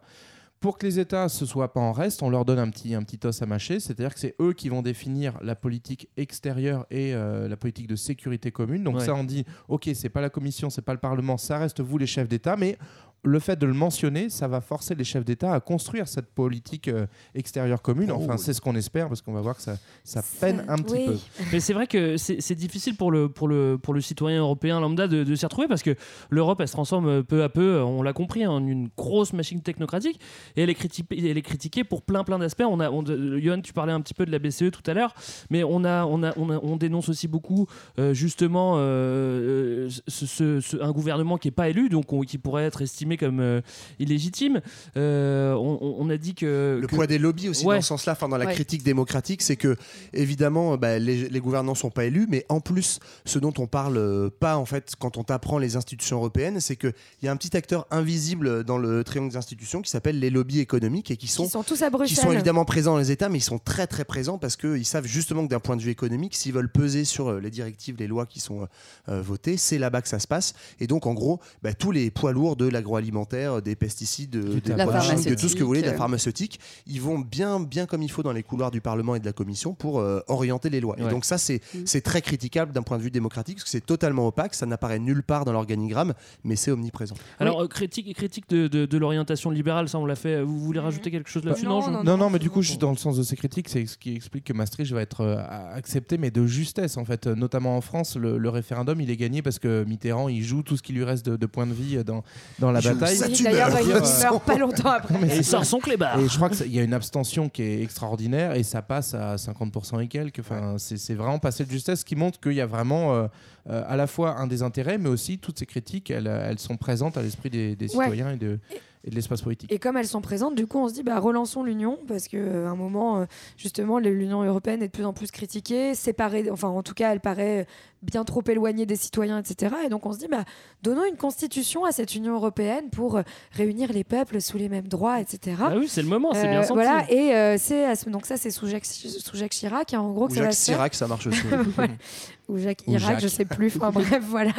[0.61, 2.95] Pour que les États ne se soient pas en reste, on leur donne un petit,
[2.95, 6.87] un petit os à mâcher, c'est-à-dire que c'est eux qui vont définir la politique extérieure
[6.89, 8.83] et euh, la politique de sécurité commune.
[8.83, 9.05] Donc Ouais.
[9.05, 11.97] ça, on dit, ok, c'est pas la Commission, c'est pas le Parlement, ça reste vous
[11.97, 12.77] les chefs d'État, mais
[13.25, 16.87] le fait de le mentionner, ça va forcer les chefs d'État à construire cette politique
[16.87, 18.11] euh, extérieure commune.
[18.11, 18.19] Oh.
[18.21, 20.93] Enfin, c'est ce qu'on espère, parce qu'on va voir que ça, ça peine un petit
[20.93, 21.05] oui.
[21.07, 21.17] peu.
[21.51, 24.79] Mais c'est vrai que c'est c'est difficile pour le, pour, le, pour le citoyen européen
[24.79, 25.95] lambda de, de s'y retrouver parce que
[26.29, 29.61] l'Europe, elle se transforme euh, peu à peu, on l'a compris, en une grosse machine
[29.61, 30.19] technocratique
[30.55, 32.63] et elle est, critiquée, elle est critiquée pour plein plein d'aspects.
[32.67, 35.13] On a, on, Johan, tu parlais un petit peu de la BCE tout à l'heure,
[35.49, 37.65] mais on, a, on, a, on, a- on dénonce aussi beaucoup
[37.99, 42.37] euh, justement euh, ce- ce- ce- un gouvernement qui n'est pas élu, donc on- qui
[42.37, 43.61] pourrait être estimé comme euh,
[43.99, 44.61] illégitime.
[44.97, 46.77] Euh, on, a dit que.
[46.81, 47.75] Le que- poids des lobbies aussi Ouais.
[47.77, 48.53] dans ce sens-là, enfin dans la Ouais.
[48.53, 49.75] critique démocratique, c'est que
[50.13, 53.97] évidemment bah, les, les gouvernants sont pas élus, mais en plus ce dont on parle
[53.97, 56.91] euh, pas en fait quand on t'apprend les institutions européennes, c'est que
[57.21, 60.29] il y a un petit acteur invisible dans le triangle des institutions qui s'appelle les
[60.29, 63.11] lobbies économiques et qui sont, Qui sont tous à qui sont évidemment présents dans les
[63.11, 65.81] États, mais ils sont très très présents parce qu'ils savent justement que d'un point de
[65.81, 68.67] vue économique, s'ils veulent peser sur les directives, les lois qui sont
[69.07, 70.53] votées, c'est là-bas que ça se passe.
[70.79, 74.73] Et donc en gros, bah, tous les poids lourds de l'agroalimentaire, des pesticides, de, des
[74.75, 76.59] La produits de tout ce que vous voulez, de la pharmaceutique.
[76.87, 79.33] ils vont bien bien comme il faut dans les couloirs du Parlement et de la
[79.33, 80.95] Commission pour euh, orienter les lois.
[80.99, 81.05] Ouais.
[81.05, 83.85] Et donc ça c'est c'est très critiquable d'un point de vue démocratique parce que c'est
[83.85, 87.15] totalement opaque, ça n'apparaît nulle part dans l'organigramme, mais c'est omniprésent.
[87.39, 90.41] Alors, euh, critique, critique de, de, de l'orientation libérale, ça on l'a fait.
[90.41, 91.65] Vous voulez rajouter quelque chose là-dessus?
[91.65, 93.35] Non, je- non, Non, non, mais du coup, je suis dans le sens de ces
[93.35, 95.37] critiques, c'est ce qui explique que Maastricht va être euh,
[95.73, 97.27] accepté, mais de justesse, en fait.
[97.27, 100.63] Euh, Notamment en France, le, le référendum, il est gagné parce que Mitterrand, il joue
[100.63, 102.23] tout ce qui lui reste de, de points de vie euh, dans,
[102.59, 103.31] dans la joue bataille.
[103.31, 103.87] Oui, D'ailleurs, il
[104.23, 105.15] meurt pas longtemps après.
[105.19, 106.19] mais il sort son clébard.
[106.19, 109.35] Et je crois qu'il y a une abstention qui est extraordinaire et ça passe à
[109.35, 110.39] 50% et quelques.
[110.39, 113.27] Enfin, c'est c'est vraiment passé de justesse, ce qui montre qu'il y a vraiment euh,
[113.69, 117.17] euh, à la fois un désintérêt, mais aussi toutes ces critiques, elles, elles sont présentes
[117.17, 118.05] à l'esprit des, des Ouais.
[118.05, 118.79] citoyens et de, et
[119.09, 119.71] de l'espace politique.
[119.71, 122.37] Et comme elles sont présentes, du coup, on se dit, bah, relançons l'Union, parce qu'à
[122.37, 123.25] un moment, euh,
[123.57, 127.19] justement, l'Union européenne est de plus en plus critiquée, séparée, enfin, en tout cas, elle
[127.19, 127.67] paraît
[128.01, 129.75] bien trop éloignée des citoyens, etc.
[129.85, 130.43] Et donc, on se dit, bah,
[130.83, 134.87] donnons une constitution à cette Union européenne pour euh, réunir les peuples sous les mêmes
[134.87, 135.57] droits, etc.
[135.59, 136.73] Ah oui, c'est le moment, c'est bien Euh, senti.
[136.73, 140.27] Voilà, et euh, c'est donc ça, c'est sous Jacques, sous Jacques Chirac, hein, en gros,
[140.27, 140.75] que ça va Jacques faire.
[140.75, 141.41] Chirac, ça marche aussi.
[141.77, 141.89] Ouais.
[142.47, 143.21] Ou Jacques Ou Chirac, Jacques.
[143.21, 143.73] je sais plus.
[143.75, 144.53] Enfin bref, voilà.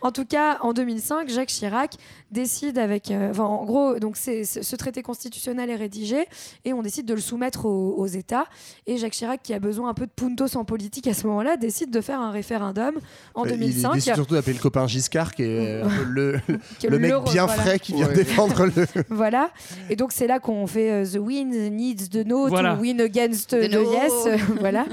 [0.00, 1.96] En tout cas, en 2005, Jacques Chirac
[2.30, 6.26] décide avec, euh, enfin, en gros, donc c'est ce ce traité constitutionnel est rédigé
[6.64, 8.46] et on décide de le soumettre aux, aux États.
[8.86, 11.56] Et Jacques Chirac, qui a besoin un peu de puntos en politique à ce moment-là,
[11.56, 12.94] décide de faire un référendum
[13.34, 13.90] en Il- 2005.
[13.90, 16.40] Il décide surtout d'appeler le copain Giscard, qui est peu le,
[16.80, 17.62] Que le mec l'euro, bien voilà.
[17.62, 18.14] frais qui vient Ouais.
[18.14, 18.86] défendre le.
[19.10, 19.50] voilà.
[19.90, 22.74] Et donc c'est là qu'on fait euh, The Win Needs the No Voilà.
[22.76, 23.92] to Win Against The the, no.
[23.92, 24.12] Yes.
[24.26, 24.86] euh, voilà.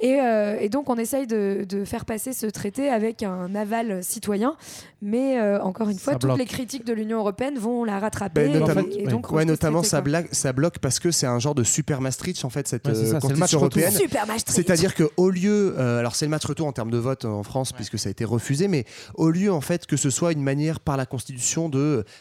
[0.00, 4.02] Et, euh, et donc on essaye de, de faire passer ce traité avec un aval
[4.04, 4.56] citoyen.
[5.00, 6.38] Mais euh, encore une fois, Ça toutes bloque.
[6.38, 8.46] les critiques de l'Union européenne vont la rattraper.
[8.46, 11.38] Et- notamment, et donc, ouais, notamment traité, ça, blague- ça bloque parce que c'est un
[11.38, 13.92] genre de super Maastricht en fait cette Ouais, euh, ça, match constitution européenne.
[13.92, 14.56] Super Maastricht.
[14.56, 17.42] C'est-à-dire que au lieu, euh, alors c'est le match retour en termes de vote en
[17.44, 18.84] France puisque ça a été refusé, mais
[19.14, 21.70] au lieu en fait que ce soit une manière par la Constitution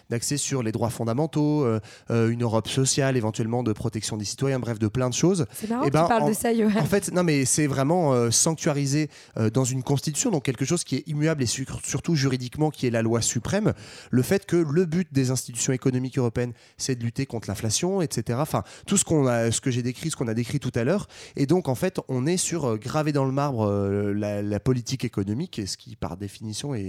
[0.10, 4.78] d'axer sur les droits fondamentaux, euh, une Europe sociale, éventuellement de protection des citoyens, bref
[4.80, 5.46] de plein de choses.
[5.54, 6.70] C'est marrant Eh ben, tu parles en- de ça, Johan.
[6.80, 10.84] En fait, non, mais c'est vraiment euh, sanctuarisé euh, dans une constitution, donc quelque chose
[10.84, 13.74] qui est immuable et su- surtout juridiquement, qui est la loi suprême.
[14.12, 18.38] Le fait que le but des institutions économiques européennes, c'est de lutter contre l'inflation, etc.
[18.40, 20.84] Enfin, tout ce qu'on a, ce que j'ai décrit, ce qu'on a décrit tout à
[20.84, 21.08] l'heure.
[21.36, 24.60] Et donc, en fait, on est sur euh, gravé dans le marbre euh, la, la
[24.60, 26.82] politique économique, et ce qui, par définition, est,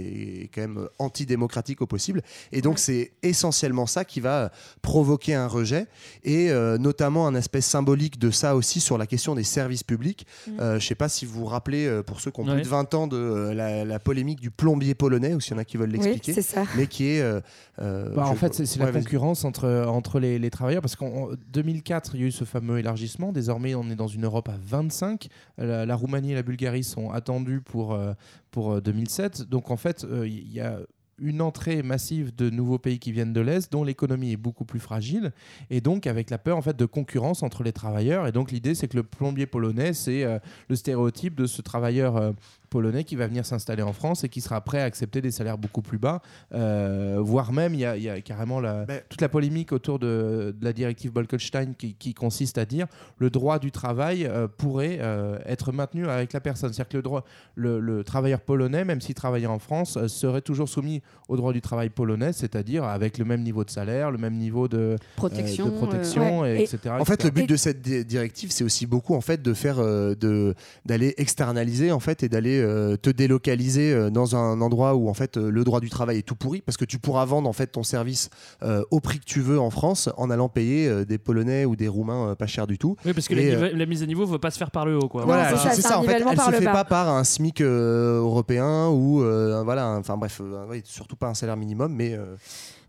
[0.43, 2.21] est quand même antidémocratique au possible.
[2.51, 4.51] Et donc, c'est essentiellement ça qui va
[4.83, 5.87] provoquer un rejet,
[6.23, 10.27] et euh, notamment un aspect symbolique de ça aussi sur la question des services publics.
[10.47, 10.51] Mm.
[10.59, 12.58] Euh, je ne sais pas si vous vous rappelez, pour ceux qui ont Ouais.
[12.61, 15.55] Plus de 20 ans, de euh, la, la polémique du plombier polonais, ou s'il y
[15.55, 16.33] en a qui veulent l'expliquer.
[16.33, 16.63] c'est ça.
[16.77, 17.21] Mais qui est.
[17.21, 17.39] euh,
[17.81, 21.29] euh, Bah, en fait, c'est Ouais, la concurrence entre, entre les, les travailleurs, parce qu'en
[21.53, 23.31] 2004, il y a eu ce fameux élargissement.
[23.31, 25.27] Désormais, on est dans une Europe à 25.
[25.57, 28.13] La, la Roumanie et la Bulgarie sont attendues pour, euh,
[28.51, 29.43] pour euh, 2007.
[29.49, 30.79] Donc, en fait, euh, il y a
[31.21, 34.79] une entrée massive de nouveaux pays qui viennent de l'Est, dont l'économie est beaucoup plus
[34.79, 35.31] fragile,
[35.69, 38.27] et donc avec la peur en fait de concurrence entre les travailleurs.
[38.27, 42.17] Et donc l'idée, c'est que le plombier polonais, c'est euh, le stéréotype de ce travailleur
[42.17, 42.31] euh,
[42.69, 45.57] polonais qui va venir s'installer en France et qui sera prêt à accepter des salaires
[45.57, 46.21] beaucoup plus bas,
[46.53, 49.99] euh, voire même il y, a- il y a carrément la- toute la polémique autour
[49.99, 54.47] de, de la directive Bolkestein qui, qui consiste à dire le droit du travail euh,
[54.47, 56.73] pourrait euh, être maintenu avec la personne.
[56.73, 60.41] C'est-à-dire que le, droit, le, le travailleur polonais, même s'il travaillait en France, euh, serait
[60.41, 64.17] toujours soumis au droit du travail polonais, c'est-à-dire avec le même niveau de salaire, le
[64.17, 66.95] même niveau de Protection, euh, de protection euh, et etc.
[66.99, 69.79] En fait, le but de cette di- directive, c'est aussi beaucoup en fait de faire
[69.79, 70.53] euh, de
[70.85, 75.13] d'aller externaliser en fait et d'aller euh, te délocaliser euh, dans un endroit où en
[75.13, 77.53] fait euh, le droit du travail est tout pourri parce que tu pourras vendre en
[77.53, 78.29] fait ton service
[78.63, 81.75] euh, au prix que tu veux en France en allant payer euh, des Polonais ou
[81.75, 82.95] des Roumains euh, pas cher du tout.
[83.05, 84.71] Oui, parce que la, euh, nive- la mise à niveau ne veut pas se faire
[84.71, 85.07] par le haut.
[85.07, 85.25] Quoi.
[85.25, 86.71] Voilà, c'est ça, c'est En fait, elle par se fait bas.
[86.73, 91.33] pas par un SMIC euh, européen ou euh, voilà, enfin bref, euh, surtout pas un
[91.33, 92.35] salaire minimum, mais euh,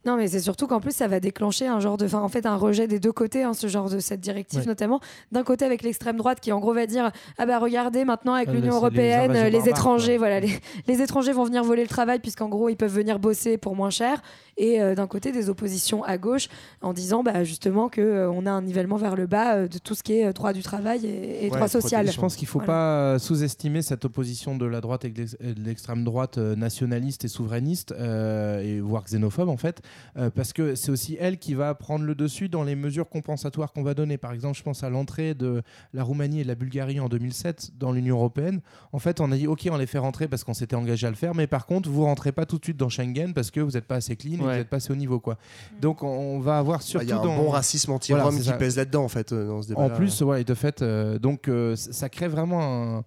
[0.07, 2.07] Non, mais c'est surtout qu'en plus, ça va déclencher un genre de.
[2.07, 4.67] Enfin, en fait, un rejet des deux côtés, hein, ce genre de cette directive, Ouais.
[4.67, 4.99] notamment.
[5.31, 8.49] D'un côté, avec l'extrême droite qui, en gros, va dire Ah bah regardez, maintenant, avec
[8.49, 12.49] Ah, l'Union européenne, les étrangers, voilà, les, les étrangers vont venir voler le travail, puisqu'en
[12.49, 14.23] gros, ils peuvent venir bosser pour moins cher.
[14.63, 16.49] Et euh, d'un côté, des oppositions à gauche,
[16.83, 20.03] en disant bah, justement qu'on a un nivellement vers le bas euh, de tout ce
[20.03, 22.11] qui est euh, droit du travail et, et Ouais, droit social.
[22.13, 22.73] Je pense qu'il ne faut Voilà.
[22.73, 25.25] pas euh, sous-estimer cette opposition de la droite et de
[25.65, 29.81] l'extrême droite euh, nationaliste et souverainiste, euh, et voire xénophobe en fait,
[30.19, 33.73] euh, parce que c'est aussi elle qui va prendre le dessus dans les mesures compensatoires
[33.73, 34.19] qu'on va donner.
[34.19, 35.63] Par exemple, je pense à l'entrée de
[35.95, 38.61] la Roumanie et de la Bulgarie en 2007 dans l'Union européenne.
[38.93, 41.11] En fait, on a dit ok, on les fait rentrer parce qu'on s'était engagé à
[41.11, 43.61] le faire, mais par contre, vous rentrez pas tout de suite dans Schengen parce que
[43.61, 44.57] vous n'êtes pas assez clean Ouais.
[44.57, 45.37] vous n'êtes pas assez haut niveau quoi.
[45.81, 48.45] Donc on va avoir surtout il y a un dans bon racisme anti-rome Voilà, qui
[48.45, 48.53] ça.
[48.55, 49.81] pèse là-dedans en fait euh, dans ce débat.
[49.81, 52.61] En plus, ouais, de fait, euh, donc euh, ça crée vraiment
[52.99, 53.05] un.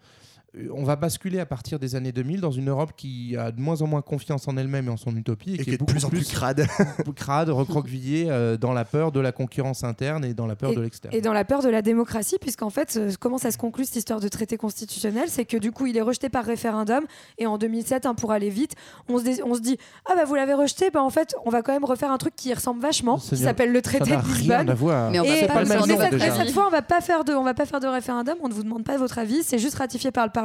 [0.71, 3.81] On va basculer à partir des années 2000 dans une Europe qui a de moins
[3.81, 5.93] en moins confiance en elle-même et en son utopie Et qui est est de beaucoup
[5.93, 6.67] plus en plus crade.
[7.15, 10.75] crade, recroquevillée euh, dans la peur de la concurrence interne et dans la peur et,
[10.75, 11.13] de l'externe.
[11.15, 13.95] et dans la peur de la démocratie, puisqu'en fait, euh, comment ça se conclut cette
[13.95, 17.03] histoire de traité constitutionnel C'est que du coup, il est rejeté par référendum,
[17.39, 18.73] et en 2007, hein, pour aller vite,
[19.09, 19.77] on se, dé- on se dit
[20.07, 22.35] Ah bah vous l'avez rejeté, bah en fait, on va quand même refaire un truc
[22.35, 24.67] qui ressemble vachement, Ça qui s'appelle le traité de Lisbonne.
[25.11, 26.35] Mais on va Et, pas le mais même nom, cette, mais déjà.
[26.35, 28.35] cette fois, on va pas faire de, on va pas faire de référendum.
[28.43, 29.41] On ne vous demande pas votre avis.
[29.41, 30.42] C'est juste ratifié par le Parlement.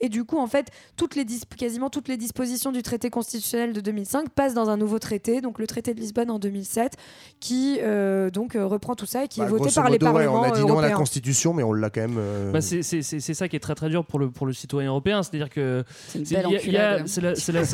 [0.00, 3.72] Et du coup, en fait, toutes les dis- quasiment toutes les dispositions du traité constitutionnel
[3.72, 6.92] de 2005 passent dans un nouveau traité, donc le traité de Lisbonne en 2007,
[7.40, 9.98] qui euh, donc euh, reprend tout ça et qui Bah, est voté grosso par les
[9.98, 10.90] modo, ouais, parlements on a dit non à la.
[10.96, 12.16] Constitution, mais on l'a quand même.
[12.18, 15.22] euh, Bah, c'est ça qui est très très dur pour le, pour le citoyen européen.
[15.22, 15.84] C'est-à-dire que.
[16.08, 16.24] C'est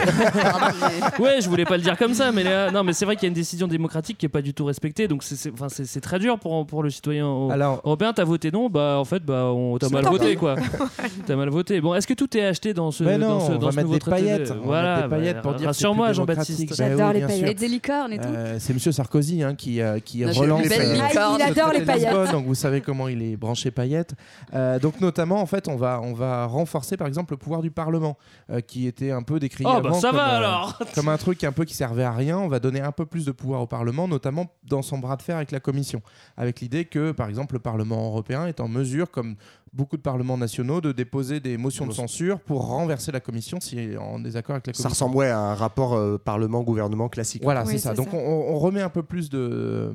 [1.18, 3.24] ouais, je voulais pas le dire comme ça, mais là, non, mais c'est vrai qu'il
[3.24, 5.68] y a une décision démocratique qui est pas du tout respectée, donc c'est- c'est enfin,
[5.68, 8.12] c'est c'est très dur pour, pour le citoyen Alors, européen.
[8.12, 10.56] T'as voté non, bah en fait, bah on t'as C'est mal voté quoi.
[11.42, 11.80] Mal voté.
[11.80, 13.72] Bon, est-ce que tout est acheté dans ce Mais dans non, ce, on dans va
[13.72, 16.12] ce mettre nouveau des traité de- va Voilà, mettre des paillettes bah, pour dire rassure-moi,
[16.12, 16.74] Jean-Baptiste.
[16.76, 17.50] J'adore Bah oui, les paillettes.
[17.50, 18.28] Et des licornes et tout.
[18.28, 20.98] Euh, c'est Monsieur Sarkozy hein, qui, euh, qui Là, j'ai relance euh.
[21.16, 22.10] Ah, il adore les paillettes.
[22.10, 24.14] Lisbonne, donc vous savez comment il est branché paillettes.
[24.54, 27.72] Euh, donc notamment, en fait, on va, on va renforcer par exemple le pouvoir du
[27.72, 28.16] Parlement,
[28.50, 30.78] euh, qui était un peu décrié Oh bah avant ça comme, va euh, alors.
[30.94, 32.38] comme un truc un peu qui servait à rien.
[32.38, 35.22] On va donner un peu plus de pouvoir au Parlement, notamment dans son bras de
[35.22, 36.02] fer avec la Commission,
[36.36, 39.34] avec l'idée que, par exemple, le Parlement européen est en mesure, comme
[39.72, 43.60] beaucoup de parlements nationaux, de déposer déposer des motions de censure pour renverser la commission
[43.60, 45.06] si est en désaccord avec la Ça commission.
[45.06, 47.42] ressemble ouais, à un rapport euh, Parlement-gouvernement classique.
[47.42, 47.94] Voilà, c'est ça.
[47.94, 49.92] Donc on, on remet un peu plus de,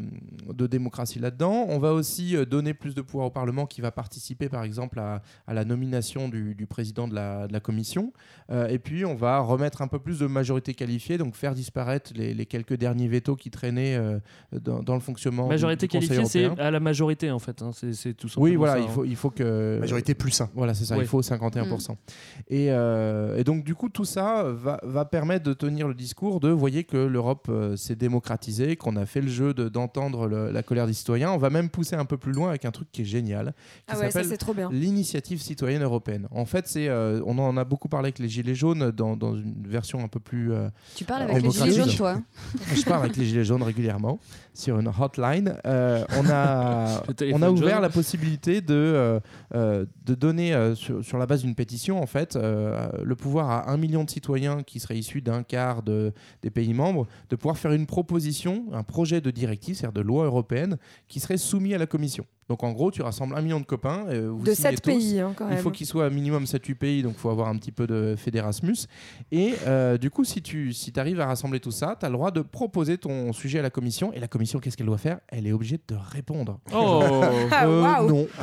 [0.54, 1.66] de démocratie là-dedans.
[1.70, 5.00] On va aussi euh, donner plus de pouvoir au Parlement qui va participer par exemple
[5.00, 8.14] à, à la nomination du, du président de la, de la commission.
[8.52, 12.12] Euh, et puis on va remettre un peu plus de majorité qualifiée, donc faire disparaître
[12.16, 14.20] les, les quelques derniers vétos qui traînaient euh,
[14.52, 17.62] dans, dans le fonctionnement Majorité du qualifiée, c'est à la majorité en fait.
[17.62, 17.72] hein.
[17.74, 18.88] C'est tout simplement Oui, voilà, ça, il hein.
[18.94, 19.78] faut, il faut que.
[19.80, 20.50] Majorité plus 1.
[20.56, 21.92] Voilà, c'est ça, il faut 51%.
[22.50, 26.40] Et, euh, et donc, du coup, tout ça va, va permettre de tenir le discours
[26.40, 30.64] de voyez que l'Europe euh, s'est démocratisée, qu'on a fait le jeu de- d'entendre la
[30.64, 31.32] colère des citoyens.
[31.32, 33.84] On va même pousser un peu plus loin avec un truc qui est génial, qui
[33.88, 34.70] Ah ouais, ça, s'appelle c'est trop bien.
[34.72, 36.28] l'initiative citoyenne européenne.
[36.32, 39.36] En fait, c'est, euh, on en a beaucoup parlé avec les Gilets jaunes dans, dans
[39.36, 40.52] une version un peu plus.
[40.54, 41.50] euh, Tu parles avec les.
[41.52, 42.18] Gilets jaunes, toi
[42.76, 44.20] Je parle avec les Gilets jaunes régulièrement
[44.54, 45.56] sur une hotline.
[45.66, 47.04] Euh, on a,
[47.34, 47.82] on a ouvert jaune.
[47.82, 49.20] la possibilité de,
[49.54, 53.72] de donner, euh, sur, sur la base d'une pétition, en fait, euh, le pouvoir à
[53.72, 56.14] un million de citoyens qui seraient issus d'un quart de,
[56.44, 60.26] des pays membres de pouvoir faire une proposition, un projet de directive, c'est-à-dire de loi
[60.26, 62.24] européenne, qui serait soumis à la Commission.
[62.50, 64.06] Donc en gros, tu rassembles un million de copains.
[64.08, 64.90] euh, vous De signez sept tous.
[64.92, 65.72] pays, hein, quand Il faut même.
[65.74, 68.88] qu'il soit à minimum 7-8 pays, donc il faut avoir un petit peu de fédérasmus.
[69.32, 72.14] Et euh, du coup, si tu si arrives à rassembler tout ça, tu as le
[72.14, 74.14] droit de proposer ton sujet à la commission.
[74.14, 75.20] Et la commission, qu'est-ce qu'elle doit faire?
[75.28, 76.60] Elle est obligée de répondre.
[76.74, 77.04] Oh.
[77.52, 78.10] Ah, Euh, waouh.
[78.10, 78.28] Non.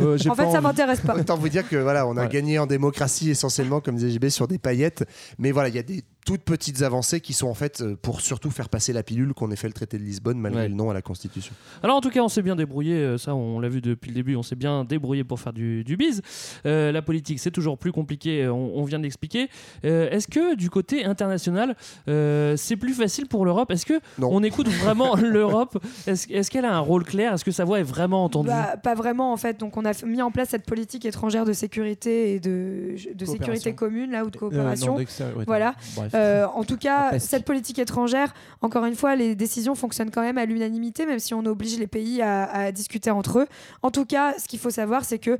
[0.00, 0.62] Euh, En fait, pas ça envie.
[0.62, 1.16] m'intéresse pas.
[1.16, 2.28] Autant vous dire que voilà, on a Voilà.
[2.28, 5.04] gagné en démocratie essentiellement, comme disait JB, sur des paillettes.
[5.38, 8.20] Mais voilà, il y a des toutes petites avancées qui sont en fait euh, pour
[8.20, 10.68] surtout faire passer la pilule qu'on ait fait le traité de Lisbonne malgré Ouais.
[10.68, 11.52] le nom à la Constitution.
[11.82, 14.14] Alors en tout cas, on s'est bien débrouillé, euh, ça on l'a vu depuis le
[14.14, 16.20] début, on s'est bien débrouillé pour faire du, du bise.
[16.66, 19.48] Euh, la politique, c'est toujours plus compliqué, on, on vient de l'expliquer.
[19.84, 21.74] Euh, Est-ce que du côté international,
[22.08, 23.70] euh, c'est plus facile pour l'Europe?
[23.70, 25.78] Est-ce que on écoute vraiment l'Europe?
[26.06, 27.32] Est-ce est-ce qu'elle a un rôle clair?
[27.34, 28.48] Est-ce que sa voix est vraiment entendue?
[28.48, 29.58] Bah, pas vraiment en fait.
[29.58, 33.74] Donc on a mis en place cette politique étrangère de sécurité et de, de sécurité
[33.74, 34.92] commune là ou de coopération.
[34.92, 35.74] non, ouais, voilà.
[35.96, 36.09] bref.
[36.14, 40.38] Euh, en tout cas, cette politique étrangère, encore une fois, les décisions fonctionnent quand même
[40.38, 43.46] à l'unanimité, même si on oblige les pays à, à discuter entre eux.
[43.82, 45.38] En tout cas, ce qu'il faut savoir, c'est que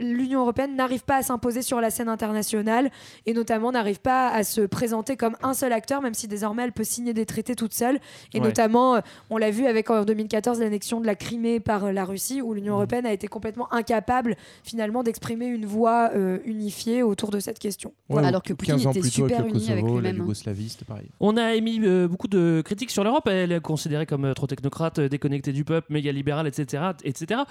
[0.00, 2.90] l'Union européenne n'arrive pas à s'imposer sur la scène internationale
[3.26, 6.72] et notamment n'arrive pas à se présenter comme un seul acteur, même si désormais elle
[6.72, 7.98] peut signer des traités toute seule.
[8.34, 8.46] Et Ouais.
[8.46, 9.00] notamment, euh,
[9.30, 12.54] on l'a vu avec en 2014 l'annexion de la Crimée par euh, la Russie, où
[12.54, 17.58] l'Union européenne a été complètement incapable finalement d'exprimer une voix euh, unifiée autour de cette
[17.58, 17.92] question.
[18.08, 20.22] Ouais, Alors que ou Poutine 15 ans était super uni avec La hein.
[20.22, 21.08] Yougoslavie, c'était pareil.
[21.20, 23.26] On a émis euh, beaucoup de critiques sur l'Europe.
[23.28, 26.82] Elle est considérée comme euh, trop technocrate, euh, déconnectée du peuple, méga libérale, etc.
[27.04, 27.42] etc.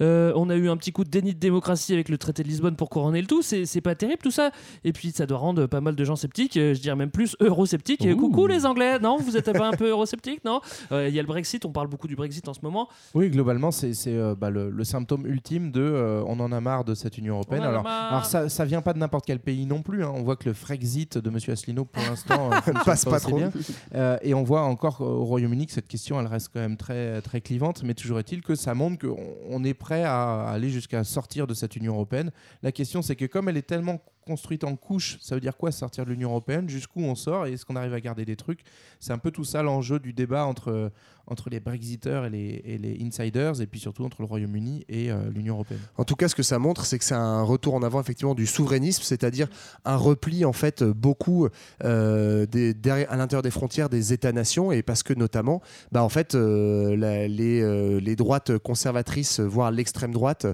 [0.00, 2.48] Euh, on a eu un petit coup de déni de démocratie avec le traité de
[2.48, 3.42] Lisbonne pour couronner le tout.
[3.42, 4.50] C'est pas terrible tout ça.
[4.84, 7.36] Et puis ça doit rendre pas mal de gens sceptiques, euh, je dirais même plus
[7.40, 8.02] eurosceptiques.
[8.02, 8.16] Ouh.
[8.16, 10.60] Coucou les Anglais, non Vous êtes pas un peu eurosceptiques, non?
[10.92, 12.88] Euh, Il y a le Brexit, on parle beaucoup du Brexit en ce moment.
[13.14, 16.84] Oui, globalement, c'est euh, bah, le, le symptôme ultime de euh, on en a marre
[16.84, 17.62] de cette Union européenne.
[17.62, 20.04] Alors ça, ça vient pas de n'importe quel pays non plus.
[20.04, 20.12] hein.
[20.14, 21.36] On voit que le Frexit de M.
[21.48, 23.36] Asselineau, pour l'instant, euh, Passe pas trop.
[23.36, 23.52] bien.
[23.94, 27.20] Euh, et on voit encore au Royaume-Uni que cette question, elle reste quand même très,
[27.22, 27.82] très clivante.
[27.82, 29.16] Mais toujours est-il que ça montre qu'on
[29.48, 32.30] on est prêt à aller jusqu'à sortir de cette Union européenne.
[32.62, 35.70] La question, c'est que comme elle est tellement construite en couches, ça veut dire quoi
[35.72, 38.60] sortir de l'Union européenne Jusqu'où on sort et est-ce qu'on arrive à garder des trucs?
[39.00, 40.90] C'est un peu tout ça l'enjeu du débat entre,
[41.26, 45.10] entre les Brexiteurs et les, et les insiders, et puis surtout entre le Royaume-Uni et
[45.10, 45.80] euh, l'Union européenne.
[45.96, 48.34] En tout cas, ce que ça montre, c'est que c'est un retour en avant effectivement
[48.34, 49.48] du souverainisme, c'est-à-dire
[49.84, 51.48] un repli en fait beaucoup
[51.84, 56.08] euh, des, derrière- à l'intérieur des frontières des États-nations, et parce que notamment, bah en
[56.08, 56.96] fait, euh,
[57.26, 60.46] les, les droites conservatrices, voire l'extrême droite,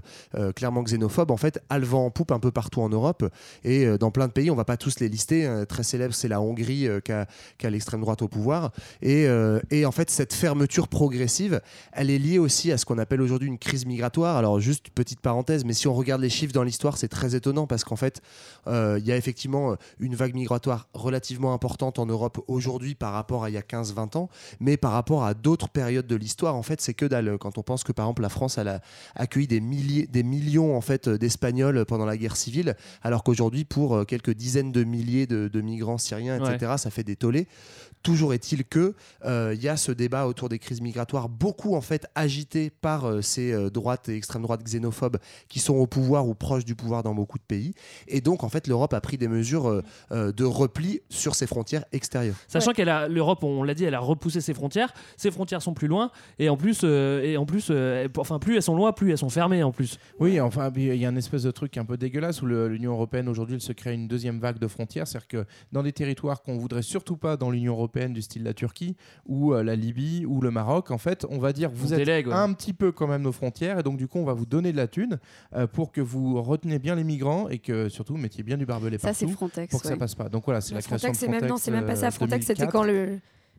[0.56, 3.24] clairement xénophobe, en fait, a le vent en poupe un peu partout en Europe
[3.64, 4.50] et euh, dans plein de pays.
[4.50, 5.46] On va pas tous les lister.
[5.46, 7.26] euh, très célèbre, c'est la Hongrie euh, qui a,
[7.70, 8.72] l'extrême droite au pouvoir,
[9.02, 11.60] et, euh, et en fait, cette fermeture progressive,
[11.92, 14.36] elle est liée aussi à ce qu'on appelle aujourd'hui une crise migratoire.
[14.36, 17.66] Alors juste petite parenthèse, mais si on regarde les chiffres dans l'histoire, c'est très étonnant
[17.66, 18.20] parce qu'en fait,
[18.66, 23.50] il y a effectivement une vague migratoire relativement importante en Europe aujourd'hui par rapport à
[23.50, 24.28] il y a 15-20 ans,
[24.60, 27.38] mais par rapport à d'autres périodes de l'histoire, en fait, c'est que dalle.
[27.38, 28.80] Quand on pense que par exemple la France elle a
[29.14, 33.94] accueilli des milliers, des millions en fait d'Espagnols pendant la guerre civile, alors qu'aujourd'hui pour
[33.96, 37.46] euh, quelques dizaines de milliers de, de migrants syriens, etc., ça fait des tollés.
[38.04, 38.94] Toujours est-il que
[39.24, 43.06] euh, il y a ce débat autour des crises migratoires, beaucoup en fait agité par
[43.06, 45.18] euh, ces euh, droites et extrême droites xénophobes
[45.48, 47.74] qui sont au pouvoir ou proches du pouvoir dans beaucoup de pays.
[48.06, 51.48] Et donc en fait l'Europe a pris des mesures euh, euh, de repli sur ses
[51.48, 52.36] frontières extérieures.
[52.46, 54.94] Sachant qu'elle a l'Europe, on l'a dit, elle a repoussé ses frontières.
[55.16, 58.54] Ses frontières sont plus loin et en plus, euh, et en plus, euh, enfin plus
[58.56, 59.98] elles sont loin, plus elles sont fermées en plus.
[60.20, 63.28] Oui, enfin, il y a un espèce de truc un peu dégueulasse où l'Union européenne
[63.38, 65.06] aujourd'hui elle se crée une deuxième vague de frontières.
[65.06, 68.52] C'est-à-dire que dans des territoires qu'on voudrait surtout pas dans l'Union européenne, du style la
[68.54, 68.96] Turquie
[69.26, 71.98] ou euh, la Libye ou le Maroc, en fait, on va dire vous On êtes
[71.98, 72.34] délègue, ouais.
[72.34, 74.72] un petit peu quand même nos frontières et donc du coup, on va vous donner
[74.72, 75.18] de la thune
[75.54, 78.66] euh, pour que vous reteniez bien les migrants et que surtout vous mettiez bien du
[78.66, 79.98] barbelé Ça, c'est partout Frontex, pour que ça ouais.
[79.98, 80.28] passe pas.
[80.28, 81.50] Donc voilà, c'est la création Frontex, de c'est même, Frontex.
[81.50, 82.06] non, c'est même pas ça.
[82.08, 82.72] euh, Frontex, c'était 2004.
[82.72, 83.18] quand le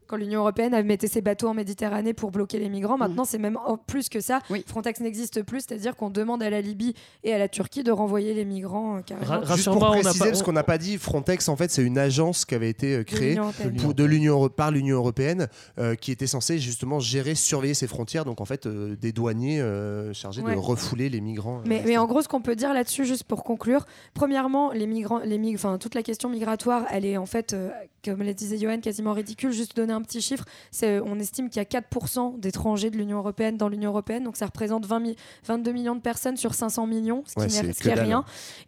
[0.10, 2.98] quand l'Union européenne avait metté ses bateaux en Méditerranée pour bloquer les migrants.
[2.98, 3.00] Mm.
[3.02, 4.40] Maintenant, c'est même en plus que ça.
[4.68, 8.34] Frontex n'existe plus, c'est-à-dire qu'on demande à la Libye et à la Turquie de renvoyer
[8.34, 9.46] les migrants euh, carrément.
[9.56, 12.56] Juste pour préciser, parce qu'on n'a pas dit, Frontex, en fait, c'est une agence qui
[12.56, 17.36] avait été euh, créée de l'Union par l'Union européenne, euh, qui était censée justement gérer,
[17.36, 18.26] surveiller ses frontières.
[18.26, 20.54] Donc, en fait, euh, des douaniers euh, chargés Ouais.
[20.56, 21.62] de refouler les migrants.
[21.66, 25.20] Mais, mais en gros, ce qu'on peut dire là-dessus, juste pour conclure, premièrement, les migrants,
[25.20, 27.70] les mig- enfin, toute la question migratoire, elle est en fait, euh,
[28.06, 29.52] comme le disait Johan, quasiment ridicule.
[29.52, 33.18] Juste donner un petit chiffre, c'est, on estime qu'il y a 4% d'étrangers de l'Union
[33.18, 35.16] européenne dans l'Union européenne, donc ça représente 20 mi-
[35.46, 38.24] 22 millions de personnes sur 500 millions, ce qui Ouais, n'est est rien.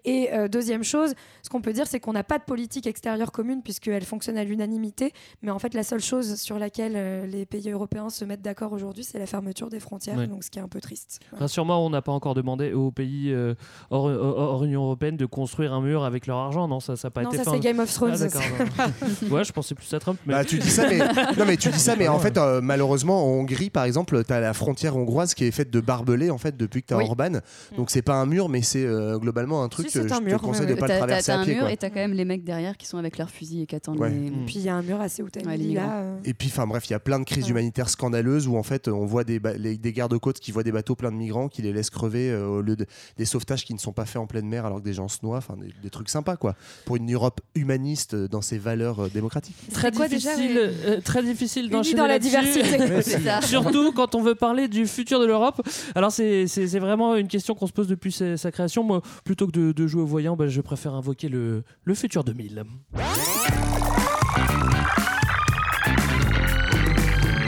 [0.05, 1.13] Et euh, deuxième chose,
[1.43, 4.43] ce qu'on peut dire, c'est qu'on n'a pas de politique extérieure commune puisqu'elle fonctionne à
[4.43, 5.13] l'unanimité.
[5.41, 8.73] Mais en fait, la seule chose sur laquelle euh, les pays européens se mettent d'accord
[8.73, 10.27] aujourd'hui, c'est la fermeture des frontières, Ouais.
[10.27, 11.19] donc ce qui est un peu triste.
[11.31, 11.45] Voilà.
[11.45, 13.55] Rassure-moi, on n'a pas encore demandé aux pays euh,
[13.89, 17.09] hors, hors- hors Union européenne de construire un mur avec leur argent, non Ça n'a
[17.09, 17.49] pas Non, été ça, fait.
[17.51, 18.87] c'est Game of Thrones, Ah, d'accord, ça.
[19.21, 19.29] non.
[19.35, 20.19] ouais, je pensais plus à Trump.
[20.25, 20.33] Mais...
[20.33, 20.99] Bah, tu dis ça, mais
[21.37, 24.33] non, mais tu dis ça, mais en fait, euh, malheureusement, en Hongrie, par exemple, tu
[24.33, 26.97] as la frontière hongroise qui est faite de barbelés en fait depuis que tu as
[26.97, 27.05] Oui.
[27.05, 27.39] Orban.
[27.77, 30.17] Donc c'est pas un mur, mais c'est euh, globalement un truc Si, c'est que un
[30.19, 31.53] je mur, te conseille ouais, de pas le traverser T'as à un pied.
[31.55, 31.71] mur quoi.
[31.71, 33.99] et t'as quand même les mecs derrière qui sont avec leurs fusils et qui attendent
[33.99, 34.09] Ouais.
[34.09, 34.27] les.
[34.27, 36.87] Et puis il y a un mur Ceuta et Ouais, euh, Et puis, enfin bref,
[36.89, 39.77] il y a plein de crises humanitaires scandaleuses où en fait on voit des, les-
[39.77, 42.61] des gardes-côtes qui voient des bateaux pleins de migrants qui les laissent crever euh, au
[42.61, 42.85] lieu de,
[43.17, 45.19] des sauvetages qui ne sont pas faits en pleine mer alors que des gens se
[45.23, 45.37] noient.
[45.37, 46.55] Enfin, des, des trucs sympas quoi.
[46.85, 49.55] Pour une Europe humaniste dans ses valeurs démocratiques.
[49.73, 50.71] Très quoi déjà, difficile,
[51.11, 52.77] très difficile d'enchaîner dans la diversité.
[53.41, 55.61] Surtout quand on veut parler du futur de l'Europe.
[55.95, 56.45] Alors c'est
[56.79, 58.83] vraiment une question qu'on se pose depuis sa, sa création.
[58.83, 62.23] Moi, plutôt que de, de jouer au voyant, bah, je préfère invoquer le, le futur
[62.23, 62.63] 2000.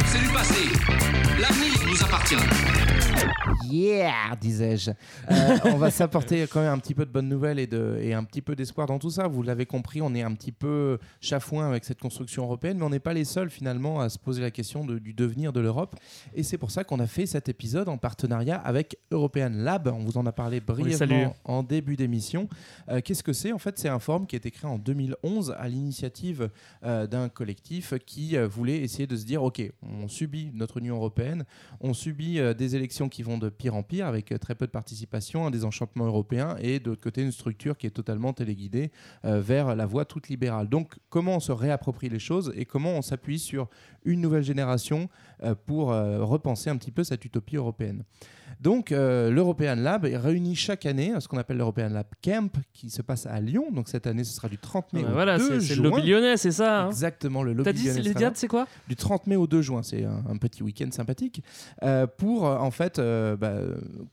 [0.05, 0.69] C'est du passé.
[1.39, 2.92] L'avenir nous appartient.
[3.69, 4.91] Yeah, disais-je.
[5.31, 8.13] Euh, on va s'apporter quand même un petit peu de bonnes nouvelles et, de, et
[8.13, 9.27] un petit peu d'espoir dans tout ça.
[9.27, 12.89] Vous l'avez compris, on est un petit peu chafouin avec cette construction européenne, mais on
[12.89, 15.95] n'est pas les seuls finalement à se poser la question de- du devenir de l'Europe.
[16.33, 19.87] Et c'est pour ça qu'on a fait cet épisode en partenariat avec European Lab.
[19.87, 22.47] On vous en a parlé brièvement en début d'émission.
[22.89, 23.51] Euh, Qu'est-ce que c'est?
[23.51, 26.49] En fait, c'est un forum qui a été créé en 2011 à l'initiative
[26.83, 31.43] euh, d'un collectif qui voulait essayer de se dire, OK, on subit notre Union européenne,
[31.81, 34.71] on subit des élections qui vont de pire en pire avec euh, très peu de
[34.71, 38.91] participation, un désenchantement européen et de l'autre côté une structure qui est totalement téléguidée
[39.25, 40.69] euh, vers la voie toute libérale.
[40.69, 43.69] Donc comment on se réapproprie les choses et comment on s'appuie sur
[44.05, 45.09] une nouvelle génération
[45.43, 48.03] euh, pour repenser un petit peu cette utopie européenne?
[48.61, 53.01] Donc euh, l'European Lab réunit chaque année ce qu'on appelle l'European Lab Camp qui se
[53.01, 53.65] passe à Lyon.
[53.71, 55.83] Donc cette année ce sera du 30 mai Ouais, au voilà, 2 c'est c'est le
[55.83, 55.89] juin.
[55.91, 58.67] lobby lyonnais, c'est ça hein Exactement, le lobby T'as dit lyonnais les dates, c'est quoi
[58.87, 61.43] Du 30 mai au 2 juin, c'est un, un petit week-end sympathique,
[61.83, 63.53] euh, pour euh, en fait euh, bah,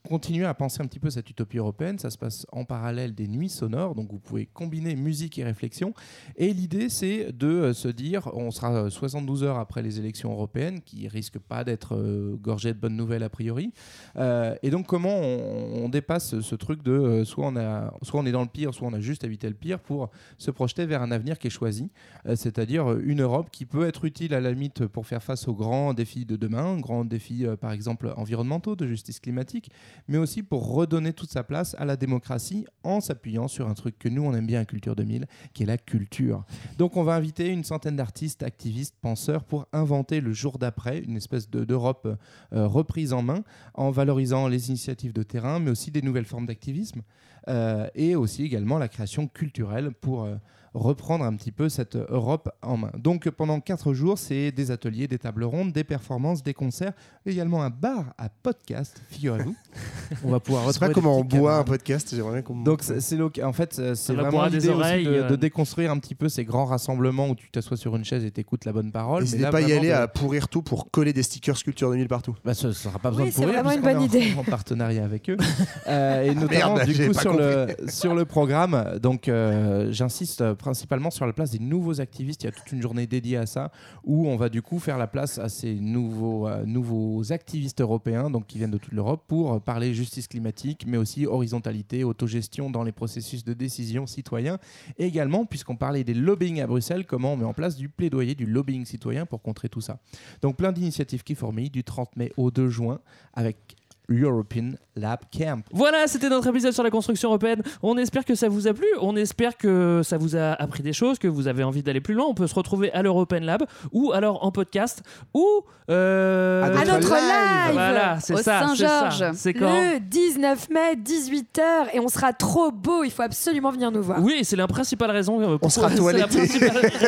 [0.08, 1.98] continuer à penser un petit peu cette utopie européenne.
[1.98, 5.94] Ça se passe en parallèle des nuits sonores, donc vous pouvez combiner musique et réflexion.
[6.36, 10.80] Et l'idée, c'est de se dire, on sera euh, 72 heures après les élections européennes,
[10.80, 11.96] qui risquent pas d'être
[12.40, 13.72] gorgées de bonnes nouvelles a priori.
[14.16, 14.29] Euh,
[14.62, 18.32] et donc, comment on, dépasse ce, truc de euh, soit, on a, soit on est
[18.32, 21.10] dans le pire, soit on a juste évité le pire pour se projeter vers un
[21.10, 21.90] avenir qui est choisi,
[22.26, 25.48] euh, c'est-à-dire euh, une Europe qui peut être utile à la limite pour faire face
[25.48, 29.70] aux grands défis de demain, grands défis euh, par exemple environnementaux, de justice climatique,
[30.08, 33.98] mais aussi pour redonner toute sa place à la démocratie en s'appuyant sur un truc
[33.98, 36.44] que nous on aime bien à Culture 2000, qui est la culture.
[36.78, 41.16] Donc on va inviter une centaine d'artistes, activistes, penseurs pour inventer le jour d'après une
[41.16, 42.06] espèce de- d'Europe
[42.52, 43.42] euh, reprise en main
[43.74, 47.02] en valorisant les initiatives de terrain, mais aussi des nouvelles formes d'activisme
[47.48, 50.36] euh, et aussi également la création culturelle pour euh,
[50.74, 52.90] reprendre un petit peu cette Europe en main.
[52.96, 56.92] Donc pendant quatre jours, c'est des ateliers, des tables rondes, des performances, des concerts,
[57.26, 59.54] également un bar à podcast, figurez-vous.
[60.24, 62.14] on va pouvoir Je sais pas retrouver comment on boit un podcast.
[62.14, 62.62] J'aimerais bien qu'on.
[62.62, 65.28] Donc c'est c'est en fait euh, c'est va vraiment l'idée de, euh.
[65.28, 68.30] de déconstruire un petit peu ces grands rassemblements où tu t'assois sur une chaise et
[68.30, 69.22] t'écoutes la bonne parole.
[69.22, 72.08] N'hésitez pas à y aller de- à pourrir tout pour coller des stickers Sculpture 2000
[72.08, 72.36] partout.
[72.44, 74.32] bah, ce ne sera pas besoin Oui, de c'est pourrir, vraiment une bonne idée.
[74.38, 75.36] En, partenariat avec eux.
[75.86, 80.54] Euh, et notamment, Merde, du coup, sur le, sur le programme, donc euh, j'insiste euh,
[80.60, 82.42] principalement sur la place des nouveaux activistes.
[82.44, 83.72] Il y a toute une journée dédiée à ça,
[84.04, 88.30] où on va du coup faire la place à ces nouveaux, euh, nouveaux activistes européens,
[88.30, 92.84] donc qui viennent de toute l'Europe, pour parler justice climatique, mais aussi horizontalité, autogestion dans
[92.84, 94.58] les processus de décision citoyens.
[94.98, 98.34] Et également, puisqu'on parlait des lobbying à Bruxelles, comment on met en place du plaidoyer,
[98.34, 99.98] du lobbying citoyen pour contrer tout ça.
[100.42, 103.00] Donc plein d'initiatives qui fourmillent du 30 mai au 2 juin
[103.32, 103.76] avec
[104.10, 105.62] European Lab Camp.
[105.72, 107.62] Voilà, c'était notre épisode sur la construction européenne.
[107.82, 108.86] On espère que ça vous a plu.
[109.00, 112.14] On espère que ça vous a appris des choses, que vous avez envie d'aller plus
[112.14, 112.26] loin.
[112.28, 113.62] On peut se retrouver à l'European Lab
[113.92, 115.46] ou alors en podcast ou
[115.88, 118.66] euh, À notre live Voilà, c'est ça.
[118.66, 119.32] Saint-Georges.
[119.34, 121.60] C'est quand Le 19 mai, 18h.
[121.94, 123.04] Et on sera trop beau.
[123.04, 124.22] Il faut absolument venir nous voir.
[124.22, 125.40] Oui, c'est la principale raison.
[125.40, 126.40] euh, pour- sera toiletté.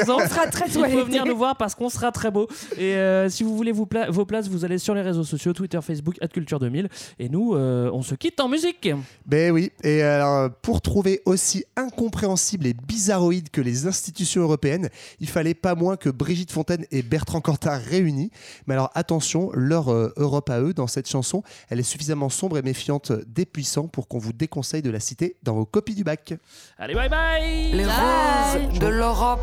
[0.09, 1.03] On sera très Il faut toiletté.
[1.03, 2.47] venir nous voir parce qu'on sera très beau.
[2.79, 5.53] Et euh, si vous voulez vous pla- vos places, vous allez sur les réseaux sociaux,
[5.53, 6.89] Twitter, Facebook, Culture 2000.
[7.19, 8.89] Et nous, euh, on se quitte en musique.
[9.27, 14.89] Ben oui, et alors pour trouver aussi incompréhensible et bizarroïde que les institutions européennes,
[15.21, 18.31] il fallait pas moins que Brigitte Fontaine et Bertrand Cantat réunis.
[18.67, 22.59] Mais alors attention, leur euh, Europe à eux dans cette chanson, elle est suffisamment sombre
[22.59, 26.05] et méfiante des puissants pour qu'on vous déconseille de la citer dans vos copies du
[26.05, 26.35] bac.
[26.79, 29.41] Allez, bye bye Les roses de l'Europe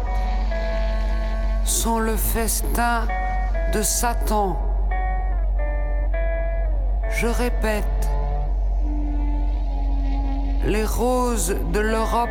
[1.65, 3.07] sont le festin
[3.73, 4.68] de Satan.
[7.11, 8.09] Je répète,
[10.65, 12.29] les roses de l'Europe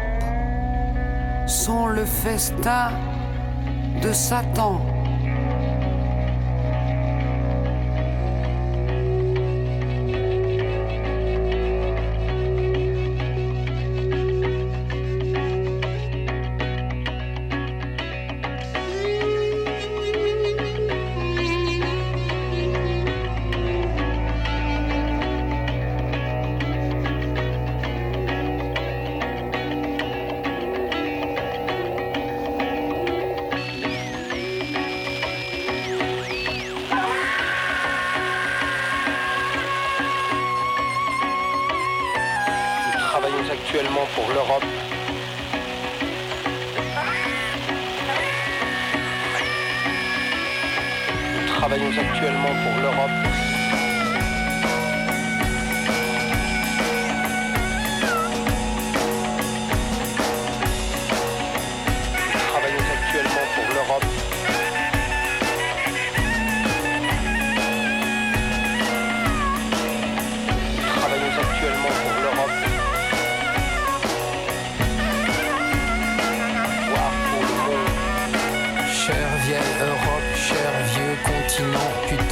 [1.46, 2.90] sont le festin
[4.02, 4.80] de Satan.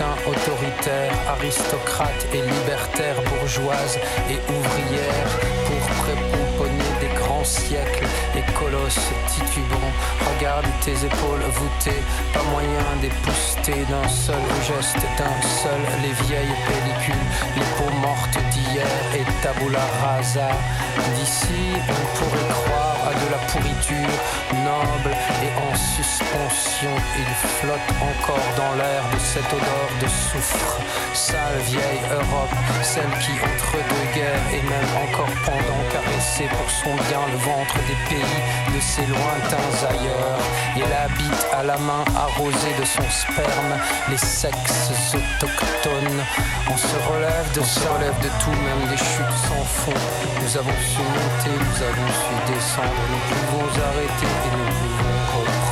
[0.07, 3.99] Continent, putain autoritaire, aristocrate et libertaire, bourgeoise
[4.31, 5.29] et ouvrière,
[5.67, 8.07] pour prépomponner des grands siècles
[8.37, 9.93] et colosses titubants.
[10.37, 12.03] Regarde tes épaules voûtées,
[12.33, 17.27] pas moyen d'épousseter d'un seul geste, d'un seul les vieilles pellicules,
[17.57, 18.39] les peaux mortes
[19.15, 20.49] et tabula rasa.
[21.17, 24.17] D'ici, on pourrait croire à de la pourriture
[24.65, 26.95] noble et en suspension.
[27.19, 30.81] Il flotte encore dans l'air de cette odeur de soufre.
[31.15, 36.95] Sale vieille Europe, celle qui entre deux guerres et même encore pendant caressait pour son
[37.09, 38.41] bien le ventre des pays
[38.75, 40.41] de ses lointains ailleurs.
[40.77, 43.75] Il habite à la main arrosée de son sperme
[44.11, 46.23] les sexes autochtones.
[46.71, 50.01] On se relève de se relève de tout, même des chutes sans fond.
[50.43, 55.66] Nous avons su monter, nous avons su descendre, nous pouvons arrêter et nous pouvons reprendre.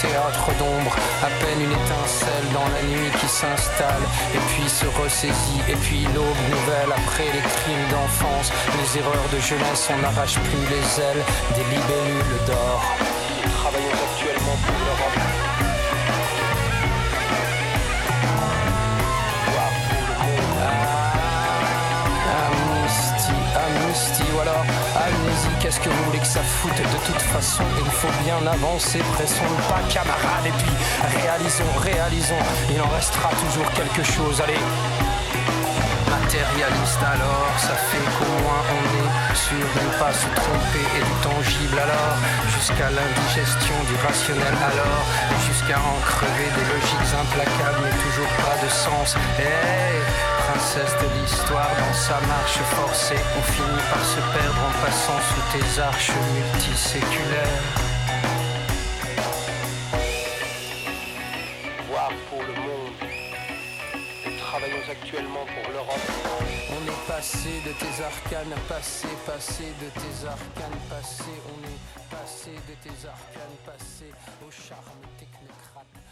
[0.00, 0.94] Théâtres d'ombre.
[1.22, 4.04] À peine une étincelle dans la nuit qui s'installe.
[4.34, 5.62] Et puis se ressaisit.
[5.68, 8.52] Et puis l'aube nouvelle après les crimes d'enfance.
[8.80, 11.24] Les erreurs de jeunesse, on n'arrache plus les ailes
[11.56, 12.82] des libellules d'or.
[13.60, 15.18] Travaillons actuellement pour l'Europe.
[19.52, 20.62] Voir pour le monde.
[22.42, 24.40] Amnistie, amnistie, ou
[25.62, 29.44] qu'est-ce que vous voulez que ça foute De toute façon, il faut bien avancer, pressons
[29.44, 30.74] le pas, camarades, et puis
[31.22, 34.58] réalisons, réalisons, il en restera toujours quelque chose, allez.
[36.10, 40.84] Matérialiste alors, ça fait qu'au moins on est sûr de ne pas se tromper.
[40.98, 42.16] Et du tangible alors,
[42.50, 45.04] jusqu'à l'indigestion du rationnel alors,
[45.46, 49.14] jusqu'à en crever des logiques implacables mais toujours pas de sens.
[49.38, 50.00] Hey,
[50.52, 55.44] princesse de l'histoire dans sa marche forcée, on finit par se perdre en passant sous
[55.52, 57.64] tes arches multiséculaires.
[61.88, 62.96] Voir pour le monde.
[64.26, 66.06] Nous travaillons actuellement pour l'Europe.
[66.76, 71.82] On est passé de tes arcanes, passé, passé de tes arcanes, passé, on est
[72.14, 74.12] passé de tes arcanes, passé
[74.46, 76.11] au charme technocrate.